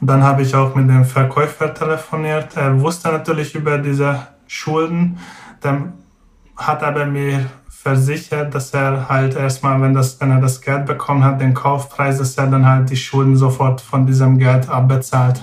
dann 0.00 0.22
habe 0.22 0.42
ich 0.42 0.54
auch 0.54 0.74
mit 0.74 0.88
dem 0.88 1.04
Verkäufer 1.04 1.72
telefoniert. 1.72 2.56
Er 2.56 2.80
wusste 2.80 3.08
natürlich 3.08 3.54
über 3.54 3.78
diese 3.78 4.26
Schulden. 4.46 5.18
Dann 5.60 5.94
hat 6.56 6.82
aber 6.82 7.06
mir 7.06 7.46
versichert, 7.68 8.54
dass 8.54 8.72
er 8.72 9.08
halt 9.08 9.36
erstmal, 9.36 9.80
wenn, 9.82 9.94
das, 9.94 10.18
wenn 10.20 10.30
er 10.30 10.40
das 10.40 10.60
Geld 10.60 10.86
bekommen 10.86 11.22
hat, 11.22 11.40
den 11.40 11.52
Kaufpreis, 11.52 12.18
dass 12.18 12.36
er 12.38 12.46
dann 12.46 12.66
halt 12.66 12.88
die 12.90 12.96
Schulden 12.96 13.36
sofort 13.36 13.80
von 13.80 14.06
diesem 14.06 14.38
Geld 14.38 14.68
abbezahlt. 14.68 15.42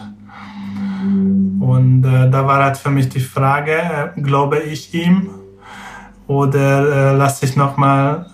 Und 1.01 2.03
äh, 2.05 2.29
da 2.29 2.45
war 2.45 2.63
halt 2.63 2.77
für 2.77 2.89
mich 2.89 3.09
die 3.09 3.19
Frage, 3.19 3.71
äh, 4.15 4.21
glaube 4.21 4.59
ich 4.59 4.93
ihm 4.93 5.29
oder 6.27 7.13
äh, 7.13 7.17
lasse 7.17 7.45
ich 7.45 7.55
noch 7.55 7.77
mal, 7.77 8.25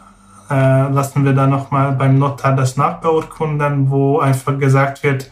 äh, 0.49 0.53
lassen 0.89 1.25
wir 1.25 1.34
da 1.34 1.47
nochmal 1.47 1.93
beim 1.93 2.19
Notar 2.19 2.56
das 2.56 2.77
nachbeurkunden, 2.77 3.89
wo 3.89 4.19
einfach 4.19 4.58
gesagt 4.60 5.03
wird, 5.03 5.30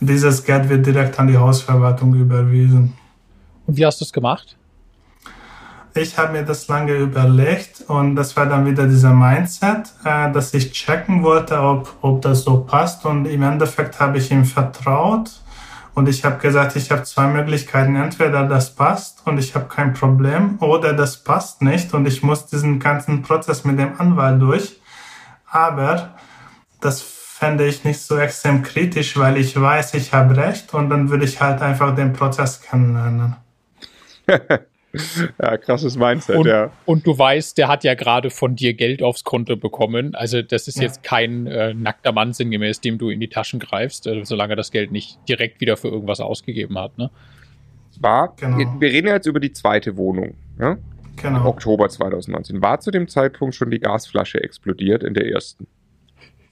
dieses 0.00 0.44
Geld 0.44 0.68
wird 0.68 0.86
direkt 0.86 1.18
an 1.18 1.26
die 1.26 1.36
Hausverwaltung 1.36 2.14
überwiesen. 2.14 2.94
Und 3.66 3.76
wie 3.76 3.86
hast 3.86 4.00
du 4.00 4.04
es 4.04 4.12
gemacht? 4.12 4.58
ich 5.94 6.16
habe 6.16 6.32
mir 6.32 6.44
das 6.44 6.68
lange 6.68 6.92
überlegt 6.94 7.84
und 7.88 8.14
das 8.14 8.36
war 8.36 8.46
dann 8.46 8.66
wieder 8.66 8.86
dieser 8.86 9.12
Mindset, 9.12 9.92
äh, 10.04 10.30
dass 10.32 10.54
ich 10.54 10.72
checken 10.72 11.22
wollte, 11.22 11.60
ob, 11.60 11.92
ob 12.02 12.22
das 12.22 12.42
so 12.42 12.60
passt 12.60 13.04
und 13.04 13.26
im 13.26 13.42
Endeffekt 13.42 13.98
habe 14.00 14.18
ich 14.18 14.30
ihm 14.30 14.44
vertraut 14.44 15.30
und 15.98 16.08
ich 16.08 16.24
habe 16.24 16.38
gesagt, 16.38 16.76
ich 16.76 16.92
habe 16.92 17.02
zwei 17.02 17.26
Möglichkeiten, 17.26 17.96
entweder 17.96 18.46
das 18.46 18.72
passt 18.72 19.26
und 19.26 19.36
ich 19.36 19.56
habe 19.56 19.66
kein 19.66 19.94
Problem 19.94 20.56
oder 20.60 20.92
das 20.92 21.24
passt 21.24 21.60
nicht 21.60 21.92
und 21.92 22.06
ich 22.06 22.22
muss 22.22 22.46
diesen 22.46 22.78
ganzen 22.78 23.22
Prozess 23.22 23.64
mit 23.64 23.80
dem 23.80 24.00
Anwalt 24.00 24.40
durch, 24.40 24.80
aber 25.50 26.14
das 26.80 27.02
fände 27.02 27.66
ich 27.66 27.82
nicht 27.82 28.00
so 28.00 28.16
extrem 28.16 28.62
kritisch, 28.62 29.16
weil 29.16 29.38
ich 29.38 29.60
weiß, 29.60 29.94
ich 29.94 30.12
habe 30.12 30.36
recht 30.36 30.72
und 30.72 30.88
dann 30.88 31.10
würde 31.10 31.24
ich 31.24 31.40
halt 31.40 31.62
einfach 31.62 31.92
den 31.96 32.12
Prozess 32.12 32.62
kennenlernen. 32.62 33.34
Ja, 35.40 35.56
krasses 35.56 35.96
Mindset, 35.96 36.36
und, 36.36 36.46
ja. 36.46 36.70
Und 36.86 37.06
du 37.06 37.16
weißt, 37.16 37.58
der 37.58 37.68
hat 37.68 37.84
ja 37.84 37.94
gerade 37.94 38.30
von 38.30 38.56
dir 38.56 38.74
Geld 38.74 39.02
aufs 39.02 39.24
Konto 39.24 39.56
bekommen. 39.56 40.14
Also 40.14 40.42
das 40.42 40.68
ist 40.68 40.76
ja. 40.76 40.84
jetzt 40.84 41.02
kein 41.02 41.46
äh, 41.46 41.74
nackter 41.74 42.12
Mann 42.12 42.32
sinngemäß, 42.32 42.80
dem 42.80 42.98
du 42.98 43.10
in 43.10 43.20
die 43.20 43.28
Taschen 43.28 43.60
greifst, 43.60 44.06
äh, 44.06 44.24
solange 44.24 44.56
das 44.56 44.70
Geld 44.70 44.90
nicht 44.90 45.18
direkt 45.28 45.60
wieder 45.60 45.76
für 45.76 45.88
irgendwas 45.88 46.20
ausgegeben 46.20 46.78
hat. 46.78 46.96
Ne? 46.98 47.10
War, 48.00 48.34
genau. 48.36 48.80
wir 48.80 48.90
reden 48.90 49.08
jetzt 49.08 49.26
über 49.26 49.40
die 49.40 49.52
zweite 49.52 49.96
Wohnung. 49.96 50.34
Ja? 50.58 50.78
Genau. 51.16 51.46
Oktober 51.46 51.88
2019. 51.88 52.62
War 52.62 52.80
zu 52.80 52.90
dem 52.90 53.08
Zeitpunkt 53.08 53.54
schon 53.54 53.70
die 53.70 53.80
Gasflasche 53.80 54.42
explodiert 54.42 55.02
in 55.02 55.14
der 55.14 55.26
ersten? 55.26 55.66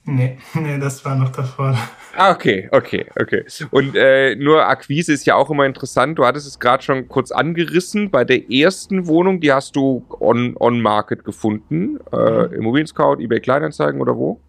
Nee, 0.09 0.37
nee, 0.53 0.79
das 0.79 1.03
war 1.03 1.15
noch 1.15 1.29
davor. 1.29 1.77
Ah, 2.15 2.31
okay, 2.31 2.69
okay, 2.71 3.05
okay. 3.19 3.45
Und 3.71 3.93
äh, 3.93 4.35
nur 4.35 4.65
Akquise 4.65 5.11
ist 5.11 5.25
ja 5.25 5.35
auch 5.35 5.49
immer 5.49 5.65
interessant. 5.65 6.17
Du 6.17 6.25
hattest 6.25 6.47
es 6.47 6.59
gerade 6.59 6.81
schon 6.81 7.09
kurz 7.09 7.31
angerissen. 7.31 8.09
Bei 8.09 8.23
der 8.23 8.49
ersten 8.49 9.07
Wohnung, 9.07 9.41
die 9.41 9.51
hast 9.51 9.75
du 9.75 10.05
on-market 10.19 11.19
on 11.19 11.25
gefunden. 11.25 11.99
Äh, 12.13 12.47
mhm. 12.47 12.53
Immobilien 12.53 12.87
Scout, 12.87 13.17
eBay 13.19 13.41
Kleinanzeigen 13.41 13.99
oder 13.99 14.15
wo? 14.15 14.39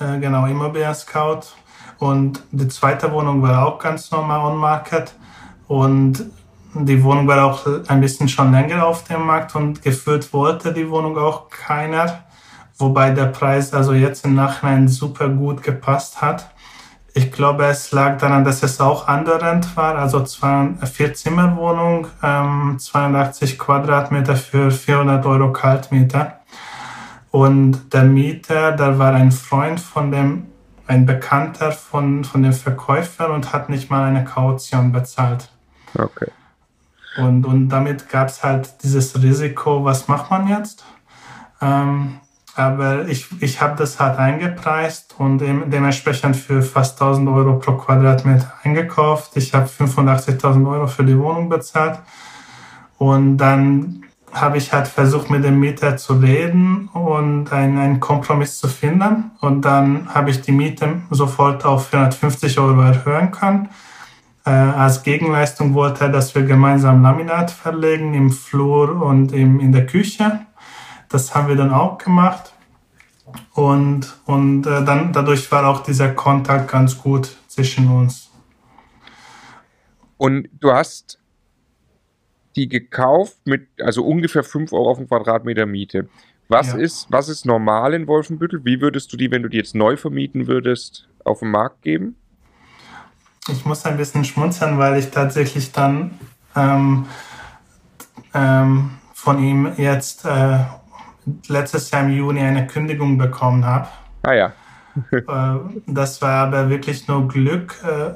Äh, 0.00 0.18
genau, 0.18 0.46
Immobilien 0.46 0.94
Scout. 0.94 1.42
Und 2.00 2.42
die 2.50 2.66
zweite 2.66 3.12
Wohnung 3.12 3.40
war 3.40 3.64
auch 3.64 3.78
ganz 3.78 4.10
normal 4.10 4.52
on-market. 4.52 5.14
Und 5.68 6.28
die 6.74 7.00
Wohnung 7.04 7.28
war 7.28 7.44
auch 7.44 7.64
ein 7.86 8.00
bisschen 8.00 8.28
schon 8.28 8.50
länger 8.50 8.84
auf 8.84 9.04
dem 9.04 9.24
Markt 9.26 9.54
und 9.54 9.80
gefühlt 9.80 10.32
wollte 10.32 10.72
die 10.72 10.90
Wohnung 10.90 11.16
auch 11.16 11.48
keiner 11.48 12.24
wobei 12.76 13.10
der 13.10 13.26
Preis 13.26 13.72
also 13.72 13.92
jetzt 13.92 14.24
im 14.24 14.34
Nachhinein 14.34 14.88
super 14.88 15.28
gut 15.28 15.62
gepasst 15.62 16.20
hat. 16.22 16.50
Ich 17.16 17.30
glaube, 17.30 17.66
es 17.66 17.92
lag 17.92 18.18
daran, 18.18 18.44
dass 18.44 18.64
es 18.64 18.80
auch 18.80 19.08
underrent 19.08 19.76
war, 19.76 19.96
also 19.96 20.24
zwei, 20.24 20.70
vier 20.92 21.14
Zimmerwohnung, 21.14 22.08
ähm, 22.22 22.76
82 22.78 23.56
Quadratmeter 23.56 24.34
für 24.34 24.72
400 24.72 25.24
Euro 25.24 25.52
Kaltmieter. 25.52 26.40
Und 27.30 27.92
der 27.92 28.04
Mieter, 28.04 28.72
da 28.72 28.98
war 28.98 29.14
ein 29.14 29.30
Freund 29.30 29.78
von 29.78 30.10
dem, 30.10 30.46
ein 30.86 31.06
Bekannter 31.06 31.70
von, 31.70 32.24
von 32.24 32.42
dem 32.42 32.52
Verkäufer 32.52 33.30
und 33.32 33.52
hat 33.52 33.68
nicht 33.68 33.90
mal 33.90 34.04
eine 34.04 34.24
Kaution 34.24 34.90
bezahlt. 34.90 35.48
Okay. 35.96 36.30
Und, 37.16 37.46
und 37.46 37.68
damit 37.68 38.08
gab 38.08 38.28
es 38.28 38.42
halt 38.42 38.82
dieses 38.82 39.22
Risiko, 39.22 39.84
was 39.84 40.08
macht 40.08 40.30
man 40.30 40.48
jetzt? 40.48 40.84
Ähm, 41.60 42.20
aber 42.56 43.08
ich, 43.08 43.26
ich 43.40 43.60
habe 43.60 43.76
das 43.76 43.98
halt 43.98 44.18
eingepreist 44.18 45.14
und 45.18 45.38
dementsprechend 45.38 46.36
für 46.36 46.62
fast 46.62 47.00
1000 47.00 47.28
Euro 47.28 47.58
pro 47.58 47.72
Quadratmeter 47.72 48.52
eingekauft. 48.62 49.32
Ich 49.36 49.52
habe 49.54 49.66
85.000 49.66 50.70
Euro 50.70 50.86
für 50.86 51.04
die 51.04 51.18
Wohnung 51.18 51.48
bezahlt. 51.48 51.98
Und 52.98 53.38
dann 53.38 54.04
habe 54.32 54.58
ich 54.58 54.72
halt 54.72 54.88
versucht, 54.88 55.30
mit 55.30 55.44
dem 55.44 55.58
Mieter 55.60 55.96
zu 55.96 56.14
reden 56.14 56.88
und 56.92 57.52
einen, 57.52 57.78
einen 57.78 58.00
Kompromiss 58.00 58.58
zu 58.58 58.68
finden. 58.68 59.32
Und 59.40 59.62
dann 59.62 60.12
habe 60.12 60.30
ich 60.30 60.40
die 60.40 60.52
Miete 60.52 61.02
sofort 61.10 61.64
auf 61.64 61.88
450 61.88 62.58
Euro 62.58 62.80
erhöhen 62.80 63.30
können. 63.30 63.68
Äh, 64.44 64.50
als 64.50 65.02
Gegenleistung 65.02 65.74
wollte 65.74 66.04
er, 66.04 66.10
dass 66.10 66.34
wir 66.34 66.42
gemeinsam 66.42 67.02
Laminat 67.02 67.50
verlegen 67.50 68.14
im 68.14 68.30
Flur 68.30 69.02
und 69.02 69.32
im, 69.32 69.58
in 69.60 69.72
der 69.72 69.86
Küche. 69.86 70.40
Das 71.14 71.32
haben 71.32 71.46
wir 71.46 71.54
dann 71.54 71.72
auch 71.72 71.96
gemacht. 71.98 72.52
Und, 73.52 74.12
und 74.24 74.66
äh, 74.66 74.84
dann 74.84 75.12
dadurch 75.12 75.50
war 75.52 75.64
auch 75.68 75.84
dieser 75.84 76.08
Kontakt 76.08 76.72
ganz 76.72 76.98
gut 76.98 77.36
zwischen 77.46 77.88
uns. 77.88 78.32
Und 80.16 80.48
du 80.58 80.72
hast 80.72 81.20
die 82.56 82.68
gekauft 82.68 83.36
mit 83.44 83.68
also 83.80 84.04
ungefähr 84.04 84.42
5 84.42 84.72
Euro 84.72 84.90
auf 84.90 84.98
den 84.98 85.06
Quadratmeter 85.06 85.66
Miete. 85.66 86.08
Was, 86.48 86.72
ja. 86.72 86.78
ist, 86.78 87.06
was 87.10 87.28
ist 87.28 87.46
normal 87.46 87.94
in 87.94 88.08
Wolfenbüttel? 88.08 88.64
Wie 88.64 88.80
würdest 88.80 89.12
du 89.12 89.16
die, 89.16 89.30
wenn 89.30 89.44
du 89.44 89.48
die 89.48 89.58
jetzt 89.58 89.76
neu 89.76 89.96
vermieten 89.96 90.48
würdest, 90.48 91.08
auf 91.24 91.38
den 91.38 91.52
Markt 91.52 91.82
geben? 91.82 92.16
Ich 93.48 93.64
muss 93.64 93.84
ein 93.84 93.96
bisschen 93.96 94.24
schmunzeln, 94.24 94.78
weil 94.78 94.98
ich 94.98 95.12
tatsächlich 95.12 95.70
dann 95.70 96.18
ähm, 96.56 97.06
ähm, 98.34 98.90
von 99.12 99.38
ihm 99.38 99.74
jetzt 99.76 100.24
äh, 100.24 100.58
letztes 101.48 101.90
Jahr 101.90 102.02
im 102.02 102.10
Juni 102.10 102.40
eine 102.40 102.66
Kündigung 102.66 103.18
bekommen 103.18 103.64
habe. 103.64 103.88
Ah 104.22 104.32
ja. 104.32 104.52
Äh, 105.12 105.22
das 105.88 106.22
war 106.22 106.46
aber 106.46 106.68
wirklich 106.68 107.08
nur 107.08 107.26
Glück 107.26 107.74
äh, 107.82 108.12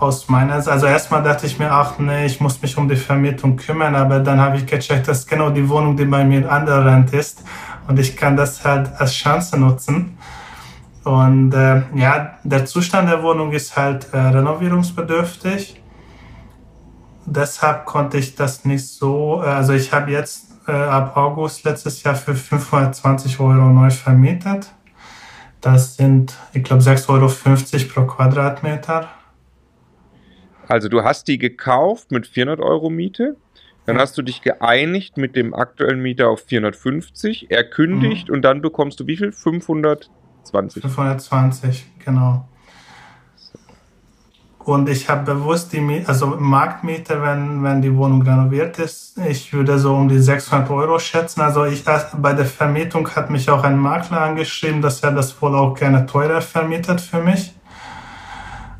aus 0.00 0.28
meiner 0.28 0.60
Seite. 0.60 0.72
Also 0.72 0.86
erstmal 0.86 1.22
dachte 1.22 1.46
ich 1.46 1.58
mir, 1.58 1.70
ach 1.70 1.98
nee, 1.98 2.26
ich 2.26 2.40
muss 2.40 2.60
mich 2.60 2.76
um 2.76 2.88
die 2.88 2.96
Vermietung 2.96 3.56
kümmern, 3.56 3.94
aber 3.94 4.18
dann 4.18 4.40
habe 4.40 4.56
ich 4.56 4.66
gecheckt, 4.66 5.06
das 5.06 5.20
ist 5.20 5.28
genau 5.28 5.50
die 5.50 5.68
Wohnung, 5.68 5.96
die 5.96 6.06
bei 6.06 6.24
mir 6.24 6.50
andererend 6.50 7.12
ist 7.12 7.44
und 7.86 7.98
ich 7.98 8.16
kann 8.16 8.36
das 8.36 8.64
halt 8.64 8.90
als 8.98 9.12
Chance 9.12 9.58
nutzen. 9.58 10.18
Und 11.04 11.52
äh, 11.54 11.82
ja, 11.94 12.38
der 12.44 12.66
Zustand 12.66 13.08
der 13.08 13.22
Wohnung 13.22 13.52
ist 13.52 13.76
halt 13.76 14.12
äh, 14.12 14.18
renovierungsbedürftig. 14.18 15.80
Deshalb 17.24 17.86
konnte 17.86 18.18
ich 18.18 18.34
das 18.34 18.64
nicht 18.64 18.86
so, 18.86 19.42
äh, 19.42 19.46
also 19.46 19.72
ich 19.72 19.92
habe 19.92 20.10
jetzt 20.10 20.49
äh, 20.66 20.72
ab 20.72 21.16
August 21.16 21.64
letztes 21.64 22.02
Jahr 22.02 22.14
für 22.14 22.34
520 22.34 23.40
Euro 23.40 23.68
neu 23.68 23.90
vermietet. 23.90 24.72
Das 25.60 25.96
sind, 25.96 26.36
ich 26.52 26.62
glaube, 26.64 26.82
6,50 26.82 27.08
Euro 27.10 27.28
pro 27.92 28.14
Quadratmeter. 28.14 29.08
Also 30.68 30.88
du 30.88 31.02
hast 31.02 31.28
die 31.28 31.38
gekauft 31.38 32.12
mit 32.12 32.26
400 32.26 32.60
Euro 32.60 32.90
Miete, 32.90 33.36
dann 33.86 33.98
hast 33.98 34.16
du 34.16 34.22
dich 34.22 34.40
geeinigt 34.40 35.16
mit 35.16 35.34
dem 35.34 35.52
aktuellen 35.52 36.00
Mieter 36.00 36.28
auf 36.28 36.44
450, 36.46 37.50
er 37.50 37.64
kündigt 37.64 38.28
mhm. 38.28 38.34
und 38.34 38.42
dann 38.42 38.62
bekommst 38.62 39.00
du 39.00 39.06
wie 39.08 39.16
viel? 39.16 39.32
520. 39.32 40.82
520, 40.82 41.86
genau. 42.04 42.48
Und 44.64 44.90
ich 44.90 45.08
habe 45.08 45.34
bewusst 45.34 45.72
die 45.72 46.04
also 46.06 46.36
Marktmiete, 46.38 47.22
wenn, 47.22 47.62
wenn 47.62 47.80
die 47.80 47.96
Wohnung 47.96 48.20
renoviert 48.22 48.78
ist, 48.78 49.16
ich 49.26 49.52
würde 49.54 49.78
so 49.78 49.94
um 49.94 50.08
die 50.08 50.18
600 50.18 50.68
Euro 50.70 50.98
schätzen. 50.98 51.40
Also 51.40 51.64
ich, 51.64 51.82
bei 51.84 52.34
der 52.34 52.44
Vermietung 52.44 53.08
hat 53.16 53.30
mich 53.30 53.48
auch 53.48 53.64
ein 53.64 53.78
Makler 53.78 54.20
angeschrieben, 54.20 54.82
dass 54.82 55.00
er 55.00 55.12
das 55.12 55.40
wohl 55.40 55.56
auch 55.56 55.74
gerne 55.74 56.04
teurer 56.04 56.42
vermietet 56.42 57.00
für 57.00 57.22
mich. 57.22 57.54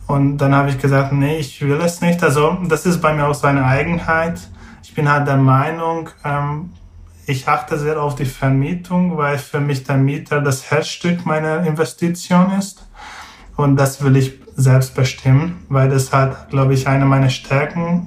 Und 0.07 0.39
dann 0.39 0.55
habe 0.55 0.69
ich 0.69 0.79
gesagt, 0.79 1.13
nee, 1.13 1.39
ich 1.39 1.63
will 1.63 1.81
es 1.81 2.01
nicht. 2.01 2.23
Also 2.23 2.59
das 2.69 2.85
ist 2.85 3.01
bei 3.01 3.15
mir 3.15 3.27
auch 3.27 3.35
so 3.35 3.47
eine 3.47 3.65
Eigenheit. 3.65 4.39
Ich 4.83 4.95
bin 4.95 5.11
halt 5.11 5.27
der 5.27 5.37
Meinung, 5.39 6.11
ähm, 6.25 6.71
ich 7.27 7.49
achte 7.49 7.79
sehr 7.79 8.03
auf 8.03 8.17
die 8.17 8.27
Vermietung, 8.27 9.17
weil 9.17 9.39
für 9.39 9.61
mich 9.61 9.85
der 9.85 9.97
Mieter 9.97 10.41
das 10.41 10.71
Herzstück 10.71 11.25
meiner 11.25 11.65
Investition 11.65 12.53
ist. 12.59 12.87
Und 13.57 13.77
das 13.77 14.03
will 14.03 14.17
ich 14.17 14.41
selbst 14.61 14.95
bestimmen, 14.95 15.65
weil 15.69 15.89
das 15.89 16.13
halt, 16.13 16.49
glaube 16.51 16.75
ich, 16.75 16.87
eine 16.87 17.05
meiner 17.07 17.31
Stärken 17.31 18.07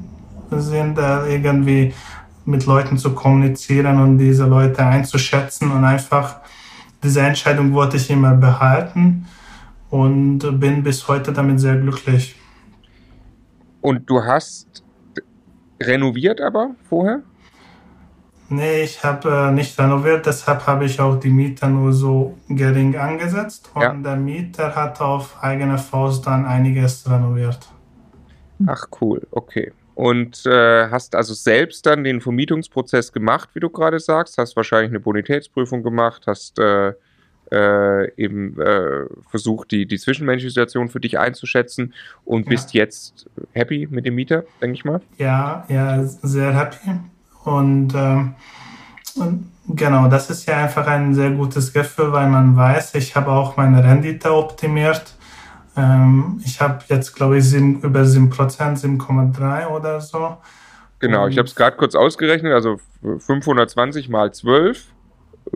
sind, 0.52 0.98
irgendwie 0.98 1.94
mit 2.46 2.66
Leuten 2.66 2.98
zu 2.98 3.14
kommunizieren 3.16 4.00
und 4.00 4.18
diese 4.18 4.46
Leute 4.46 4.86
einzuschätzen 4.86 5.72
und 5.72 5.84
einfach 5.84 6.38
diese 7.02 7.22
Entscheidung 7.22 7.74
wollte 7.74 7.98
ich 7.98 8.10
immer 8.10 8.34
behalten 8.36 9.28
und 9.90 10.40
bin 10.60 10.84
bis 10.84 11.08
heute 11.08 11.34
damit 11.34 11.60
sehr 11.60 11.76
glücklich. 11.76 12.36
Und 13.82 14.10
du 14.10 14.24
hast 14.24 14.84
renoviert 15.82 16.40
aber 16.40 16.76
vorher? 16.88 17.22
Nee, 18.50 18.84
ich 18.84 19.04
habe 19.04 19.30
äh, 19.30 19.52
nicht 19.52 19.80
renoviert, 19.80 20.26
deshalb 20.26 20.68
habe 20.68 20.86
ich 20.86 21.00
auch 21.00 21.20
die 21.20 21.30
Miete 21.30 21.68
nur 21.68 21.94
so 21.94 22.38
gering 22.50 22.96
angesetzt 22.96 23.72
und 23.74 23.82
ja. 23.82 23.94
der 23.94 24.16
Mieter 24.16 24.76
hat 24.76 25.02
auf 25.02 25.42
eigene 25.42 25.78
Faust 25.78 26.28
dann 26.28 26.46
einiges 26.46 27.10
renoviert. 27.10 27.68
Ach 28.68 28.86
cool, 29.02 29.26
okay. 29.32 29.72
Und 29.96 30.46
äh, 30.46 30.90
hast 30.90 31.16
also 31.16 31.34
selbst 31.34 31.86
dann 31.86 32.04
den 32.04 32.20
Vermietungsprozess 32.20 33.12
gemacht, 33.12 33.50
wie 33.54 33.60
du 33.60 33.70
gerade 33.70 34.00
sagst, 34.00 34.38
hast 34.38 34.56
wahrscheinlich 34.56 34.90
eine 34.90 35.00
Bonitätsprüfung 35.00 35.84
gemacht, 35.84 36.24
hast 36.26 36.60
äh, 36.60 36.94
äh, 37.52 38.12
eben 38.16 38.60
äh, 38.60 39.06
versucht, 39.30 39.72
die, 39.72 39.86
die 39.86 40.00
zwischenmenschliche 40.00 40.50
Situation 40.50 40.90
für 40.90 41.00
dich 41.00 41.20
einzuschätzen 41.20 41.94
und 42.26 42.46
ja. 42.46 42.50
bist 42.50 42.74
jetzt 42.74 43.30
happy 43.52 43.88
mit 43.90 44.06
dem 44.06 44.16
Mieter, 44.16 44.44
denke 44.62 44.76
ich 44.76 44.86
mal? 44.86 45.02
Ja, 45.18 45.66
ja, 45.70 46.04
sehr 46.04 46.54
happy. 46.58 47.00
Und, 47.44 47.94
ähm, 47.96 48.36
und 49.16 49.52
genau, 49.68 50.08
das 50.08 50.30
ist 50.30 50.46
ja 50.48 50.58
einfach 50.58 50.88
ein 50.88 51.14
sehr 51.14 51.32
gutes 51.32 51.74
Gefühl, 51.74 52.12
weil 52.12 52.28
man 52.28 52.56
weiß, 52.56 52.96
ich 52.96 53.16
habe 53.16 53.32
auch 53.32 53.58
meine 53.58 53.84
Rendite 53.84 54.34
optimiert. 54.34 55.16
Ähm, 55.76 56.42
ich 56.46 56.62
habe 56.62 56.80
jetzt, 56.90 57.16
glaube 57.16 57.38
ich, 57.38 57.46
7, 57.46 57.82
über 57.82 58.02
7%, 58.02 58.30
7,3 58.30 59.68
oder 59.68 60.02
so. 60.02 60.38
Genau, 61.00 61.28
ich 61.28 61.38
habe 61.38 61.48
es 61.48 61.56
gerade 61.56 61.76
kurz 61.76 61.96
ausgerechnet, 61.96 62.54
also 62.54 62.78
520 63.02 64.08
mal 64.08 64.32
12 64.32 64.94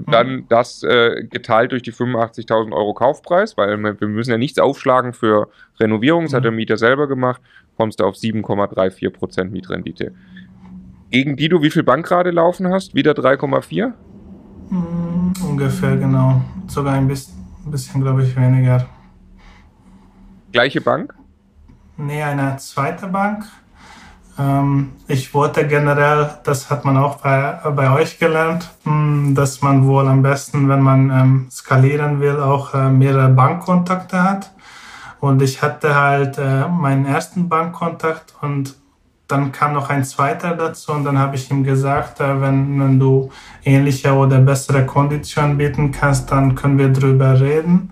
dann 0.06 0.28
mhm. 0.28 0.46
das 0.50 0.84
äh, 0.84 1.24
geteilt 1.24 1.72
durch 1.72 1.84
die 1.84 1.94
85.000 1.94 2.74
Euro 2.74 2.94
Kaufpreis, 2.94 3.58
weil 3.58 3.82
wir 3.82 4.08
müssen 4.08 4.32
ja 4.32 4.38
nichts 4.38 4.60
aufschlagen 4.60 5.14
für 5.14 5.50
Renovierung, 5.80 6.24
das 6.24 6.34
mhm. 6.34 6.38
hat 6.38 6.44
der 6.44 6.52
Mieter 6.52 6.78
selber 6.78 7.08
gemacht, 7.08 7.42
kommst 7.78 8.00
du 8.00 8.06
auf 8.06 8.16
7,34% 8.16 9.46
Mietrendite 9.46 10.14
gegen 11.10 11.36
die 11.36 11.50
du 11.50 11.62
wie 11.62 11.72
viel 11.72 11.84
Bankrate 11.84 12.32
laufen 12.32 12.72
hast? 12.72 12.96
Wieder 12.96 13.12
3,4? 13.14 13.94
Mm, 14.70 15.34
ungefähr, 15.44 15.96
genau. 15.98 16.42
Sogar 16.68 16.94
ein 16.94 17.08
bisschen, 17.08 17.34
bisschen 17.66 18.02
glaube 18.02 18.24
ich, 18.24 18.36
weniger. 18.36 18.86
Gleiche 20.52 20.82
Bank? 20.82 21.14
Nee, 21.98 22.22
eine 22.22 22.58
zweite 22.58 23.08
Bank. 23.08 23.46
Ähm, 24.40 24.92
ich 25.08 25.34
wollte 25.34 25.68
generell, 25.68 26.30
das 26.44 26.70
hat 26.70 26.86
man 26.86 26.98
auch 26.98 27.18
bei, 27.18 27.54
bei 27.76 27.92
euch 27.92 28.20
gelernt, 28.20 28.70
hm, 28.84 29.34
dass 29.34 29.62
man 29.62 29.88
wohl 29.88 30.08
am 30.08 30.22
besten, 30.22 30.70
wenn 30.70 30.82
man 30.82 31.10
ähm, 31.10 31.48
skalieren 31.50 32.20
will, 32.20 32.40
auch 32.40 32.74
äh, 32.74 32.90
mehrere 32.90 33.30
Bankkontakte 33.30 34.24
hat. 34.24 34.52
Und 35.20 35.42
ich 35.42 35.64
hatte 35.64 35.96
halt 35.96 36.38
äh, 36.38 36.68
meinen 36.68 37.06
ersten 37.06 37.50
Bankkontakt 37.50 38.36
und 38.42 38.76
dann 39.28 39.52
kam 39.52 39.74
noch 39.74 39.90
ein 39.90 40.04
zweiter 40.04 40.56
dazu 40.56 40.94
und 40.94 41.04
dann 41.04 41.20
habe 41.20 41.36
ich 41.36 41.52
ihm 41.52 41.64
gesagt, 41.64 42.20
wenn, 42.20 42.80
wenn 42.80 43.00
du 43.00 43.30
ähnliche 43.64 44.14
oder 44.14 44.40
bessere 44.40 44.86
Konditionen 44.86 45.58
bieten 45.58 45.92
kannst, 45.92 46.32
dann 46.32 46.56
können 46.56 46.78
wir 46.78 46.90
drüber 46.90 47.40
reden. 47.40 47.92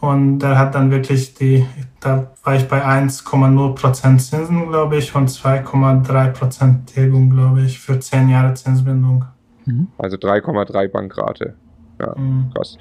Und 0.00 0.44
er 0.44 0.56
hat 0.56 0.76
dann 0.76 0.92
wirklich 0.92 1.34
die, 1.34 1.66
da 1.98 2.30
war 2.44 2.54
ich 2.54 2.68
bei 2.68 2.84
1,0% 2.84 4.18
Zinsen, 4.18 4.68
glaube 4.68 4.96
ich, 4.96 5.12
und 5.14 5.28
2,3% 5.28 6.86
Tilgung, 6.86 7.30
glaube 7.30 7.62
ich, 7.62 7.80
für 7.80 7.98
10 7.98 8.28
Jahre 8.28 8.54
Zinsbindung. 8.54 9.24
Mhm. 9.64 9.88
Also 9.98 10.16
3,3 10.16 10.88
Bankrate. 10.88 11.54
Ja, 11.98 12.14
mhm. 12.16 12.52
krass. 12.54 12.78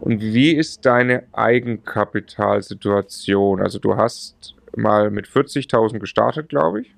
Und 0.00 0.20
wie 0.20 0.50
ist 0.50 0.84
deine 0.84 1.22
Eigenkapitalsituation? 1.32 3.60
Also 3.60 3.78
du 3.78 3.96
hast 3.96 4.56
mal 4.76 5.12
mit 5.12 5.28
40.000 5.28 6.00
gestartet, 6.00 6.48
glaube 6.48 6.80
ich. 6.80 6.95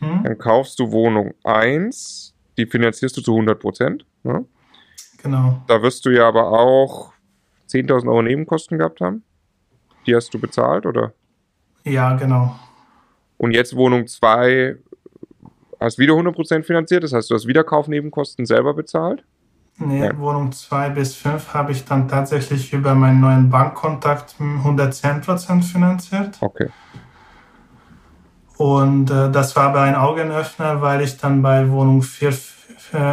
Mhm. 0.00 0.24
Dann 0.24 0.38
kaufst 0.38 0.78
du 0.78 0.90
Wohnung 0.90 1.34
1, 1.44 2.34
die 2.56 2.66
finanzierst 2.66 3.16
du 3.16 3.20
zu 3.20 3.32
100 3.32 3.58
Prozent. 3.60 4.06
Ne? 4.22 4.44
Genau. 5.22 5.62
Da 5.66 5.82
wirst 5.82 6.04
du 6.06 6.10
ja 6.10 6.26
aber 6.26 6.50
auch 6.50 7.12
10.000 7.68 8.08
Euro 8.08 8.22
Nebenkosten 8.22 8.78
gehabt 8.78 9.00
haben. 9.00 9.22
Die 10.06 10.14
hast 10.14 10.32
du 10.32 10.40
bezahlt, 10.40 10.86
oder? 10.86 11.12
Ja, 11.84 12.16
genau. 12.16 12.58
Und 13.36 13.52
jetzt 13.52 13.76
Wohnung 13.76 14.06
2 14.06 14.76
hast 15.78 15.98
wieder 15.98 16.14
100% 16.14 16.62
finanziert, 16.62 17.04
das 17.04 17.12
heißt, 17.12 17.30
du 17.30 17.34
hast 17.34 17.46
wieder 17.46 17.64
Kaufnebenkosten 17.64 18.44
selber 18.44 18.74
bezahlt? 18.74 19.24
Nee, 19.78 20.04
ja. 20.04 20.18
Wohnung 20.18 20.52
2 20.52 20.90
bis 20.90 21.14
5 21.16 21.54
habe 21.54 21.72
ich 21.72 21.86
dann 21.86 22.06
tatsächlich 22.06 22.72
über 22.72 22.94
meinen 22.94 23.20
neuen 23.20 23.48
Bankkontakt 23.48 24.34
110% 24.38 25.62
finanziert. 25.62 26.36
Okay. 26.40 26.68
Und 28.60 29.10
äh, 29.10 29.30
das 29.30 29.56
war 29.56 29.68
aber 29.68 29.80
ein 29.80 29.94
Augenöffner, 29.94 30.82
weil 30.82 31.00
ich 31.00 31.16
dann 31.16 31.40
bei 31.40 31.70
Wohnung 31.70 32.02
4, 32.02 32.30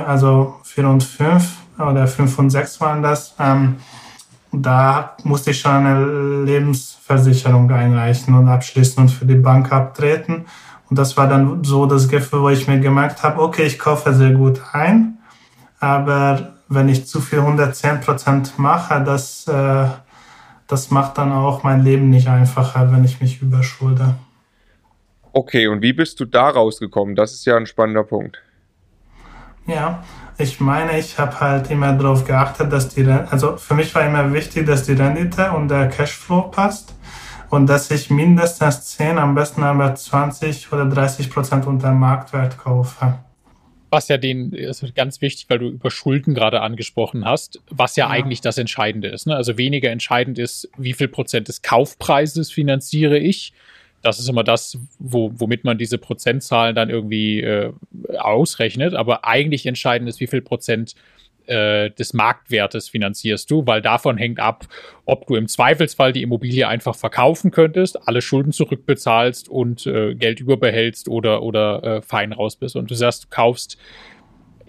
also 0.05 0.55
4 0.65 0.89
und 0.89 1.05
5 1.05 1.41
oder 1.79 2.05
5 2.05 2.37
und 2.37 2.49
6 2.49 2.81
waren 2.81 3.01
das, 3.01 3.33
ähm, 3.39 3.77
da 4.51 5.15
musste 5.23 5.51
ich 5.51 5.61
schon 5.61 5.71
eine 5.71 6.43
Lebensversicherung 6.43 7.71
einreichen 7.71 8.33
und 8.33 8.49
abschließen 8.49 9.01
und 9.01 9.07
für 9.07 9.25
die 9.25 9.35
Bank 9.35 9.71
abtreten. 9.71 10.47
Und 10.89 10.99
das 10.99 11.15
war 11.15 11.29
dann 11.29 11.63
so 11.63 11.85
das 11.85 12.09
Gefühl, 12.09 12.41
wo 12.41 12.49
ich 12.49 12.67
mir 12.67 12.81
gemerkt 12.81 13.23
habe, 13.23 13.41
okay, 13.41 13.63
ich 13.63 13.79
kaufe 13.79 14.13
sehr 14.13 14.31
gut 14.31 14.59
ein, 14.73 15.17
aber 15.79 16.55
wenn 16.67 16.89
ich 16.89 17.07
zu 17.07 17.21
viel 17.21 17.39
110 17.39 18.01
Prozent 18.01 18.59
mache, 18.59 19.01
das, 19.01 19.47
äh, 19.47 19.85
das 20.67 20.91
macht 20.91 21.17
dann 21.17 21.31
auch 21.31 21.63
mein 21.63 21.85
Leben 21.85 22.09
nicht 22.09 22.27
einfacher, 22.27 22.91
wenn 22.91 23.05
ich 23.05 23.21
mich 23.21 23.41
überschulde. 23.41 24.15
Okay, 25.33 25.67
und 25.67 25.81
wie 25.81 25.93
bist 25.93 26.19
du 26.19 26.25
da 26.25 26.49
rausgekommen? 26.49 27.15
Das 27.15 27.33
ist 27.33 27.45
ja 27.45 27.57
ein 27.57 27.65
spannender 27.65 28.03
Punkt. 28.03 28.41
Ja, 29.67 30.03
ich 30.37 30.59
meine, 30.59 30.97
ich 30.97 31.17
habe 31.19 31.39
halt 31.39 31.69
immer 31.69 31.93
darauf 31.93 32.23
geachtet, 32.23 32.71
dass 32.71 32.89
die, 32.89 33.05
also 33.05 33.57
für 33.57 33.73
mich 33.73 33.93
war 33.93 34.05
immer 34.05 34.33
wichtig, 34.33 34.65
dass 34.65 34.83
die 34.83 34.93
Rendite 34.93 35.51
und 35.51 35.67
der 35.67 35.89
Cashflow 35.89 36.43
passt 36.43 36.93
und 37.49 37.67
dass 37.67 37.91
ich 37.91 38.09
mindestens 38.09 38.85
10, 38.97 39.17
am 39.17 39.35
besten 39.35 39.63
aber 39.63 39.93
20 39.93 40.71
oder 40.71 40.85
30 40.85 41.29
Prozent 41.29 41.65
unter 41.65 41.91
Marktwert 41.91 42.57
kaufe. 42.57 43.19
Was 43.89 44.09
ja 44.09 44.17
den, 44.17 44.51
ist 44.51 44.83
ganz 44.95 45.21
wichtig, 45.21 45.45
weil 45.49 45.59
du 45.59 45.69
über 45.69 45.89
Schulden 45.89 46.33
gerade 46.33 46.61
angesprochen 46.61 47.25
hast, 47.25 47.61
was 47.69 47.95
ja, 47.95 48.05
ja. 48.05 48.11
eigentlich 48.11 48.41
das 48.41 48.57
Entscheidende 48.57 49.07
ist. 49.07 49.27
Ne? 49.27 49.35
Also 49.35 49.57
weniger 49.57 49.89
entscheidend 49.91 50.39
ist, 50.39 50.69
wie 50.77 50.93
viel 50.93 51.07
Prozent 51.07 51.47
des 51.47 51.61
Kaufpreises 51.61 52.51
finanziere 52.51 53.17
ich, 53.17 53.53
das 54.01 54.19
ist 54.19 54.29
immer 54.29 54.43
das, 54.43 54.77
wo, 54.99 55.31
womit 55.35 55.63
man 55.63 55.77
diese 55.77 55.97
Prozentzahlen 55.97 56.75
dann 56.75 56.89
irgendwie 56.89 57.41
äh, 57.41 57.73
ausrechnet. 58.17 58.93
Aber 58.93 59.25
eigentlich 59.25 59.65
entscheidend 59.65 60.07
ist, 60.09 60.19
wie 60.19 60.27
viel 60.27 60.41
Prozent 60.41 60.95
äh, 61.47 61.91
des 61.91 62.13
Marktwertes 62.13 62.89
finanzierst 62.89 63.49
du, 63.49 63.65
weil 63.65 63.81
davon 63.81 64.17
hängt 64.17 64.39
ab, 64.39 64.67
ob 65.05 65.27
du 65.27 65.35
im 65.35 65.47
Zweifelsfall 65.47 66.13
die 66.13 66.21
Immobilie 66.21 66.67
einfach 66.67 66.95
verkaufen 66.95 67.51
könntest, 67.51 68.07
alle 68.07 68.21
Schulden 68.21 68.51
zurückbezahlst 68.51 69.49
und 69.49 69.85
äh, 69.87 70.13
Geld 70.15 70.39
überbehältst 70.39 71.07
oder, 71.07 71.41
oder 71.43 71.83
äh, 71.83 72.01
fein 72.01 72.33
raus 72.33 72.57
bist. 72.57 72.75
Und 72.75 72.91
du 72.91 72.95
sagst, 72.95 73.25
du 73.25 73.27
kaufst 73.29 73.77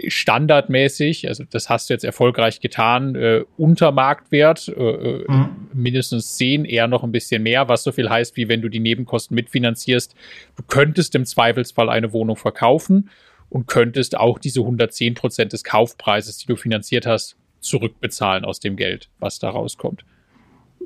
standardmäßig, 0.06 1.28
also 1.28 1.44
das 1.50 1.68
hast 1.68 1.88
du 1.88 1.94
jetzt 1.94 2.04
erfolgreich 2.04 2.60
getan, 2.60 3.14
äh, 3.14 3.44
unter 3.56 3.92
Marktwert, 3.92 4.68
äh, 4.68 4.72
äh, 4.72 5.24
mhm. 5.26 5.68
mindestens 5.72 6.36
10, 6.36 6.64
eher 6.64 6.86
noch 6.86 7.02
ein 7.02 7.12
bisschen 7.12 7.42
mehr, 7.42 7.68
was 7.68 7.82
so 7.82 7.92
viel 7.92 8.08
heißt, 8.08 8.36
wie 8.36 8.48
wenn 8.48 8.62
du 8.62 8.68
die 8.68 8.80
Nebenkosten 8.80 9.34
mitfinanzierst. 9.34 10.14
Du 10.56 10.62
könntest 10.62 11.14
im 11.14 11.24
Zweifelsfall 11.24 11.88
eine 11.88 12.12
Wohnung 12.12 12.36
verkaufen 12.36 13.10
und 13.48 13.66
könntest 13.66 14.16
auch 14.16 14.38
diese 14.38 14.60
110 14.60 15.14
Prozent 15.14 15.52
des 15.52 15.64
Kaufpreises, 15.64 16.38
die 16.38 16.46
du 16.46 16.56
finanziert 16.56 17.06
hast, 17.06 17.36
zurückbezahlen 17.60 18.44
aus 18.44 18.60
dem 18.60 18.76
Geld, 18.76 19.08
was 19.18 19.38
da 19.38 19.50
rauskommt. 19.50 20.04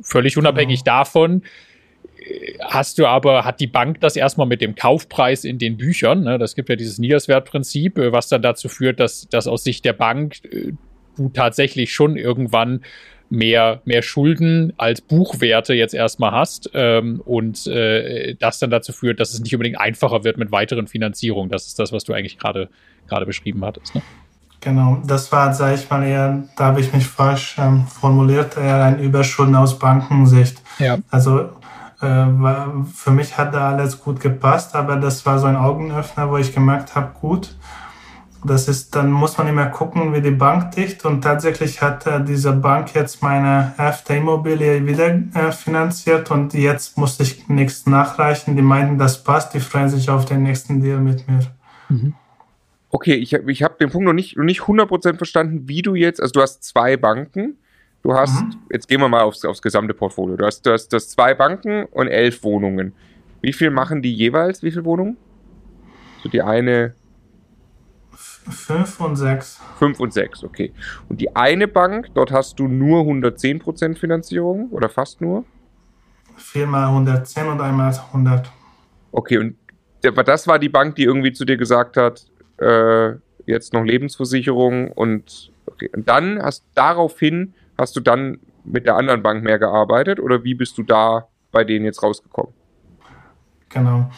Völlig 0.02 0.36
unabhängig 0.38 0.80
mhm. 0.80 0.84
davon, 0.84 1.42
hast 2.60 2.98
du 2.98 3.06
aber, 3.06 3.44
hat 3.44 3.60
die 3.60 3.66
Bank 3.66 4.00
das 4.00 4.16
erstmal 4.16 4.46
mit 4.46 4.60
dem 4.60 4.74
Kaufpreis 4.74 5.44
in 5.44 5.58
den 5.58 5.76
Büchern, 5.76 6.22
ne? 6.22 6.38
das 6.38 6.54
gibt 6.54 6.68
ja 6.68 6.76
dieses 6.76 6.98
Niederswertprinzip, 6.98 7.98
äh, 7.98 8.12
was 8.12 8.28
dann 8.28 8.42
dazu 8.42 8.68
führt, 8.68 9.00
dass, 9.00 9.28
dass 9.28 9.46
aus 9.46 9.64
Sicht 9.64 9.84
der 9.84 9.92
Bank 9.92 10.36
äh, 10.44 10.72
du 11.16 11.28
tatsächlich 11.28 11.92
schon 11.92 12.16
irgendwann 12.16 12.80
mehr, 13.28 13.80
mehr 13.86 14.02
Schulden 14.02 14.74
als 14.76 15.00
Buchwerte 15.00 15.72
jetzt 15.74 15.94
erstmal 15.94 16.32
hast 16.32 16.70
ähm, 16.74 17.22
und 17.24 17.66
äh, 17.66 18.34
das 18.34 18.58
dann 18.58 18.70
dazu 18.70 18.92
führt, 18.92 19.20
dass 19.20 19.32
es 19.32 19.40
nicht 19.40 19.54
unbedingt 19.54 19.80
einfacher 19.80 20.22
wird 20.22 20.36
mit 20.36 20.52
weiteren 20.52 20.86
Finanzierungen. 20.86 21.50
Das 21.50 21.66
ist 21.66 21.78
das, 21.78 21.92
was 21.92 22.04
du 22.04 22.12
eigentlich 22.12 22.38
gerade 22.38 22.68
gerade 23.08 23.26
beschrieben 23.26 23.64
hattest. 23.64 23.94
Ne? 23.94 24.02
Genau, 24.60 25.02
das 25.04 25.32
war, 25.32 25.52
sage 25.52 25.74
ich 25.74 25.90
mal, 25.90 26.04
eher, 26.04 26.44
da 26.56 26.66
habe 26.66 26.80
ich 26.80 26.92
mich 26.92 27.04
falsch 27.04 27.56
ähm, 27.58 27.86
formuliert, 27.86 28.56
eher 28.56 28.84
ein 28.84 29.00
Überschulden 29.00 29.56
aus 29.56 29.78
Bankensicht. 29.78 30.62
Ja. 30.78 30.98
Also 31.10 31.50
für 32.02 33.10
mich 33.10 33.38
hat 33.38 33.54
da 33.54 33.70
alles 33.70 34.00
gut 34.00 34.20
gepasst, 34.20 34.74
aber 34.74 34.96
das 34.96 35.24
war 35.24 35.38
so 35.38 35.46
ein 35.46 35.56
Augenöffner, 35.56 36.30
wo 36.30 36.36
ich 36.36 36.52
gemerkt 36.52 36.96
habe, 36.96 37.12
gut, 37.20 37.54
das 38.44 38.66
ist, 38.66 38.94
dann 38.96 39.10
muss 39.10 39.38
man 39.38 39.46
immer 39.46 39.66
gucken, 39.66 40.12
wie 40.12 40.20
die 40.20 40.32
Bank 40.32 40.72
dicht 40.72 41.04
und 41.04 41.22
tatsächlich 41.22 41.80
hat 41.80 42.06
äh, 42.06 42.24
diese 42.24 42.52
Bank 42.52 42.94
jetzt 42.94 43.22
meine 43.22 43.72
erste 43.78 44.14
Immobilie 44.14 44.84
wieder 44.84 45.14
äh, 45.34 45.52
finanziert 45.52 46.30
und 46.30 46.52
jetzt 46.54 46.98
musste 46.98 47.22
ich 47.22 47.48
nichts 47.48 47.86
nachreichen. 47.86 48.56
Die 48.56 48.62
meinten, 48.62 48.98
das 48.98 49.22
passt, 49.22 49.54
die 49.54 49.60
freuen 49.60 49.88
sich 49.88 50.10
auf 50.10 50.24
den 50.24 50.42
nächsten 50.42 50.80
Deal 50.80 50.98
mit 50.98 51.28
mir. 51.28 51.40
Mhm. 51.88 52.14
Okay, 52.90 53.14
ich, 53.14 53.32
ich 53.32 53.62
habe 53.62 53.76
den 53.78 53.90
Punkt 53.90 54.06
noch 54.06 54.12
nicht, 54.12 54.36
noch 54.36 54.44
nicht 54.44 54.62
100% 54.62 55.16
verstanden, 55.16 55.68
wie 55.68 55.82
du 55.82 55.94
jetzt, 55.94 56.20
also 56.20 56.32
du 56.32 56.42
hast 56.42 56.64
zwei 56.64 56.96
Banken, 56.96 57.58
Du 58.02 58.14
hast, 58.14 58.42
mhm. 58.42 58.54
jetzt 58.70 58.88
gehen 58.88 59.00
wir 59.00 59.08
mal 59.08 59.22
aufs, 59.22 59.44
aufs 59.44 59.62
gesamte 59.62 59.94
Portfolio. 59.94 60.36
Du 60.36 60.44
hast, 60.44 60.66
du, 60.66 60.72
hast, 60.72 60.88
du 60.88 60.96
hast 60.96 61.10
zwei 61.10 61.34
Banken 61.34 61.84
und 61.86 62.08
elf 62.08 62.42
Wohnungen. 62.42 62.94
Wie 63.40 63.52
viel 63.52 63.70
machen 63.70 64.02
die 64.02 64.12
jeweils? 64.12 64.62
Wie 64.62 64.70
viele 64.70 64.84
Wohnungen? 64.84 65.16
So 66.22 66.28
die 66.28 66.42
eine. 66.42 66.94
Fünf 68.10 69.00
und 69.00 69.14
sechs. 69.14 69.60
Fünf 69.78 70.00
und 70.00 70.12
sechs, 70.12 70.42
okay. 70.42 70.72
Und 71.08 71.20
die 71.20 71.34
eine 71.36 71.68
Bank, 71.68 72.08
dort 72.14 72.32
hast 72.32 72.58
du 72.58 72.66
nur 72.66 73.02
110% 73.02 73.96
Finanzierung 73.96 74.70
oder 74.70 74.88
fast 74.88 75.20
nur? 75.20 75.44
Viermal 76.36 76.88
110 76.88 77.46
und 77.46 77.60
einmal 77.60 77.92
100. 77.92 78.50
Okay, 79.12 79.38
und 79.38 79.56
das 80.02 80.48
war 80.48 80.58
die 80.58 80.68
Bank, 80.68 80.96
die 80.96 81.04
irgendwie 81.04 81.32
zu 81.32 81.44
dir 81.44 81.56
gesagt 81.56 81.96
hat, 81.96 82.26
äh, 82.58 83.12
jetzt 83.46 83.72
noch 83.72 83.84
Lebensversicherung 83.84 84.90
und, 84.90 85.52
okay. 85.66 85.88
und 85.94 86.08
dann 86.08 86.42
hast 86.42 86.64
daraufhin 86.74 87.54
Hast 87.82 87.96
du 87.96 88.00
dann 88.00 88.38
mit 88.62 88.86
der 88.86 88.94
anderen 88.94 89.24
Bank 89.24 89.42
mehr 89.42 89.58
gearbeitet 89.58 90.20
oder 90.20 90.44
wie 90.44 90.54
bist 90.54 90.78
du 90.78 90.84
da 90.84 91.26
bei 91.50 91.64
denen 91.64 91.84
jetzt 91.84 92.00
rausgekommen? 92.00 92.52
Genau. 93.70 94.08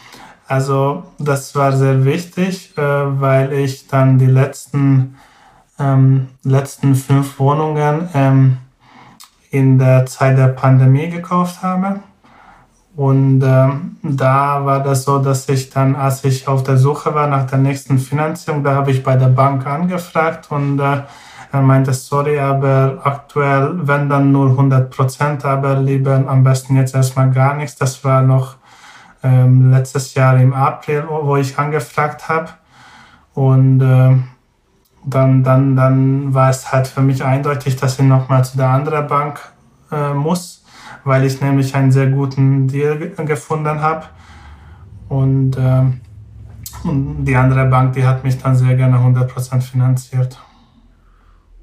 Also 0.45 1.05
das 1.17 1.55
war 1.55 1.71
sehr 1.71 2.05
wichtig, 2.05 2.77
äh, 2.77 2.81
weil 2.81 3.53
ich 3.53 3.87
dann 3.87 4.19
die 4.19 4.27
letzten, 4.27 5.17
ähm, 5.79 6.27
letzten 6.43 6.93
fünf 6.93 7.39
Wohnungen 7.39 8.07
ähm, 8.13 8.57
in 9.49 9.79
der 9.79 10.05
Zeit 10.05 10.37
der 10.37 10.49
Pandemie 10.49 11.09
gekauft 11.09 11.63
habe. 11.63 12.01
Und 12.95 13.41
ähm, 13.43 13.97
da 14.03 14.63
war 14.63 14.83
das 14.83 15.05
so, 15.05 15.17
dass 15.17 15.49
ich 15.49 15.71
dann, 15.71 15.95
als 15.95 16.23
ich 16.23 16.47
auf 16.47 16.61
der 16.61 16.77
Suche 16.77 17.15
war 17.15 17.25
nach 17.25 17.47
der 17.47 17.57
nächsten 17.57 17.97
Finanzierung, 17.97 18.63
da 18.63 18.75
habe 18.75 18.91
ich 18.91 19.01
bei 19.01 19.15
der 19.15 19.29
Bank 19.29 19.65
angefragt 19.65 20.51
und 20.51 20.79
äh, 20.79 21.01
er 21.55 21.61
meinte, 21.61 21.93
sorry, 21.93 22.39
aber 22.39 22.99
aktuell, 23.03 23.87
wenn 23.87 24.09
dann 24.09 24.31
nur 24.31 24.49
100 24.49 24.89
Prozent, 24.89 25.45
aber 25.45 25.75
lieber 25.75 26.23
am 26.27 26.43
besten 26.43 26.75
jetzt 26.75 26.95
erstmal 26.95 27.31
gar 27.31 27.55
nichts. 27.55 27.75
Das 27.75 28.03
war 28.03 28.21
noch 28.21 28.55
ähm, 29.23 29.71
letztes 29.71 30.13
Jahr 30.13 30.37
im 30.37 30.53
April, 30.53 31.05
wo 31.09 31.35
ich 31.35 31.57
angefragt 31.57 32.29
habe. 32.29 32.49
Und 33.33 33.81
äh, 33.81 34.15
dann, 35.05 35.43
dann, 35.43 35.75
dann 35.75 36.33
war 36.33 36.49
es 36.49 36.71
halt 36.71 36.87
für 36.87 37.01
mich 37.01 37.23
eindeutig, 37.23 37.75
dass 37.75 37.99
ich 37.99 38.05
nochmal 38.05 38.43
zu 38.45 38.57
der 38.57 38.69
anderen 38.69 39.07
Bank 39.07 39.39
äh, 39.91 40.13
muss, 40.13 40.63
weil 41.03 41.25
ich 41.25 41.41
nämlich 41.41 41.75
einen 41.75 41.91
sehr 41.91 42.07
guten 42.07 42.67
Deal 42.67 42.97
gefunden 43.25 43.81
habe. 43.81 44.05
Und, 45.09 45.57
äh, 45.57 45.83
und 46.83 47.25
die 47.25 47.35
andere 47.35 47.65
Bank, 47.65 47.93
die 47.93 48.05
hat 48.05 48.23
mich 48.23 48.41
dann 48.41 48.55
sehr 48.55 48.75
gerne 48.75 48.97
100% 48.97 49.61
finanziert. 49.61 50.39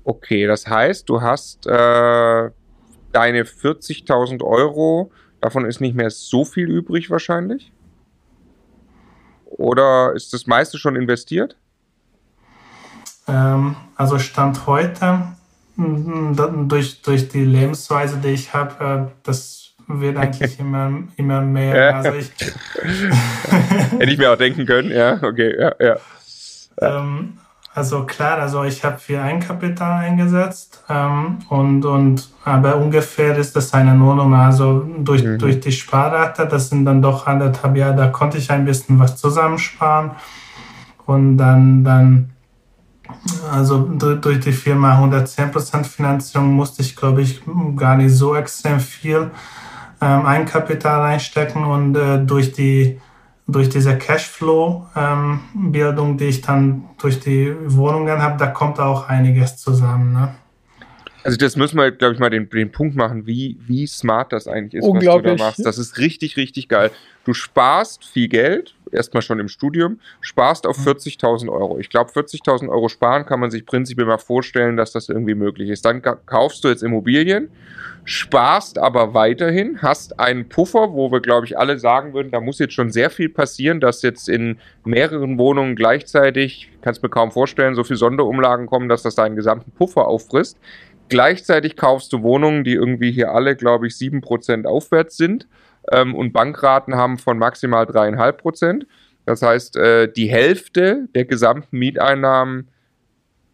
Okay, 0.05 0.46
das 0.46 0.66
heißt, 0.66 1.09
du 1.09 1.22
hast 1.22 1.66
äh, 1.66 2.50
deine 3.12 3.44
40.000 3.44 4.42
Euro, 4.42 5.12
davon 5.40 5.64
ist 5.64 5.80
nicht 5.80 5.94
mehr 5.94 6.11
so 6.11 6.44
viel 6.44 6.68
übrig 6.68 7.11
wahrscheinlich? 7.11 7.72
Oder 9.46 10.12
ist 10.14 10.32
das 10.32 10.46
meiste 10.46 10.78
schon 10.78 10.96
investiert? 10.96 11.57
Ähm, 13.28 13.76
also 13.96 14.18
Stand 14.18 14.66
heute, 14.66 15.28
durch, 15.76 17.03
durch 17.03 17.28
die 17.28 17.44
Lebensweise, 17.44 18.16
die 18.18 18.28
ich 18.28 18.53
habe, 18.53 18.84
äh, 18.84 19.12
das 19.22 19.74
wird 19.86 20.16
eigentlich 20.16 20.59
immer, 20.61 21.05
immer 21.16 21.40
mehr. 21.42 21.96
Also 21.96 22.14
ich 22.14 22.30
Hätte 23.98 24.11
ich 24.11 24.18
mir 24.18 24.32
auch 24.32 24.36
denken 24.36 24.66
können, 24.66 24.90
ja, 24.90 25.22
okay, 25.22 25.55
ja, 25.59 25.74
ja. 25.78 25.96
Ähm, 26.80 27.38
also 27.75 28.05
klar, 28.05 28.39
also 28.39 28.64
ich 28.64 28.85
habe 28.85 28.99
viel 28.99 29.18
Eigenkapital 29.18 30.05
eingesetzt 30.05 30.85
ähm, 30.91 31.39
und, 31.49 31.85
und 31.87 32.29
aber 32.45 32.77
ungefähr 32.77 33.37
ist 33.39 33.57
das 33.57 33.73
eine 33.73 33.95
Nullnummer. 33.95 34.45
Also 34.45 34.87
durch, 34.99 35.25
mhm. 35.25 35.39
durch 35.39 35.61
die 35.61 35.73
Sparrate, 35.73 36.47
das 36.47 36.68
sind 36.68 36.85
dann 36.85 37.01
doch 37.01 37.27
anderthalb 37.27 37.77
Jahre, 37.77 37.97
da 37.97 38.09
konnte 38.09 38.37
ich 38.37 38.51
ein 38.51 38.66
bisschen 38.66 38.99
was 38.99 39.16
zusammensparen 39.16 40.11
und 41.07 41.39
dann, 41.39 41.83
dann 41.83 42.31
also 43.51 43.79
durch 43.79 44.41
die 44.41 44.53
Firma 44.53 45.03
110% 45.03 45.85
Finanzierung 45.85 46.53
musste 46.53 46.83
ich, 46.83 46.95
glaube 46.95 47.23
ich, 47.23 47.43
gar 47.77 47.97
nicht 47.97 48.14
so 48.14 48.35
extrem 48.35 48.81
viel 48.81 49.31
ähm, 50.01 50.27
Eigenkapital 50.27 51.03
einstecken 51.03 51.64
und 51.64 51.97
äh, 51.97 52.18
durch 52.18 52.53
die 52.53 53.01
durch 53.53 53.68
diese 53.68 53.96
Cashflow-Bildung, 53.96 56.11
ähm, 56.11 56.18
die 56.18 56.24
ich 56.24 56.40
dann 56.40 56.86
durch 57.00 57.20
die 57.20 57.55
Wohnungen 57.66 58.20
habe, 58.20 58.36
da 58.38 58.48
kommt 58.48 58.80
auch 58.80 59.09
einiges 59.09 59.57
zusammen. 59.57 60.12
Ne? 60.12 60.34
Also 61.24 61.36
das 61.36 61.57
müssen 61.57 61.76
wir, 61.76 61.90
glaube 61.92 62.14
ich, 62.14 62.20
mal 62.20 62.30
den, 62.30 62.48
den 62.48 62.72
Punkt 62.72 62.96
machen, 62.96 63.26
wie, 63.26 63.59
wie 63.61 63.86
smart 63.86 64.32
das 64.32 64.48
eigentlich 64.48 64.82
ist, 64.82 64.88
was 64.88 65.05
du 65.05 65.20
da 65.20 65.36
machst. 65.36 65.64
Das 65.64 65.78
ist 65.78 65.98
richtig, 65.98 66.36
richtig 66.36 66.68
geil. 66.68 66.90
Du 67.24 67.34
sparst 67.34 68.05
viel 68.05 68.26
Geld, 68.28 68.74
erstmal 68.95 69.22
schon 69.22 69.40
im 69.40 69.49
Studium, 69.49 70.01
sparst 70.20 70.66
auf 70.66 70.78
40.000 70.78 71.45
mhm. 71.45 71.49
Euro. 71.51 71.78
Ich 71.78 71.88
glaube, 71.88 72.11
40.000 72.11 72.68
Euro 72.68 72.88
sparen 72.88 73.26
kann 73.26 73.40
man 73.40 73.51
sich 73.51 73.66
prinzipiell 73.66 74.07
mal 74.07 74.18
vorstellen, 74.18 74.76
dass 74.76 74.93
das 74.93 75.09
irgendwie 75.09 75.34
möglich 75.34 75.70
ist. 75.70 75.84
Dann 75.84 76.03
kaufst 76.03 76.64
du 76.64 76.68
jetzt 76.68 76.82
Immobilien, 76.82 77.51
sparst 78.05 78.78
aber 78.78 79.14
weiterhin, 79.14 79.80
hast 79.82 80.18
einen 80.18 80.49
Puffer, 80.49 80.93
wo 80.93 81.12
wir, 81.12 81.20
glaube 81.20 81.47
ich, 81.47 81.59
alle 81.59 81.78
sagen 81.78 82.14
würden, 82.14 82.30
da 82.32 82.40
muss 82.40 82.59
jetzt 82.59 82.74
schon 82.74 82.90
sehr 82.90 83.11
viel 83.11 83.28
passieren, 83.28 83.80
dass 83.80 84.03
jetzt 84.03 84.28
in 84.28 84.59
mehreren 84.84 85.38
Wohnungen 85.38 85.76
gleichzeitig, 85.76 86.70
kannst 86.82 87.03
mir 87.03 87.09
kaum 87.09 87.30
vorstellen, 87.30 87.74
so 87.74 87.84
viele 87.84 87.99
Sonderumlagen 87.99 88.66
kommen, 88.66 88.88
dass 88.88 89.03
das 89.03 89.14
deinen 89.14 89.36
gesamten 89.36 89.70
Puffer 89.72 90.07
auffrisst. 90.07 90.59
Gleichzeitig 91.09 91.76
kaufst 91.76 92.12
du 92.12 92.22
Wohnungen, 92.22 92.64
die 92.64 92.72
irgendwie 92.72 93.12
hier 93.12 93.32
alle, 93.32 93.55
glaube 93.55 93.86
ich, 93.86 93.95
7% 93.95 94.64
aufwärts 94.64 95.16
sind 95.16 95.47
ähm, 95.91 96.14
und 96.14 96.33
Bankraten 96.33 96.95
haben 96.95 97.18
von 97.18 97.39
maximal 97.39 97.85
3,5%. 97.85 98.87
Das 99.24 99.43
heißt, 99.43 99.76
äh, 99.76 100.12
die 100.12 100.28
Hälfte 100.28 101.09
der 101.14 101.24
gesamten 101.24 101.78
Mieteinnahmen 101.78 102.68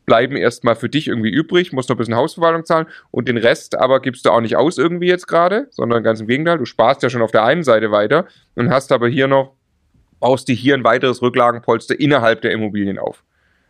bleiben 0.06 0.36
erstmal 0.36 0.74
für 0.74 0.88
dich 0.88 1.06
irgendwie 1.06 1.30
übrig, 1.30 1.72
musst 1.72 1.90
noch 1.90 1.96
ein 1.96 1.98
bisschen 1.98 2.16
Hausverwaltung 2.16 2.64
zahlen 2.64 2.86
und 3.10 3.28
den 3.28 3.36
Rest 3.36 3.78
aber 3.78 4.00
gibst 4.00 4.24
du 4.24 4.30
auch 4.30 4.40
nicht 4.40 4.56
aus 4.56 4.78
irgendwie 4.78 5.06
jetzt 5.06 5.28
gerade, 5.28 5.68
sondern 5.70 6.02
ganz 6.02 6.20
im 6.20 6.26
Gegenteil, 6.26 6.56
du 6.56 6.64
sparst 6.64 7.02
ja 7.02 7.10
schon 7.10 7.20
auf 7.20 7.30
der 7.30 7.44
einen 7.44 7.62
Seite 7.62 7.90
weiter 7.90 8.26
und 8.54 8.70
hast 8.70 8.90
aber 8.90 9.06
hier 9.08 9.28
noch, 9.28 9.52
baust 10.18 10.48
dir 10.48 10.54
hier 10.54 10.74
ein 10.74 10.82
weiteres 10.82 11.20
Rücklagenpolster 11.20 12.00
innerhalb 12.00 12.40
der 12.40 12.52
Immobilien 12.52 12.98
auf. 12.98 13.22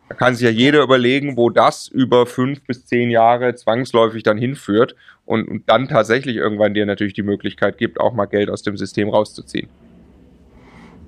Da 0.09 0.15
kann 0.15 0.35
sich 0.35 0.45
ja 0.45 0.51
jeder 0.51 0.83
überlegen, 0.83 1.37
wo 1.37 1.51
das 1.51 1.89
über 1.89 2.27
fünf 2.27 2.63
bis 2.63 2.87
zehn 2.87 3.11
Jahre 3.11 3.55
zwangsläufig 3.55 4.23
dann 4.23 4.39
hinführt 4.39 4.95
und, 5.27 5.47
und 5.47 5.69
dann 5.69 5.89
tatsächlich 5.89 6.37
irgendwann 6.37 6.73
dir 6.73 6.87
natürlich 6.87 7.13
die 7.13 7.23
Möglichkeit 7.23 7.77
gibt, 7.77 8.01
auch 8.01 8.15
mal 8.15 8.27
Geld 8.27 8.49
aus 8.49 8.63
dem 8.63 8.77
System 8.77 9.11
rauszuziehen. 9.11 9.69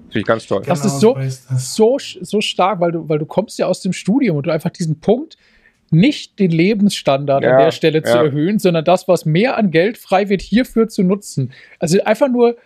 Finde 0.08 0.18
ich 0.20 0.26
ganz 0.26 0.46
toll. 0.46 0.62
Das 0.66 0.84
ist 0.84 1.00
so, 1.00 1.16
so, 1.56 1.98
so 1.98 2.40
stark, 2.40 2.80
weil 2.80 2.92
du, 2.92 3.08
weil 3.08 3.18
du 3.18 3.26
kommst 3.26 3.58
ja 3.58 3.66
aus 3.66 3.80
dem 3.80 3.92
Studium 3.92 4.36
und 4.36 4.46
du 4.46 4.50
einfach 4.50 4.70
diesen 4.70 5.00
Punkt, 5.00 5.38
nicht 5.90 6.38
den 6.38 6.50
Lebensstandard 6.50 7.42
ja, 7.42 7.52
an 7.52 7.64
der 7.64 7.70
Stelle 7.72 7.98
ja. 7.98 8.04
zu 8.04 8.18
erhöhen, 8.18 8.58
sondern 8.58 8.84
das, 8.84 9.08
was 9.08 9.24
mehr 9.24 9.56
an 9.56 9.70
Geld 9.70 9.98
frei 9.98 10.28
wird, 10.28 10.42
hierfür 10.42 10.88
zu 10.88 11.02
nutzen. 11.02 11.52
Also 11.78 12.02
einfach 12.04 12.28
nur 12.28 12.56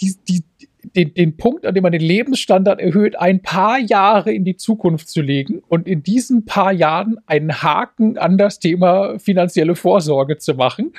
die, 0.00 0.16
die, 0.28 0.42
den, 0.82 1.14
den 1.14 1.36
Punkt, 1.36 1.66
an 1.66 1.74
dem 1.74 1.82
man 1.82 1.92
den 1.92 2.00
Lebensstandard 2.00 2.80
erhöht, 2.80 3.18
ein 3.18 3.42
paar 3.42 3.78
Jahre 3.78 4.32
in 4.32 4.44
die 4.44 4.56
Zukunft 4.56 5.08
zu 5.08 5.20
legen 5.20 5.62
und 5.68 5.86
in 5.86 6.02
diesen 6.02 6.44
paar 6.44 6.72
Jahren 6.72 7.16
einen 7.26 7.62
Haken 7.62 8.16
an 8.18 8.38
das 8.38 8.58
Thema 8.58 9.18
finanzielle 9.18 9.74
Vorsorge 9.74 10.38
zu 10.38 10.54
machen. 10.54 10.92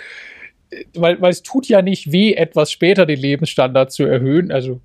Weil, 0.94 1.20
weil 1.20 1.32
es 1.32 1.42
tut 1.42 1.68
ja 1.68 1.82
nicht 1.82 2.12
weh, 2.12 2.34
etwas 2.34 2.72
später 2.72 3.08
den 3.08 3.20
Lebensstandard 3.20 3.92
zu 3.92 4.04
erhöhen. 4.04 4.52
Also 4.52 4.82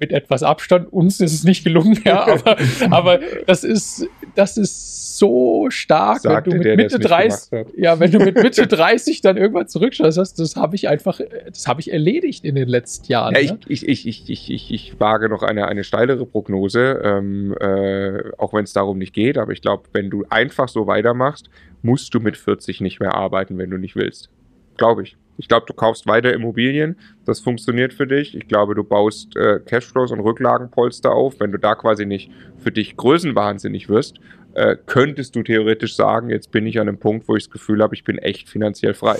mit 0.00 0.12
etwas 0.12 0.42
Abstand. 0.42 0.92
Uns 0.92 1.20
ist 1.20 1.32
es 1.32 1.44
nicht 1.44 1.64
gelungen, 1.64 1.98
ja, 2.04 2.26
aber, 2.26 2.56
aber 2.90 3.20
das 3.46 3.64
ist, 3.64 4.08
das 4.34 4.56
ist 4.56 5.18
so 5.18 5.68
stark, 5.70 6.20
Sagte 6.20 6.50
wenn 6.50 6.50
du 6.50 6.56
mit 6.58 6.66
der, 6.66 6.76
Mitte 6.76 6.98
30, 6.98 7.66
ja, 7.76 7.98
wenn 7.98 8.10
du 8.10 8.18
mit 8.18 8.36
Mitte 8.36 8.66
30 8.68 9.20
dann 9.20 9.36
irgendwann 9.36 9.66
zurückschaust, 9.66 10.16
das, 10.16 10.34
das 10.34 10.56
habe 10.56 10.76
ich 10.76 10.88
einfach, 10.88 11.20
das 11.46 11.66
habe 11.66 11.80
ich 11.80 11.92
erledigt 11.92 12.44
in 12.44 12.54
den 12.54 12.68
letzten 12.68 13.06
Jahren. 13.06 13.34
Ja, 13.34 13.40
ne? 13.40 13.58
ich, 13.68 13.86
ich, 13.88 14.06
ich, 14.06 14.30
ich, 14.30 14.50
ich, 14.50 14.72
ich 14.72 15.00
wage 15.00 15.28
noch 15.28 15.42
eine, 15.42 15.66
eine 15.66 15.84
steilere 15.84 16.24
Prognose, 16.24 17.00
ähm, 17.02 17.54
äh, 17.60 18.30
auch 18.38 18.54
wenn 18.54 18.64
es 18.64 18.72
darum 18.72 18.98
nicht 18.98 19.12
geht, 19.12 19.38
aber 19.38 19.52
ich 19.52 19.60
glaube, 19.60 19.84
wenn 19.92 20.10
du 20.10 20.24
einfach 20.30 20.68
so 20.68 20.86
weitermachst, 20.86 21.50
musst 21.82 22.14
du 22.14 22.20
mit 22.20 22.36
40 22.36 22.80
nicht 22.80 23.00
mehr 23.00 23.14
arbeiten, 23.14 23.58
wenn 23.58 23.70
du 23.70 23.76
nicht 23.76 23.96
willst. 23.96 24.30
Glaube 24.78 25.02
ich. 25.02 25.16
Ich 25.36 25.46
glaube, 25.46 25.66
du 25.66 25.72
kaufst 25.72 26.06
weiter 26.06 26.32
Immobilien. 26.32 26.98
Das 27.24 27.40
funktioniert 27.40 27.92
für 27.92 28.06
dich. 28.06 28.34
Ich 28.34 28.48
glaube, 28.48 28.74
du 28.74 28.82
baust 28.82 29.36
äh, 29.36 29.60
Cashflows 29.60 30.10
und 30.10 30.20
Rücklagenpolster 30.20 31.12
auf. 31.12 31.38
Wenn 31.38 31.52
du 31.52 31.58
da 31.58 31.76
quasi 31.76 32.06
nicht 32.06 32.30
für 32.58 32.72
dich 32.72 32.96
größenwahnsinnig 32.96 33.88
wirst, 33.88 34.18
äh, 34.54 34.76
könntest 34.86 35.36
du 35.36 35.42
theoretisch 35.42 35.94
sagen, 35.94 36.30
jetzt 36.30 36.50
bin 36.50 36.66
ich 36.66 36.80
an 36.80 36.88
einem 36.88 36.98
Punkt, 36.98 37.28
wo 37.28 37.36
ich 37.36 37.44
das 37.44 37.52
Gefühl 37.52 37.82
habe, 37.82 37.94
ich 37.94 38.02
bin 38.02 38.18
echt 38.18 38.48
finanziell 38.48 38.94
frei. 38.94 39.18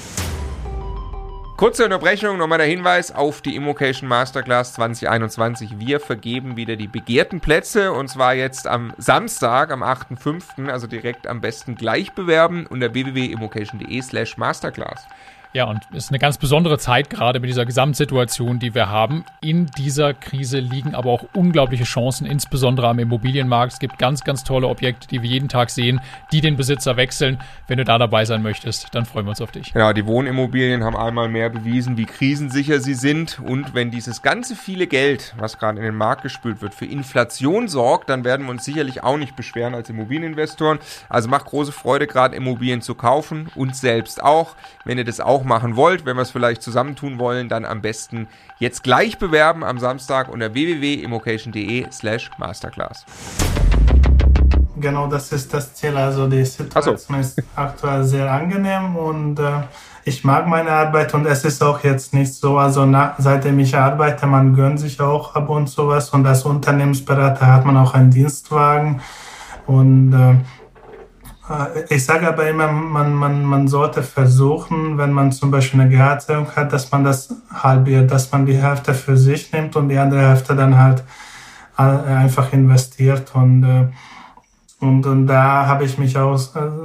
Kurze 1.56 1.84
Unterbrechung, 1.84 2.38
nochmal 2.38 2.58
der 2.58 2.68
Hinweis 2.68 3.12
auf 3.12 3.40
die 3.40 3.56
Immocation 3.56 4.08
Masterclass 4.08 4.74
2021. 4.74 5.80
Wir 5.80 5.98
vergeben 5.98 6.56
wieder 6.56 6.76
die 6.76 6.86
begehrten 6.86 7.40
Plätze 7.40 7.92
und 7.92 8.08
zwar 8.08 8.34
jetzt 8.34 8.68
am 8.68 8.92
Samstag, 8.96 9.72
am 9.72 9.82
8.5., 9.82 10.68
also 10.68 10.86
direkt 10.86 11.26
am 11.26 11.40
besten 11.40 11.74
gleich 11.74 12.12
bewerben 12.12 12.66
unter 12.66 12.94
www.immocation.de 12.94 14.00
slash 14.02 14.36
masterclass. 14.36 15.04
Ja, 15.54 15.64
und 15.64 15.80
es 15.92 16.04
ist 16.04 16.10
eine 16.10 16.18
ganz 16.18 16.36
besondere 16.36 16.78
Zeit 16.78 17.08
gerade 17.08 17.40
mit 17.40 17.48
dieser 17.48 17.64
Gesamtsituation, 17.64 18.58
die 18.58 18.74
wir 18.74 18.90
haben. 18.90 19.24
In 19.40 19.66
dieser 19.78 20.12
Krise 20.12 20.58
liegen 20.58 20.94
aber 20.94 21.10
auch 21.10 21.24
unglaubliche 21.34 21.84
Chancen, 21.84 22.26
insbesondere 22.26 22.88
am 22.88 22.98
Immobilienmarkt. 22.98 23.72
Es 23.72 23.78
gibt 23.78 23.98
ganz, 23.98 24.24
ganz 24.24 24.44
tolle 24.44 24.68
Objekte, 24.68 25.08
die 25.08 25.22
wir 25.22 25.30
jeden 25.30 25.48
Tag 25.48 25.70
sehen, 25.70 26.00
die 26.32 26.42
den 26.42 26.56
Besitzer 26.56 26.98
wechseln. 26.98 27.38
Wenn 27.66 27.78
du 27.78 27.84
da 27.84 27.96
dabei 27.96 28.26
sein 28.26 28.42
möchtest, 28.42 28.94
dann 28.94 29.06
freuen 29.06 29.24
wir 29.24 29.30
uns 29.30 29.40
auf 29.40 29.50
dich. 29.50 29.72
Ja, 29.74 29.94
die 29.94 30.04
Wohnimmobilien 30.04 30.84
haben 30.84 30.96
einmal 30.96 31.28
mehr 31.28 31.48
bewiesen, 31.48 31.96
wie 31.96 32.04
krisensicher 32.04 32.80
sie 32.80 32.94
sind. 32.94 33.40
Und 33.40 33.74
wenn 33.74 33.90
dieses 33.90 34.20
ganze 34.20 34.54
viele 34.54 34.86
Geld, 34.86 35.34
was 35.38 35.58
gerade 35.58 35.78
in 35.78 35.84
den 35.84 35.96
Markt 35.96 36.22
gespült 36.22 36.60
wird, 36.60 36.74
für 36.74 36.86
Inflation 36.86 37.68
sorgt, 37.68 38.10
dann 38.10 38.22
werden 38.22 38.44
wir 38.44 38.50
uns 38.50 38.66
sicherlich 38.66 39.02
auch 39.02 39.16
nicht 39.16 39.34
beschweren 39.34 39.74
als 39.74 39.88
Immobilieninvestoren. 39.88 40.78
Also 41.08 41.28
macht 41.30 41.46
große 41.46 41.72
Freude, 41.72 42.06
gerade 42.06 42.36
Immobilien 42.36 42.82
zu 42.82 42.94
kaufen. 42.94 43.50
Uns 43.54 43.80
selbst 43.80 44.22
auch. 44.22 44.54
Wenn 44.84 44.98
ihr 44.98 45.04
das 45.04 45.20
auch 45.20 45.37
auch 45.38 45.44
machen 45.44 45.76
wollt, 45.76 46.04
wenn 46.04 46.16
wir 46.16 46.22
es 46.22 46.30
vielleicht 46.30 46.62
zusammentun 46.62 47.18
wollen, 47.18 47.48
dann 47.48 47.64
am 47.64 47.80
besten 47.80 48.26
jetzt 48.58 48.82
gleich 48.82 49.18
bewerben 49.18 49.62
am 49.62 49.78
Samstag 49.78 50.28
unter 50.28 50.52
www.immocation.de 50.52 51.86
slash 51.92 52.30
masterclass. 52.38 53.04
Genau, 54.80 55.06
das 55.06 55.32
ist 55.32 55.52
das 55.54 55.74
Ziel. 55.74 55.96
Also 55.96 56.28
die 56.28 56.44
Situation 56.44 56.96
so. 56.96 57.20
ist 57.20 57.42
aktuell 57.54 58.04
sehr 58.04 58.30
angenehm 58.30 58.96
und 58.96 59.38
äh, 59.38 59.62
ich 60.04 60.24
mag 60.24 60.46
meine 60.46 60.70
Arbeit 60.70 61.14
und 61.14 61.26
es 61.26 61.44
ist 61.44 61.62
auch 61.62 61.82
jetzt 61.84 62.14
nicht 62.14 62.32
so, 62.32 62.58
also 62.58 62.84
nach, 62.86 63.14
seitdem 63.18 63.58
ich 63.58 63.76
arbeite, 63.76 64.26
man 64.26 64.54
gönnt 64.54 64.80
sich 64.80 65.00
auch 65.00 65.34
ab 65.34 65.48
und 65.50 65.66
zu 65.68 65.88
was 65.88 66.10
und 66.10 66.26
als 66.26 66.44
Unternehmensberater 66.44 67.46
hat 67.46 67.64
man 67.64 67.76
auch 67.76 67.94
einen 67.94 68.10
Dienstwagen 68.10 69.00
und 69.66 70.12
äh, 70.12 70.36
ich 71.88 72.04
sage 72.04 72.28
aber 72.28 72.48
immer, 72.48 72.70
man, 72.70 73.14
man, 73.14 73.44
man 73.44 73.68
sollte 73.68 74.02
versuchen, 74.02 74.98
wenn 74.98 75.12
man 75.12 75.32
zum 75.32 75.50
Beispiel 75.50 75.80
eine 75.80 75.90
Gehaltserhöhung 75.90 76.54
hat, 76.54 76.72
dass 76.72 76.90
man 76.92 77.04
das 77.04 77.34
halbiert, 77.52 78.10
dass 78.10 78.30
man 78.32 78.44
die 78.44 78.56
Hälfte 78.56 78.92
für 78.92 79.16
sich 79.16 79.50
nimmt 79.52 79.74
und 79.76 79.88
die 79.88 79.96
andere 79.96 80.28
Hälfte 80.28 80.54
dann 80.54 80.76
halt 80.76 81.02
äh, 81.78 81.82
einfach 81.82 82.52
investiert. 82.52 83.34
Und, 83.34 83.64
äh, 83.64 83.88
und, 84.80 85.06
und 85.06 85.26
da 85.26 85.66
habe 85.66 85.84
ich 85.84 85.96
mich 85.96 86.18
auch 86.18 86.38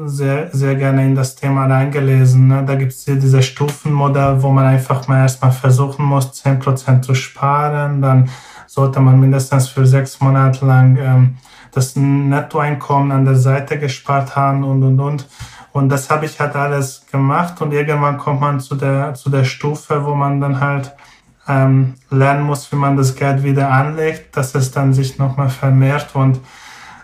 sehr, 0.05 0.49
sehr 0.51 0.76
gerne 0.76 1.05
in 1.05 1.16
das 1.16 1.36
Thema 1.36 1.66
reingelesen. 1.66 2.47
Ne? 2.47 2.64
Da 2.66 2.76
gibt 2.76 2.93
es 2.93 3.03
diese 3.05 3.43
Stufenmodell, 3.43 4.41
wo 4.41 4.49
man 4.49 4.66
einfach 4.66 5.07
mal 5.07 5.22
erstmal 5.22 5.51
versuchen 5.51 6.05
muss, 6.05 6.32
10% 6.43 7.01
zu 7.01 7.16
sparen. 7.16 8.01
Dann 8.01 8.30
sollte 8.66 9.01
man 9.01 9.20
mindestens 9.20 9.68
für 9.68 9.86
sechs 9.86 10.22
Monate 10.22 10.66
lang 10.66 10.97
ähm, 10.97 11.38
das 11.74 11.95
Nettoeinkommen 11.95 13.11
an 13.11 13.26
der 13.26 13.36
Seite 13.36 13.80
gespart 13.80 14.36
haben 14.36 14.63
und, 14.63 14.84
und, 14.84 14.99
und. 14.99 15.28
Und 15.71 15.89
das 15.89 16.09
habe 16.09 16.26
ich 16.26 16.39
halt 16.39 16.55
alles 16.55 17.05
gemacht 17.11 17.59
und 17.61 17.71
irgendwann 17.71 18.17
kommt 18.17 18.41
man 18.41 18.59
zu 18.59 18.76
der, 18.76 19.15
zu 19.15 19.30
der 19.32 19.43
Stufe, 19.43 20.05
wo 20.05 20.13
man 20.13 20.39
dann 20.39 20.59
halt 20.59 20.93
ähm, 21.47 21.95
lernen 22.11 22.43
muss, 22.43 22.71
wie 22.71 22.76
man 22.76 22.95
das 22.95 23.15
Geld 23.15 23.43
wieder 23.43 23.71
anlegt, 23.71 24.38
dass 24.38 24.53
es 24.53 24.71
dann 24.71 24.93
sich 24.93 25.17
nochmal 25.17 25.49
vermehrt 25.49 26.09
und 26.13 26.39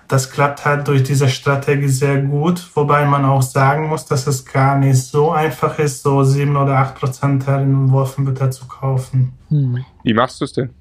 das 0.07 0.31
klappt 0.31 0.65
halt 0.65 0.87
durch 0.87 1.03
diese 1.03 1.29
Strategie 1.29 1.87
sehr 1.87 2.21
gut, 2.21 2.67
wobei 2.73 3.05
man 3.05 3.25
auch 3.25 3.43
sagen 3.43 3.87
muss, 3.87 4.05
dass 4.05 4.25
es 4.25 4.43
gar 4.43 4.77
nicht 4.77 4.97
so 4.97 5.31
einfach 5.31 5.77
ist, 5.77 6.01
so 6.01 6.23
sieben 6.23 6.57
oder 6.57 6.77
acht 6.77 6.95
Prozent 6.95 7.47
in 7.47 7.91
Wolfenbüttel 7.91 8.51
zu 8.51 8.67
kaufen. 8.67 9.33
Hm. 9.49 9.85
Wie 10.03 10.13
machst 10.15 10.41
du 10.41 10.45
es 10.45 10.53
denn? 10.53 10.71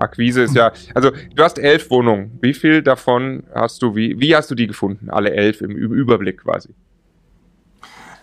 Akquise 0.00 0.42
ist 0.42 0.54
ja, 0.54 0.72
also 0.94 1.10
du 1.10 1.42
hast 1.42 1.58
elf 1.58 1.90
Wohnungen. 1.90 2.38
Wie 2.40 2.54
viel 2.54 2.82
davon 2.82 3.44
hast 3.54 3.82
du, 3.82 3.94
wie, 3.94 4.18
wie 4.20 4.34
hast 4.34 4.50
du 4.50 4.54
die 4.54 4.66
gefunden? 4.66 5.10
Alle 5.10 5.32
elf 5.32 5.60
im 5.60 5.70
Überblick 5.70 6.42
quasi. 6.42 6.74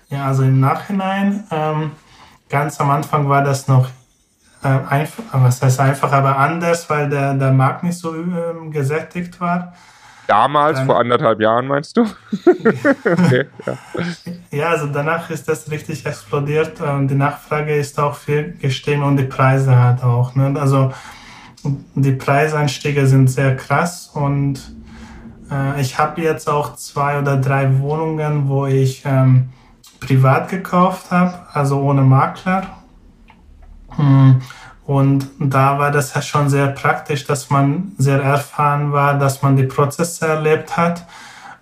Ja, 0.09 0.27
also 0.27 0.43
im 0.43 0.59
Nachhinein, 0.59 1.43
ähm, 1.51 1.91
ganz 2.49 2.79
am 2.79 2.89
Anfang 2.89 3.27
war 3.27 3.43
das 3.43 3.67
noch 3.67 3.89
äh, 4.63 4.67
einfach, 4.67 5.23
was 5.33 5.61
heißt 5.61 5.79
einfach, 5.79 6.11
aber 6.11 6.37
anders, 6.37 6.89
weil 6.89 7.09
der, 7.09 7.33
der 7.33 7.51
Markt 7.51 7.83
nicht 7.83 7.97
so 7.97 8.15
ähm, 8.15 8.71
gesättigt 8.71 9.39
war. 9.41 9.73
Damals, 10.27 10.77
Dann, 10.77 10.87
vor 10.87 10.99
anderthalb 10.99 11.39
Jahren, 11.39 11.67
meinst 11.67 11.95
du? 11.95 12.01
okay, 13.05 13.45
ja. 13.65 13.77
ja, 14.51 14.69
also 14.69 14.87
danach 14.87 15.29
ist 15.29 15.47
das 15.47 15.71
richtig 15.71 16.05
explodiert 16.05 16.81
und 16.81 17.07
die 17.07 17.15
Nachfrage 17.15 17.73
ist 17.73 17.97
auch 17.97 18.15
viel 18.15 18.57
gestiegen 18.59 19.03
und 19.03 19.15
die 19.15 19.23
Preise 19.23 19.77
halt 19.77 20.03
auch. 20.03 20.35
Ne? 20.35 20.53
Also 20.59 20.91
die 21.95 22.11
Preisanstiege 22.11 23.07
sind 23.07 23.29
sehr 23.29 23.55
krass 23.55 24.09
und 24.13 24.59
äh, 25.51 25.81
ich 25.81 25.97
habe 25.97 26.21
jetzt 26.21 26.49
auch 26.49 26.75
zwei 26.75 27.19
oder 27.19 27.37
drei 27.37 27.79
Wohnungen, 27.79 28.47
wo 28.47 28.65
ich 28.65 29.03
ähm, 29.05 29.49
privat 29.99 30.49
gekauft 30.49 31.11
habe, 31.11 31.33
also 31.53 31.79
ohne 31.81 32.01
Makler. 32.01 32.63
Hm. 33.95 34.41
Und 34.85 35.29
da 35.39 35.79
war 35.79 35.91
das 35.91 36.13
ja 36.13 36.21
schon 36.21 36.49
sehr 36.49 36.67
praktisch, 36.67 37.25
dass 37.25 37.49
man 37.49 37.91
sehr 37.97 38.21
erfahren 38.21 38.93
war, 38.93 39.17
dass 39.19 39.41
man 39.41 39.57
die 39.57 39.63
Prozesse 39.63 40.27
erlebt 40.27 40.77
hat 40.77 41.05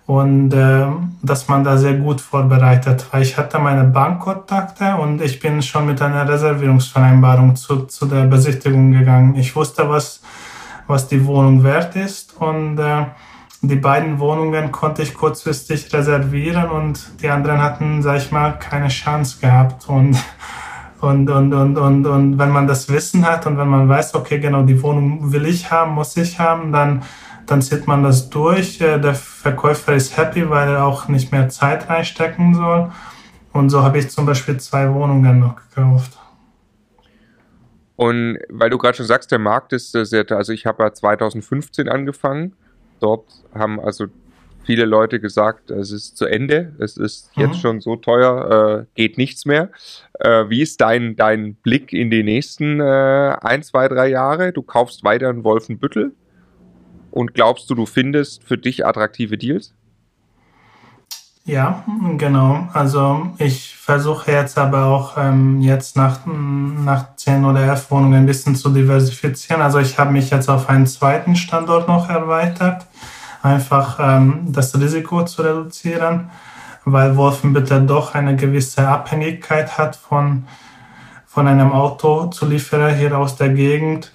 und 0.06 0.52
äh, 0.52 0.86
dass 1.22 1.48
man 1.48 1.64
da 1.64 1.76
sehr 1.76 1.94
gut 1.94 2.20
vorbereitet 2.20 3.06
war. 3.10 3.20
Ich 3.20 3.36
hatte 3.36 3.58
meine 3.58 3.84
Bankkontakte 3.84 4.96
und 4.96 5.20
ich 5.20 5.40
bin 5.40 5.62
schon 5.62 5.86
mit 5.86 6.00
einer 6.00 6.28
Reservierungsvereinbarung 6.28 7.56
zu, 7.56 7.86
zu 7.86 8.06
der 8.06 8.24
Besichtigung 8.24 8.92
gegangen. 8.92 9.34
Ich 9.34 9.56
wusste, 9.56 9.88
was, 9.88 10.22
was 10.86 11.08
die 11.08 11.26
Wohnung 11.26 11.64
wert 11.64 11.96
ist 11.96 12.36
und 12.38 12.78
äh, 12.78 13.06
die 13.62 13.76
beiden 13.76 14.20
Wohnungen 14.20 14.70
konnte 14.70 15.02
ich 15.02 15.14
kurzfristig 15.14 15.92
reservieren 15.92 16.70
und 16.70 17.00
die 17.20 17.28
anderen 17.28 17.60
hatten, 17.60 18.00
sag 18.02 18.18
ich 18.18 18.30
mal, 18.30 18.58
keine 18.58 18.88
Chance 18.88 19.38
gehabt 19.40 19.88
und 19.88 20.16
und, 20.98 21.28
und, 21.28 21.52
und, 21.52 21.76
und, 21.76 22.06
und 22.06 22.38
wenn 22.38 22.50
man 22.50 22.66
das 22.66 22.88
Wissen 22.88 23.26
hat 23.26 23.46
und 23.46 23.58
wenn 23.58 23.68
man 23.68 23.86
weiß, 23.86 24.14
okay, 24.14 24.38
genau 24.38 24.62
die 24.62 24.82
Wohnung 24.82 25.30
will 25.30 25.44
ich 25.44 25.70
haben, 25.70 25.92
muss 25.92 26.16
ich 26.16 26.38
haben, 26.38 26.72
dann 26.72 27.02
dann 27.46 27.62
zieht 27.62 27.86
man 27.86 28.02
das 28.02 28.30
durch. 28.30 28.80
Äh, 28.80 28.98
der 28.98 29.14
Verkäufer 29.14 29.94
ist 29.94 30.16
happy, 30.16 30.48
weil 30.50 30.68
er 30.68 30.84
auch 30.84 31.08
nicht 31.08 31.32
mehr 31.32 31.48
Zeit 31.48 31.88
reinstecken 31.88 32.54
soll. 32.54 32.90
Und 33.52 33.70
so 33.70 33.82
habe 33.82 33.98
ich 33.98 34.10
zum 34.10 34.26
Beispiel 34.26 34.58
zwei 34.58 34.92
Wohnungen 34.92 35.40
noch 35.40 35.56
gekauft. 35.56 36.18
Und 37.96 38.38
weil 38.50 38.68
du 38.68 38.76
gerade 38.76 38.96
schon 38.96 39.06
sagst, 39.06 39.32
der 39.32 39.38
Markt 39.38 39.72
ist 39.72 39.92
sehr, 39.92 40.30
also 40.30 40.52
ich 40.52 40.66
habe 40.66 40.82
ja 40.82 40.92
2015 40.92 41.88
angefangen. 41.88 42.52
Dort 43.00 43.24
haben 43.54 43.80
also 43.80 44.06
viele 44.64 44.84
Leute 44.84 45.20
gesagt, 45.20 45.70
es 45.70 45.92
ist 45.92 46.18
zu 46.18 46.26
Ende, 46.26 46.74
es 46.78 46.96
ist 46.96 47.34
mhm. 47.36 47.44
jetzt 47.44 47.60
schon 47.60 47.80
so 47.80 47.96
teuer, 47.96 48.84
äh, 48.84 48.86
geht 48.94 49.16
nichts 49.16 49.46
mehr. 49.46 49.70
Äh, 50.18 50.50
wie 50.50 50.60
ist 50.60 50.80
dein, 50.80 51.16
dein 51.16 51.54
Blick 51.54 51.92
in 51.92 52.10
die 52.10 52.22
nächsten 52.22 52.80
äh, 52.80 53.36
ein, 53.40 53.62
zwei, 53.62 53.88
drei 53.88 54.08
Jahre? 54.08 54.52
Du 54.52 54.62
kaufst 54.62 55.04
weiter 55.04 55.30
in 55.30 55.44
Wolfenbüttel? 55.44 56.12
Und 57.16 57.32
glaubst 57.32 57.70
du, 57.70 57.74
du 57.74 57.86
findest 57.86 58.44
für 58.44 58.58
dich 58.58 58.84
attraktive 58.84 59.38
Deals? 59.38 59.72
Ja, 61.46 61.82
genau. 62.18 62.68
Also 62.74 63.28
ich 63.38 63.74
versuche 63.74 64.32
jetzt 64.32 64.58
aber 64.58 64.84
auch 64.84 65.16
ähm, 65.16 65.62
jetzt 65.62 65.96
nach, 65.96 66.26
nach 66.26 67.16
10 67.16 67.46
oder 67.46 67.60
11 67.60 67.90
Wohnungen 67.90 68.18
ein 68.18 68.26
bisschen 68.26 68.54
zu 68.54 68.68
diversifizieren. 68.68 69.62
Also 69.62 69.78
ich 69.78 69.98
habe 69.98 70.12
mich 70.12 70.28
jetzt 70.28 70.50
auf 70.50 70.68
einen 70.68 70.86
zweiten 70.86 71.36
Standort 71.36 71.88
noch 71.88 72.10
erweitert, 72.10 72.84
einfach 73.42 73.98
ähm, 73.98 74.48
das 74.52 74.78
Risiko 74.78 75.24
zu 75.24 75.40
reduzieren, 75.40 76.30
weil 76.84 77.16
Wolfenbüttel 77.16 77.86
doch 77.86 78.14
eine 78.14 78.36
gewisse 78.36 78.86
Abhängigkeit 78.86 79.78
hat 79.78 79.96
von, 79.96 80.44
von 81.24 81.48
einem 81.48 81.72
Autozulieferer 81.72 82.90
hier 82.90 83.16
aus 83.16 83.36
der 83.36 83.48
Gegend. 83.48 84.12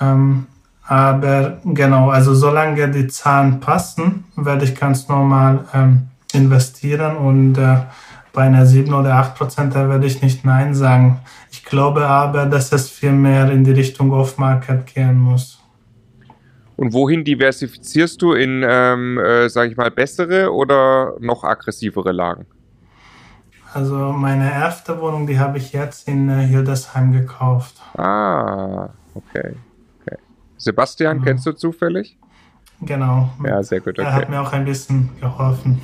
Ähm, 0.00 0.46
aber 0.88 1.58
genau, 1.64 2.10
also 2.10 2.34
solange 2.34 2.88
die 2.90 3.08
Zahlen 3.08 3.60
passen, 3.60 4.24
werde 4.36 4.64
ich 4.64 4.74
ganz 4.74 5.08
normal 5.08 5.64
ähm, 5.74 6.08
investieren 6.32 7.16
und 7.16 7.58
äh, 7.58 7.78
bei 8.32 8.42
einer 8.42 8.66
7 8.66 8.92
oder 8.92 9.14
8 9.14 9.34
Prozent, 9.34 9.74
da 9.74 9.88
werde 9.88 10.06
ich 10.06 10.22
nicht 10.22 10.44
Nein 10.44 10.74
sagen. 10.74 11.20
Ich 11.50 11.64
glaube 11.64 12.06
aber, 12.06 12.46
dass 12.46 12.70
es 12.70 12.90
viel 12.90 13.12
mehr 13.12 13.50
in 13.50 13.64
die 13.64 13.72
Richtung 13.72 14.12
Off-Market 14.12 14.86
gehen 14.86 15.18
muss. 15.18 15.58
Und 16.76 16.92
wohin 16.92 17.24
diversifizierst 17.24 18.20
du 18.20 18.34
in, 18.34 18.62
ähm, 18.68 19.18
äh, 19.18 19.48
sage 19.48 19.70
ich 19.70 19.76
mal, 19.76 19.90
bessere 19.90 20.52
oder 20.52 21.14
noch 21.18 21.42
aggressivere 21.42 22.12
Lagen? 22.12 22.44
Also 23.72 23.94
meine 24.12 24.52
erste 24.52 25.00
Wohnung, 25.00 25.26
die 25.26 25.38
habe 25.38 25.58
ich 25.58 25.72
jetzt 25.72 26.06
in 26.06 26.28
äh, 26.28 26.46
Hildesheim 26.46 27.12
gekauft. 27.12 27.74
Ah, 27.98 28.90
okay. 29.14 29.54
Sebastian, 30.56 31.18
mhm. 31.18 31.24
kennst 31.24 31.46
du 31.46 31.52
zufällig? 31.52 32.16
Genau. 32.82 33.30
Ja, 33.44 33.62
sehr 33.62 33.80
gut. 33.80 33.98
Okay. 33.98 34.06
Er 34.06 34.12
hat 34.12 34.28
mir 34.28 34.40
auch 34.40 34.52
ein 34.52 34.64
bisschen 34.64 35.10
geholfen. 35.20 35.80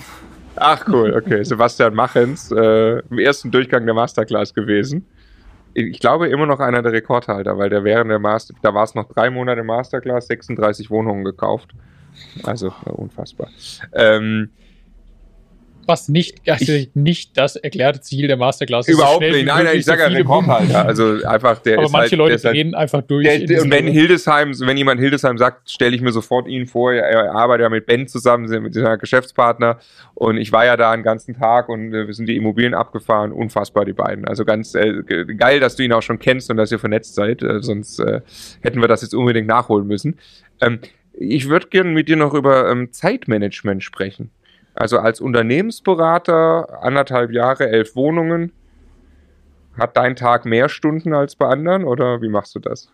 Ach 0.57 0.87
cool, 0.89 1.15
okay. 1.15 1.43
Sebastian 1.45 1.95
Machens, 1.95 2.51
äh, 2.53 2.99
im 3.11 3.19
ersten 3.19 3.51
Durchgang 3.51 3.85
der 3.87 3.95
Masterclass 3.95 4.53
gewesen. 4.53 5.07
Ich 5.75 6.01
glaube 6.01 6.29
immer 6.29 6.45
noch 6.45 6.61
einer 6.61 6.83
der 6.83 6.93
Rekordhalter, 6.93 7.57
weil 7.57 7.71
der 7.71 7.83
während 7.83 8.11
der 8.11 8.19
Master, 8.19 8.55
da 8.61 8.75
war 8.75 8.85
es 8.85 8.95
noch 8.95 9.09
drei 9.09 9.31
Monate 9.31 9.63
Masterclass, 9.63 10.27
36 10.27 10.91
Wohnungen 10.91 11.25
gekauft. 11.25 11.71
Also 12.45 12.69
äh, 12.85 12.91
unfassbar. 12.91 13.49
Ähm, 13.95 14.51
was 15.87 16.09
nicht, 16.09 16.49
also 16.49 16.73
ich, 16.73 16.91
nicht 16.95 17.37
das 17.37 17.57
erklärte 17.57 18.01
Ziel 18.01 18.29
der 18.29 18.37
Masterclass 18.37 18.89
ist. 18.89 18.95
Überhaupt 18.95 19.21
nicht. 19.21 19.47
Nein, 19.47 19.65
nein, 19.65 19.77
ich 19.77 19.85
sage 19.85 20.03
ja 20.03 20.09
Rekordhalter. 20.09 20.87
Also 20.87 21.25
einfach 21.25 21.59
der 21.59 21.79
Aber 21.79 21.87
ist 21.87 21.93
manche 21.93 22.11
halt, 22.11 22.19
Leute 22.19 22.35
halt, 22.35 22.55
drehen 22.55 22.75
einfach 22.75 23.03
durch. 23.03 23.27
Der, 23.27 23.63
und 23.63 23.71
wenn 23.71 23.87
Hildesheim, 23.87 24.53
wenn 24.61 24.77
jemand 24.77 25.01
Hildesheim 25.01 25.39
sagt, 25.39 25.71
stelle 25.71 25.95
ich 25.97 26.03
mir 26.03 26.13
sofort 26.13 26.49
ihn 26.49 26.67
vor. 26.67 26.93
Er 26.93 27.33
arbeitet 27.35 27.65
ja 27.65 27.69
mit 27.69 27.87
Ben 27.87 28.07
zusammen, 28.07 28.49
mit 28.63 28.75
seiner 28.75 28.99
Geschäftspartner. 28.99 29.79
Und 30.15 30.37
ich 30.37 30.53
war 30.53 30.65
ja 30.65 30.77
da 30.77 30.91
einen 30.91 31.03
ganzen 31.03 31.35
Tag 31.35 31.69
und 31.69 31.93
äh, 31.93 32.07
wir 32.07 32.15
sind 32.15 32.27
die 32.27 32.37
Immobilien 32.37 32.75
abgefahren. 32.75 33.33
Unfassbar, 33.33 33.85
die 33.85 33.93
beiden. 33.93 34.27
Also 34.27 34.45
ganz 34.45 34.75
äh, 34.75 35.03
geil, 35.37 35.61
dass 35.61 35.77
du 35.77 35.83
ihn 35.83 35.93
auch 35.93 36.03
schon 36.03 36.19
kennst 36.19 36.51
und 36.51 36.57
dass 36.57 36.71
ihr 36.73 36.79
vernetzt 36.79 37.15
seid. 37.15 37.43
Äh, 37.43 37.63
sonst 37.63 37.99
äh, 37.99 38.21
hätten 38.61 38.81
wir 38.81 38.89
das 38.89 39.03
jetzt 39.03 39.15
unbedingt 39.15 39.49
nachholen 39.49 39.87
müssen. 39.87 40.19
Ähm, 40.61 40.81
ich 41.15 41.49
würde 41.49 41.69
gerne 41.69 41.91
mit 41.91 42.09
dir 42.09 42.17
noch 42.17 42.35
über 42.35 42.71
ähm, 42.71 42.93
Zeitmanagement 42.93 43.83
sprechen. 43.85 44.31
Also 44.75 44.99
als 44.99 45.21
Unternehmensberater, 45.21 46.83
anderthalb 46.83 47.31
Jahre, 47.31 47.69
elf 47.69 47.95
Wohnungen. 47.95 48.53
Hat 49.79 49.97
dein 49.97 50.17
Tag 50.17 50.45
mehr 50.45 50.69
Stunden 50.69 51.15
als 51.15 51.35
bei 51.37 51.47
anderen 51.47 51.85
oder 51.85 52.21
wie 52.21 52.29
machst 52.29 52.55
du 52.55 52.59
das? 52.59 52.91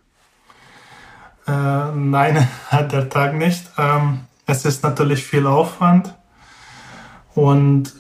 Äh, 1.46 1.50
nein, 1.94 2.48
hat 2.70 2.92
der 2.92 3.08
Tag 3.08 3.34
nicht. 3.34 3.68
Ähm, 3.78 4.20
es 4.46 4.64
ist 4.64 4.82
natürlich 4.82 5.24
viel 5.24 5.46
Aufwand 5.46 6.14
und 7.34 7.92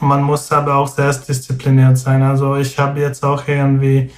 man 0.00 0.22
muss 0.22 0.52
aber 0.52 0.74
auch 0.76 0.88
sehr 0.88 1.12
diszipliniert 1.12 1.98
sein. 1.98 2.22
Also 2.22 2.56
ich 2.56 2.78
habe 2.78 3.00
jetzt 3.00 3.24
auch 3.24 3.48
irgendwie, 3.48 4.10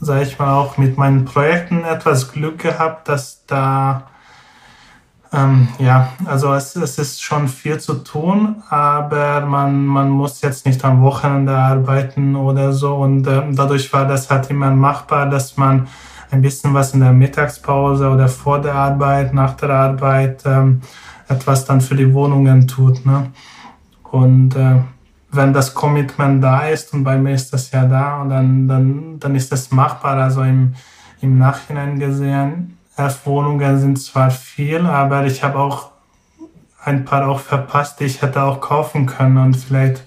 sage 0.00 0.22
ich 0.22 0.38
mal, 0.38 0.54
auch 0.54 0.78
mit 0.78 0.96
meinen 0.96 1.24
Projekten 1.24 1.84
etwas 1.84 2.32
Glück 2.32 2.58
gehabt, 2.58 3.08
dass 3.08 3.44
da 3.46 4.08
Ähm, 5.36 5.68
ja, 5.78 6.12
also 6.24 6.54
es, 6.54 6.76
es 6.76 6.98
ist 6.98 7.22
schon 7.22 7.46
viel 7.48 7.78
zu 7.78 7.94
tun, 7.94 8.62
aber 8.70 9.44
man, 9.44 9.84
man 9.84 10.08
muss 10.08 10.40
jetzt 10.40 10.64
nicht 10.64 10.82
am 10.84 11.02
Wochenende 11.02 11.54
arbeiten 11.54 12.34
oder 12.34 12.72
so. 12.72 12.96
Und 12.96 13.26
äh, 13.26 13.42
dadurch 13.52 13.92
war 13.92 14.06
das 14.06 14.30
halt 14.30 14.50
immer 14.50 14.70
machbar, 14.70 15.28
dass 15.28 15.56
man 15.58 15.88
ein 16.30 16.40
bisschen 16.40 16.72
was 16.72 16.94
in 16.94 17.00
der 17.00 17.12
Mittagspause 17.12 18.08
oder 18.08 18.28
vor 18.28 18.60
der 18.60 18.74
Arbeit, 18.74 19.34
nach 19.34 19.54
der 19.54 19.70
Arbeit 19.70 20.42
ähm, 20.46 20.80
etwas 21.28 21.66
dann 21.66 21.80
für 21.80 21.94
die 21.94 22.12
Wohnungen 22.14 22.66
tut. 22.66 23.04
Ne? 23.04 23.30
Und 24.10 24.56
äh, 24.56 24.80
wenn 25.32 25.52
das 25.52 25.74
Commitment 25.74 26.42
da 26.42 26.66
ist, 26.66 26.94
und 26.94 27.04
bei 27.04 27.18
mir 27.18 27.34
ist 27.34 27.52
das 27.52 27.70
ja 27.72 27.84
da, 27.84 28.24
dann, 28.24 28.66
dann, 28.66 29.20
dann 29.20 29.34
ist 29.34 29.52
das 29.52 29.70
machbar. 29.70 30.16
Also 30.16 30.42
im, 30.42 30.74
im 31.20 31.36
Nachhinein 31.36 31.98
gesehen, 31.98 32.75
elf 32.96 33.26
Wohnungen 33.26 33.78
sind 33.78 33.96
zwar 33.98 34.30
viel, 34.30 34.80
aber 34.80 35.26
ich 35.26 35.42
habe 35.42 35.58
auch 35.58 35.90
ein 36.82 37.04
paar 37.04 37.28
auch 37.28 37.40
verpasst, 37.40 38.00
die 38.00 38.04
ich 38.04 38.22
hätte 38.22 38.42
auch 38.42 38.60
kaufen 38.60 39.06
können 39.06 39.38
und 39.38 39.54
vielleicht, 39.54 40.02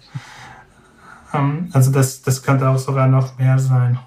ähm, 1.34 1.70
also 1.74 1.92
das, 1.92 2.22
das 2.22 2.42
könnte 2.42 2.68
auch 2.70 2.78
sogar 2.78 3.08
noch 3.08 3.38
mehr 3.38 3.60
sein. 3.60 4.00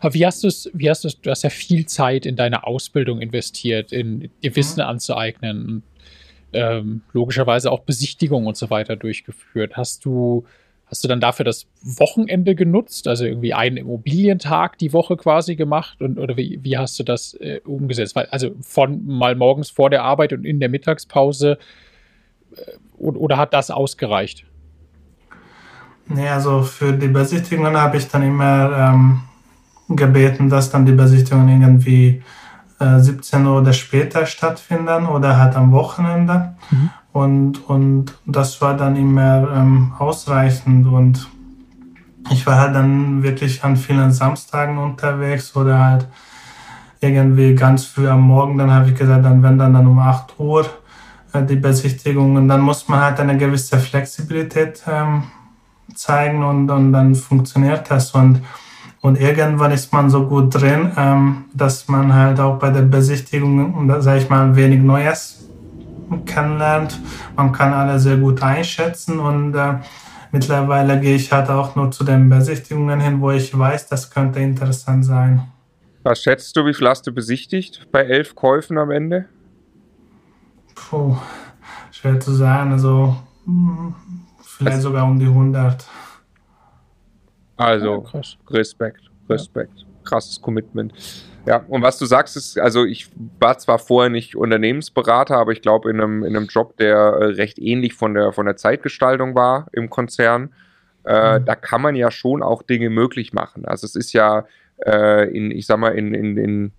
Aber 0.00 0.14
wie 0.14 0.26
hast 0.26 0.44
du 0.44 0.48
es, 0.48 0.70
wie 0.74 0.90
hast 0.90 1.04
du 1.04 1.08
du 1.22 1.30
hast 1.30 1.42
ja 1.42 1.50
viel 1.50 1.86
Zeit 1.86 2.26
in 2.26 2.36
deine 2.36 2.64
Ausbildung 2.64 3.20
investiert, 3.20 3.92
in 3.92 4.30
dir 4.42 4.54
Wissen 4.54 4.82
mhm. 4.82 4.88
anzueignen, 4.88 5.82
ähm, 6.52 7.02
logischerweise 7.12 7.70
auch 7.70 7.80
Besichtigungen 7.80 8.46
und 8.46 8.56
so 8.56 8.70
weiter 8.70 8.96
durchgeführt. 8.96 9.76
Hast 9.76 10.04
du, 10.04 10.44
Hast 10.92 11.02
du 11.02 11.08
dann 11.08 11.22
dafür 11.22 11.46
das 11.46 11.64
Wochenende 11.80 12.54
genutzt, 12.54 13.08
also 13.08 13.24
irgendwie 13.24 13.54
einen 13.54 13.78
Immobilientag 13.78 14.76
die 14.76 14.92
Woche 14.92 15.16
quasi 15.16 15.56
gemacht 15.56 16.02
und 16.02 16.18
oder 16.18 16.36
wie, 16.36 16.60
wie 16.62 16.76
hast 16.76 16.98
du 16.98 17.02
das 17.02 17.32
äh, 17.32 17.60
umgesetzt? 17.64 18.14
Weil, 18.14 18.26
also 18.26 18.50
von 18.60 19.06
mal 19.06 19.34
morgens 19.34 19.70
vor 19.70 19.88
der 19.88 20.02
Arbeit 20.02 20.34
und 20.34 20.44
in 20.44 20.60
der 20.60 20.68
Mittagspause 20.68 21.56
äh, 22.54 22.72
oder, 22.98 23.18
oder, 23.18 23.36
hat 23.38 23.54
das 23.54 23.70
ausgereicht? 23.70 24.44
Nee, 26.08 26.28
also 26.28 26.62
für 26.62 26.92
die 26.92 27.08
Besichtigungen 27.08 27.74
habe 27.74 27.96
ich 27.96 28.08
dann 28.08 28.22
immer 28.22 28.92
ähm, 28.92 29.22
gebeten, 29.96 30.50
dass 30.50 30.70
dann 30.70 30.84
die 30.84 30.92
Besichtigungen 30.92 31.62
irgendwie 31.62 32.22
äh, 32.80 32.98
17 32.98 33.46
Uhr 33.46 33.62
oder 33.62 33.72
später 33.72 34.26
stattfinden 34.26 35.06
oder 35.06 35.38
halt 35.38 35.56
am 35.56 35.72
Wochenende. 35.72 36.54
Mhm. 36.70 36.90
Und, 37.12 37.68
und 37.68 38.14
das 38.24 38.60
war 38.62 38.76
dann 38.76 38.96
immer 38.96 39.48
ähm, 39.54 39.92
ausreichend. 39.98 40.86
Und 40.86 41.28
ich 42.30 42.46
war 42.46 42.58
halt 42.58 42.74
dann 42.74 43.22
wirklich 43.22 43.62
an 43.64 43.76
vielen 43.76 44.12
Samstagen 44.12 44.78
unterwegs 44.78 45.54
oder 45.54 45.78
halt 45.78 46.08
irgendwie 47.00 47.54
ganz 47.54 47.84
früh 47.84 48.08
am 48.08 48.22
Morgen. 48.22 48.56
Dann 48.56 48.70
habe 48.70 48.88
ich 48.88 48.94
gesagt, 48.94 49.24
dann 49.24 49.42
wenn 49.42 49.58
dann, 49.58 49.74
dann 49.74 49.86
um 49.86 49.98
8 49.98 50.38
Uhr 50.38 50.66
äh, 51.32 51.42
die 51.42 51.56
Besichtigung. 51.56 52.36
Und 52.36 52.48
dann 52.48 52.60
muss 52.60 52.88
man 52.88 53.00
halt 53.00 53.20
eine 53.20 53.36
gewisse 53.36 53.78
Flexibilität 53.78 54.82
ähm, 54.88 55.24
zeigen 55.94 56.42
und, 56.42 56.70
und 56.70 56.92
dann 56.92 57.14
funktioniert 57.14 57.90
das. 57.90 58.12
Und, 58.12 58.40
und 59.02 59.20
irgendwann 59.20 59.72
ist 59.72 59.92
man 59.92 60.08
so 60.08 60.26
gut 60.26 60.54
drin, 60.54 60.92
ähm, 60.96 61.44
dass 61.52 61.88
man 61.88 62.14
halt 62.14 62.40
auch 62.40 62.58
bei 62.58 62.70
der 62.70 62.82
Besichtigung, 62.82 63.92
sage 64.00 64.20
ich 64.20 64.30
mal, 64.30 64.56
wenig 64.56 64.80
Neues 64.80 65.42
kennenlernt. 66.20 66.98
Man 67.36 67.52
kann 67.52 67.72
alle 67.72 67.98
sehr 67.98 68.16
gut 68.16 68.42
einschätzen 68.42 69.18
und 69.18 69.54
äh, 69.54 69.74
mittlerweile 70.30 71.00
gehe 71.00 71.16
ich 71.16 71.32
halt 71.32 71.50
auch 71.50 71.76
nur 71.76 71.90
zu 71.90 72.04
den 72.04 72.28
Besichtigungen 72.28 73.00
hin, 73.00 73.20
wo 73.20 73.30
ich 73.30 73.56
weiß, 73.56 73.88
das 73.88 74.10
könnte 74.10 74.40
interessant 74.40 75.04
sein. 75.04 75.48
Was 76.04 76.22
schätzt 76.22 76.56
du, 76.56 76.66
wie 76.66 76.74
viel 76.74 76.88
hast 76.88 77.06
du 77.06 77.12
besichtigt 77.12 77.88
bei 77.92 78.00
elf 78.00 78.34
Käufen 78.34 78.78
am 78.78 78.90
Ende? 78.90 79.28
Puh, 80.74 81.16
schwer 81.92 82.18
zu 82.18 82.32
sagen. 82.32 82.72
Also 82.72 83.16
hm, 83.44 83.94
vielleicht 84.42 84.78
Was? 84.78 84.82
sogar 84.82 85.04
um 85.04 85.18
die 85.18 85.26
100. 85.26 85.86
Also, 87.56 88.06
ja, 88.12 88.20
Respekt, 88.48 89.10
Respekt. 89.28 89.78
Ja. 89.78 89.86
Krasses 90.04 90.40
Commitment. 90.40 90.92
Ja, 91.44 91.64
und 91.68 91.82
was 91.82 91.98
du 91.98 92.06
sagst, 92.06 92.36
ist, 92.36 92.58
also 92.58 92.84
ich 92.84 93.10
war 93.40 93.58
zwar 93.58 93.78
vorher 93.78 94.10
nicht 94.10 94.36
Unternehmensberater, 94.36 95.36
aber 95.36 95.52
ich 95.52 95.60
glaube 95.60 95.90
in 95.90 96.00
einem, 96.00 96.22
in 96.22 96.36
einem 96.36 96.46
Job, 96.46 96.76
der 96.76 96.96
äh, 96.96 97.24
recht 97.32 97.58
ähnlich 97.58 97.94
von 97.94 98.14
der, 98.14 98.32
von 98.32 98.46
der 98.46 98.56
Zeitgestaltung 98.56 99.34
war 99.34 99.66
im 99.72 99.90
Konzern, 99.90 100.54
äh, 101.04 101.40
mhm. 101.40 101.44
da 101.44 101.54
kann 101.56 101.82
man 101.82 101.96
ja 101.96 102.12
schon 102.12 102.42
auch 102.42 102.62
Dinge 102.62 102.90
möglich 102.90 103.32
machen. 103.32 103.64
Also 103.64 103.86
es 103.86 103.96
ist 103.96 104.12
ja 104.12 104.46
äh, 104.86 105.28
in, 105.36 105.50
ich 105.50 105.66
sag 105.66 105.78
mal, 105.78 105.96
in, 105.96 106.14
in, 106.14 106.36
in 106.36 106.72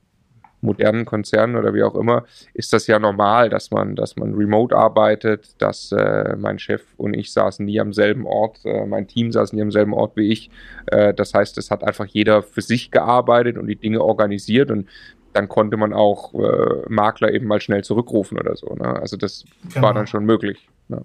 modernen 0.64 1.06
Konzernen 1.06 1.56
oder 1.56 1.74
wie 1.74 1.84
auch 1.84 1.96
immer, 1.96 2.26
ist 2.54 2.74
das 2.74 2.88
ja 2.88 2.98
normal, 3.00 3.50
dass 3.50 3.72
man, 3.72 3.96
dass 3.96 4.16
man 4.16 4.34
remote 4.34 4.76
arbeitet, 4.76 5.62
dass 5.62 5.92
äh, 5.92 6.36
mein 6.38 6.60
Chef 6.60 6.82
und 6.98 7.14
ich 7.14 7.32
saßen 7.32 7.66
nie 7.66 7.80
am 7.80 7.94
selben 7.94 8.26
Ort, 8.26 8.62
äh, 8.66 8.86
mein 8.86 9.08
Team 9.08 9.32
saß 9.32 9.54
nie 9.54 9.62
am 9.62 9.72
selben 9.72 9.94
Ort 9.94 10.16
wie 10.16 10.32
ich. 10.32 10.50
Äh, 10.88 11.14
das 11.14 11.34
heißt, 11.34 11.58
es 11.58 11.70
hat 11.70 11.84
einfach 11.84 12.06
jeder 12.06 12.42
für 12.42 12.62
sich 12.62 12.92
gearbeitet 12.92 13.58
und 13.58 13.68
die 13.68 13.76
Dinge 13.76 14.02
organisiert 14.02 14.72
und 14.72 14.88
dann 15.34 15.50
konnte 15.50 15.78
man 15.78 15.94
auch 15.94 16.34
äh, 16.34 16.84
Makler 16.88 17.32
eben 17.32 17.48
mal 17.48 17.60
schnell 17.60 17.84
zurückrufen 17.84 18.40
oder 18.40 18.56
so. 18.56 18.74
Ne? 18.76 18.86
Also 18.86 19.18
das 19.18 19.46
genau. 19.74 19.88
war 19.88 19.94
dann 19.94 20.08
schon 20.08 20.26
möglich. 20.26 20.70
Ne? 20.88 21.02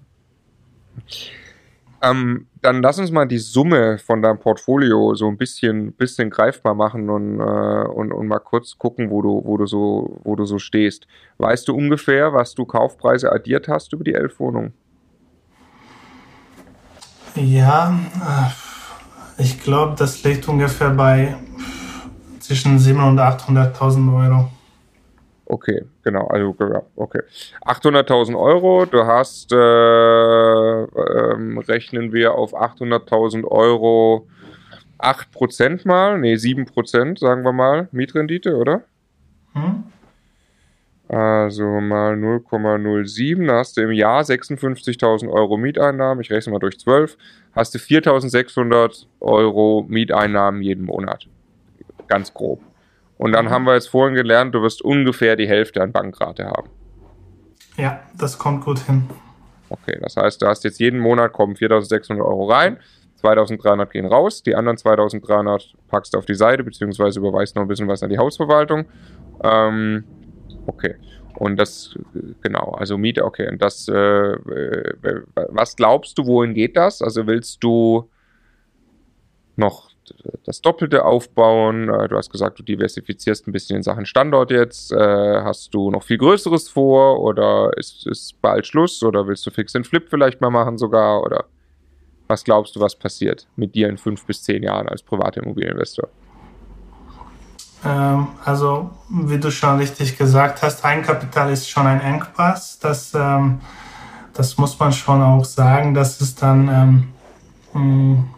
Ähm, 2.01 2.47
dann 2.61 2.81
lass 2.81 2.99
uns 2.99 3.11
mal 3.11 3.25
die 3.25 3.39
Summe 3.39 3.97
von 3.97 4.21
deinem 4.21 4.39
Portfolio 4.39 5.15
so 5.15 5.27
ein 5.27 5.37
bisschen, 5.37 5.93
bisschen 5.93 6.29
greifbar 6.29 6.73
machen 6.73 7.09
und, 7.09 7.39
äh, 7.39 7.87
und, 7.87 8.11
und 8.11 8.27
mal 8.27 8.39
kurz 8.39 8.77
gucken, 8.77 9.09
wo 9.09 9.21
du, 9.21 9.41
wo, 9.43 9.57
du 9.57 9.65
so, 9.65 10.19
wo 10.23 10.35
du 10.35 10.45
so 10.45 10.59
stehst. 10.59 11.07
Weißt 11.37 11.67
du 11.67 11.75
ungefähr, 11.75 12.33
was 12.33 12.55
du 12.55 12.65
Kaufpreise 12.65 13.31
addiert 13.31 13.67
hast 13.67 13.93
über 13.93 14.03
die 14.03 14.13
elf 14.13 14.39
Wohnungen? 14.39 14.73
Ja, 17.35 17.97
äh, 19.37 19.41
ich 19.41 19.61
glaube, 19.61 19.95
das 19.97 20.23
liegt 20.23 20.47
ungefähr 20.47 20.89
bei 20.89 21.35
zwischen 22.39 22.79
700.000 22.79 23.07
und 23.07 23.19
800.000 23.19 24.25
Euro. 24.25 24.49
Okay, 25.51 25.81
genau, 26.03 26.27
also 26.27 26.55
ja, 26.59 26.83
okay. 26.95 27.21
800.000 27.65 28.39
Euro, 28.39 28.85
du 28.85 29.07
hast, 29.07 29.51
äh, 29.51 29.55
ähm, 29.55 31.57
rechnen 31.57 32.13
wir 32.13 32.35
auf 32.35 32.53
800.000 32.53 33.45
Euro 33.45 34.27
8% 34.99 35.87
mal, 35.87 36.19
nee, 36.19 36.35
7%, 36.35 37.17
sagen 37.17 37.43
wir 37.43 37.51
mal, 37.51 37.87
Mietrendite, 37.91 38.55
oder? 38.55 38.83
Hm? 39.53 39.85
Also 41.07 41.63
mal 41.63 42.13
0,07, 42.13 43.47
da 43.47 43.57
hast 43.57 43.75
du 43.75 43.81
im 43.81 43.91
Jahr 43.91 44.21
56.000 44.21 45.31
Euro 45.31 45.57
Mieteinnahmen, 45.57 46.21
ich 46.21 46.29
rechne 46.29 46.53
mal 46.53 46.59
durch 46.59 46.77
12, 46.77 47.17
hast 47.53 47.73
du 47.73 47.79
4.600 47.79 49.07
Euro 49.19 49.83
Mieteinnahmen 49.89 50.61
jeden 50.61 50.85
Monat. 50.85 51.27
Ganz 52.07 52.31
grob. 52.31 52.61
Und 53.19 53.33
dann 53.33 53.45
mhm. 53.45 53.49
haben 53.49 53.63
wir 53.65 53.73
jetzt 53.73 53.89
vorhin 53.89 54.15
gelernt, 54.15 54.55
du 54.55 54.61
wirst 54.61 54.81
ungefähr 54.81 55.35
die 55.35 55.47
Hälfte 55.47 55.83
an 55.83 55.91
Bankrate 55.91 56.45
haben. 56.45 56.69
Ja, 57.75 57.99
das 58.17 58.37
kommt 58.37 58.63
gut 58.63 58.79
hin. 58.79 59.09
Okay, 59.69 59.99
das 60.01 60.15
heißt, 60.15 60.41
du 60.41 60.47
hast 60.47 60.63
jetzt 60.63 60.79
jeden 60.79 61.01
Monat 61.01 61.33
kommen 61.33 61.55
4.600 61.55 62.17
Euro 62.19 62.49
rein, 62.49 62.79
2.300 63.21 63.87
gehen 63.87 64.05
raus, 64.05 64.41
die 64.41 64.55
anderen 64.55 64.77
2.300 64.77 65.73
packst 65.89 66.13
du 66.13 66.17
auf 66.17 66.25
die 66.25 66.33
Seite, 66.33 66.63
beziehungsweise 66.63 67.19
überweist 67.19 67.57
noch 67.57 67.63
ein 67.63 67.67
bisschen 67.67 67.89
was 67.89 68.01
an 68.01 68.09
die 68.09 68.17
Hausverwaltung. 68.17 68.85
Ähm, 69.43 70.05
okay. 70.65 70.95
Und 71.35 71.57
das, 71.57 71.97
genau, 72.41 72.71
also 72.71 72.97
Miete, 72.97 73.25
okay. 73.25 73.49
Und 73.49 73.61
das, 73.61 73.89
äh, 73.89 73.93
äh 73.93 74.93
was 75.49 75.75
glaubst 75.75 76.17
du, 76.17 76.25
wohin 76.25 76.53
geht 76.53 76.77
das? 76.77 77.01
Also 77.01 77.27
willst 77.27 77.61
du 77.65 78.09
noch 79.57 79.88
das 80.45 80.61
Doppelte 80.61 81.05
aufbauen. 81.05 81.89
Äh, 81.89 82.07
du 82.07 82.17
hast 82.17 82.29
gesagt, 82.29 82.59
du 82.59 82.63
diversifizierst 82.63 83.47
ein 83.47 83.51
bisschen 83.51 83.77
in 83.77 83.83
Sachen 83.83 84.05
Standort 84.05 84.51
jetzt. 84.51 84.91
Äh, 84.91 85.41
hast 85.43 85.73
du 85.73 85.91
noch 85.91 86.03
viel 86.03 86.17
Größeres 86.17 86.69
vor 86.69 87.21
oder 87.21 87.71
ist, 87.77 88.07
ist 88.07 88.41
bald 88.41 88.65
Schluss 88.67 89.03
oder 89.03 89.27
willst 89.27 89.45
du 89.45 89.51
Fix 89.51 89.75
and 89.75 89.87
Flip 89.87 90.07
vielleicht 90.09 90.41
mal 90.41 90.49
machen 90.49 90.77
sogar? 90.77 91.21
Oder 91.21 91.45
was 92.27 92.43
glaubst 92.43 92.75
du, 92.75 92.79
was 92.79 92.95
passiert 92.95 93.47
mit 93.55 93.75
dir 93.75 93.89
in 93.89 93.97
fünf 93.97 94.25
bis 94.25 94.43
zehn 94.43 94.63
Jahren 94.63 94.87
als 94.87 95.01
privater 95.01 95.41
Immobilieninvestor? 95.41 96.09
Ähm, 97.85 98.27
also, 98.43 98.91
wie 99.09 99.39
du 99.39 99.51
schon 99.51 99.77
richtig 99.77 100.17
gesagt 100.17 100.61
hast, 100.61 100.83
Eigenkapital 100.83 101.51
ist 101.51 101.69
schon 101.69 101.87
ein 101.87 102.01
Engpass. 102.01 102.79
Das, 102.79 103.13
ähm, 103.13 103.61
das 104.33 104.57
muss 104.57 104.77
man 104.79 104.91
schon 104.91 105.21
auch 105.21 105.45
sagen. 105.45 105.93
Das 105.93 106.21
ist 106.21 106.41
dann 106.41 107.13
ähm, 107.73 108.29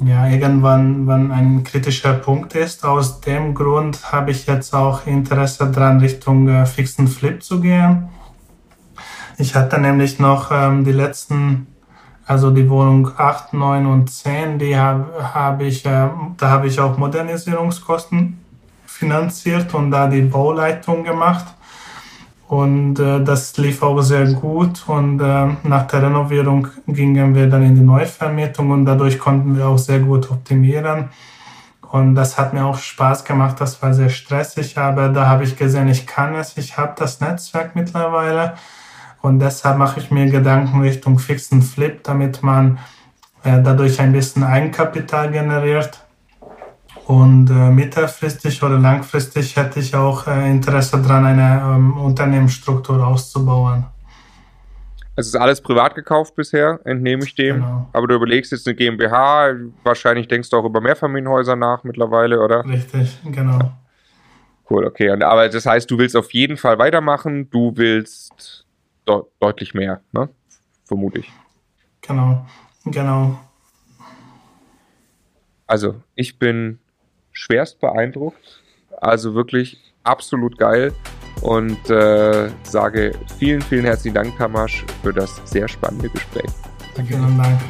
ja, 0.00 0.26
irgendwann 0.26 1.06
wann 1.06 1.30
ein 1.30 1.64
kritischer 1.64 2.14
Punkt 2.14 2.54
ist. 2.54 2.84
Aus 2.84 3.20
dem 3.20 3.54
Grund 3.54 4.12
habe 4.12 4.32
ich 4.32 4.46
jetzt 4.46 4.74
auch 4.74 5.06
Interesse 5.06 5.70
daran, 5.70 6.00
Richtung 6.00 6.48
äh, 6.48 6.66
Fixen 6.66 7.08
Flip 7.08 7.42
zu 7.42 7.60
gehen. 7.60 8.08
Ich 9.38 9.54
hatte 9.54 9.80
nämlich 9.80 10.18
noch 10.18 10.50
ähm, 10.52 10.84
die 10.84 10.92
letzten, 10.92 11.66
also 12.26 12.50
die 12.50 12.68
Wohnung 12.68 13.10
8, 13.16 13.54
9 13.54 13.86
und 13.86 14.10
10, 14.10 14.58
die 14.58 14.76
habe 14.76 15.06
hab 15.34 15.60
ich, 15.60 15.84
äh, 15.84 16.08
da 16.36 16.50
habe 16.50 16.66
ich 16.68 16.78
auch 16.80 16.96
Modernisierungskosten 16.96 18.38
finanziert 18.86 19.74
und 19.74 19.90
da 19.90 20.06
die 20.06 20.22
Bauleitung 20.22 21.04
gemacht. 21.04 21.46
Und 22.54 23.00
äh, 23.00 23.20
das 23.24 23.56
lief 23.56 23.82
auch 23.82 24.00
sehr 24.00 24.26
gut. 24.32 24.84
Und 24.86 25.20
äh, 25.20 25.48
nach 25.64 25.88
der 25.88 26.04
Renovierung 26.04 26.68
gingen 26.86 27.34
wir 27.34 27.48
dann 27.48 27.64
in 27.64 27.74
die 27.74 27.80
Neuvermietung 27.80 28.70
und 28.70 28.84
dadurch 28.84 29.18
konnten 29.18 29.56
wir 29.56 29.66
auch 29.66 29.78
sehr 29.78 29.98
gut 29.98 30.30
optimieren. 30.30 31.08
Und 31.90 32.14
das 32.14 32.38
hat 32.38 32.54
mir 32.54 32.64
auch 32.64 32.78
Spaß 32.78 33.24
gemacht. 33.24 33.60
Das 33.60 33.82
war 33.82 33.92
sehr 33.92 34.08
stressig, 34.08 34.78
aber 34.78 35.08
da 35.08 35.26
habe 35.26 35.42
ich 35.42 35.56
gesehen, 35.56 35.88
ich 35.88 36.06
kann 36.06 36.36
es. 36.36 36.56
Ich 36.56 36.78
habe 36.78 36.94
das 36.96 37.20
Netzwerk 37.20 37.74
mittlerweile. 37.74 38.54
Und 39.20 39.40
deshalb 39.40 39.76
mache 39.76 39.98
ich 39.98 40.12
mir 40.12 40.30
Gedanken 40.30 40.80
Richtung 40.80 41.18
Fix 41.18 41.50
und 41.50 41.62
Flip, 41.62 42.04
damit 42.04 42.44
man 42.44 42.78
äh, 43.42 43.60
dadurch 43.62 44.00
ein 44.00 44.12
bisschen 44.12 44.44
Eigenkapital 44.44 45.32
generiert 45.32 46.03
und 47.06 47.50
äh, 47.50 47.70
mittelfristig 47.70 48.62
oder 48.62 48.78
langfristig 48.78 49.56
hätte 49.56 49.80
ich 49.80 49.94
auch 49.94 50.26
äh, 50.26 50.50
Interesse 50.50 51.00
daran, 51.02 51.26
eine 51.26 51.62
ähm, 51.74 51.96
Unternehmensstruktur 51.98 53.06
auszubauen. 53.06 53.84
Es 55.16 55.28
ist 55.28 55.36
alles 55.36 55.60
privat 55.60 55.94
gekauft 55.94 56.34
bisher, 56.34 56.80
entnehme 56.84 57.24
ich 57.24 57.34
dem. 57.34 57.56
Genau. 57.56 57.88
Aber 57.92 58.08
du 58.08 58.14
überlegst 58.16 58.50
jetzt 58.50 58.66
eine 58.66 58.74
GmbH, 58.74 59.54
wahrscheinlich 59.84 60.26
denkst 60.26 60.50
du 60.50 60.56
auch 60.56 60.64
über 60.64 60.80
Mehrfamilienhäuser 60.80 61.54
nach 61.54 61.84
mittlerweile, 61.84 62.40
oder? 62.40 62.64
Richtig, 62.64 63.20
genau. 63.24 63.58
Cool, 64.68 64.86
okay. 64.86 65.10
Und, 65.10 65.22
aber 65.22 65.48
das 65.48 65.66
heißt, 65.66 65.90
du 65.90 65.98
willst 65.98 66.16
auf 66.16 66.32
jeden 66.32 66.56
Fall 66.56 66.78
weitermachen, 66.78 67.48
du 67.50 67.72
willst 67.76 68.66
de 69.06 69.20
deutlich 69.38 69.74
mehr, 69.74 70.00
ne? 70.12 70.30
Vermute 70.84 71.20
ich. 71.20 71.32
Genau, 72.00 72.44
genau. 72.86 73.38
Also, 75.66 76.02
ich 76.14 76.38
bin 76.38 76.78
schwerst 77.34 77.80
beeindruckt. 77.80 78.62
Also 79.00 79.34
wirklich 79.34 79.78
absolut 80.02 80.56
geil. 80.56 80.92
Und 81.42 81.90
äh, 81.90 82.48
sage 82.62 83.12
vielen, 83.38 83.60
vielen 83.60 83.84
herzlichen 83.84 84.14
Dank, 84.14 84.38
Tamasch, 84.38 84.86
für 85.02 85.12
das 85.12 85.42
sehr 85.44 85.68
spannende 85.68 86.08
Gespräch. 86.08 86.50
Danke, 86.96 87.14
vielen 87.14 87.36
Dank. 87.36 87.60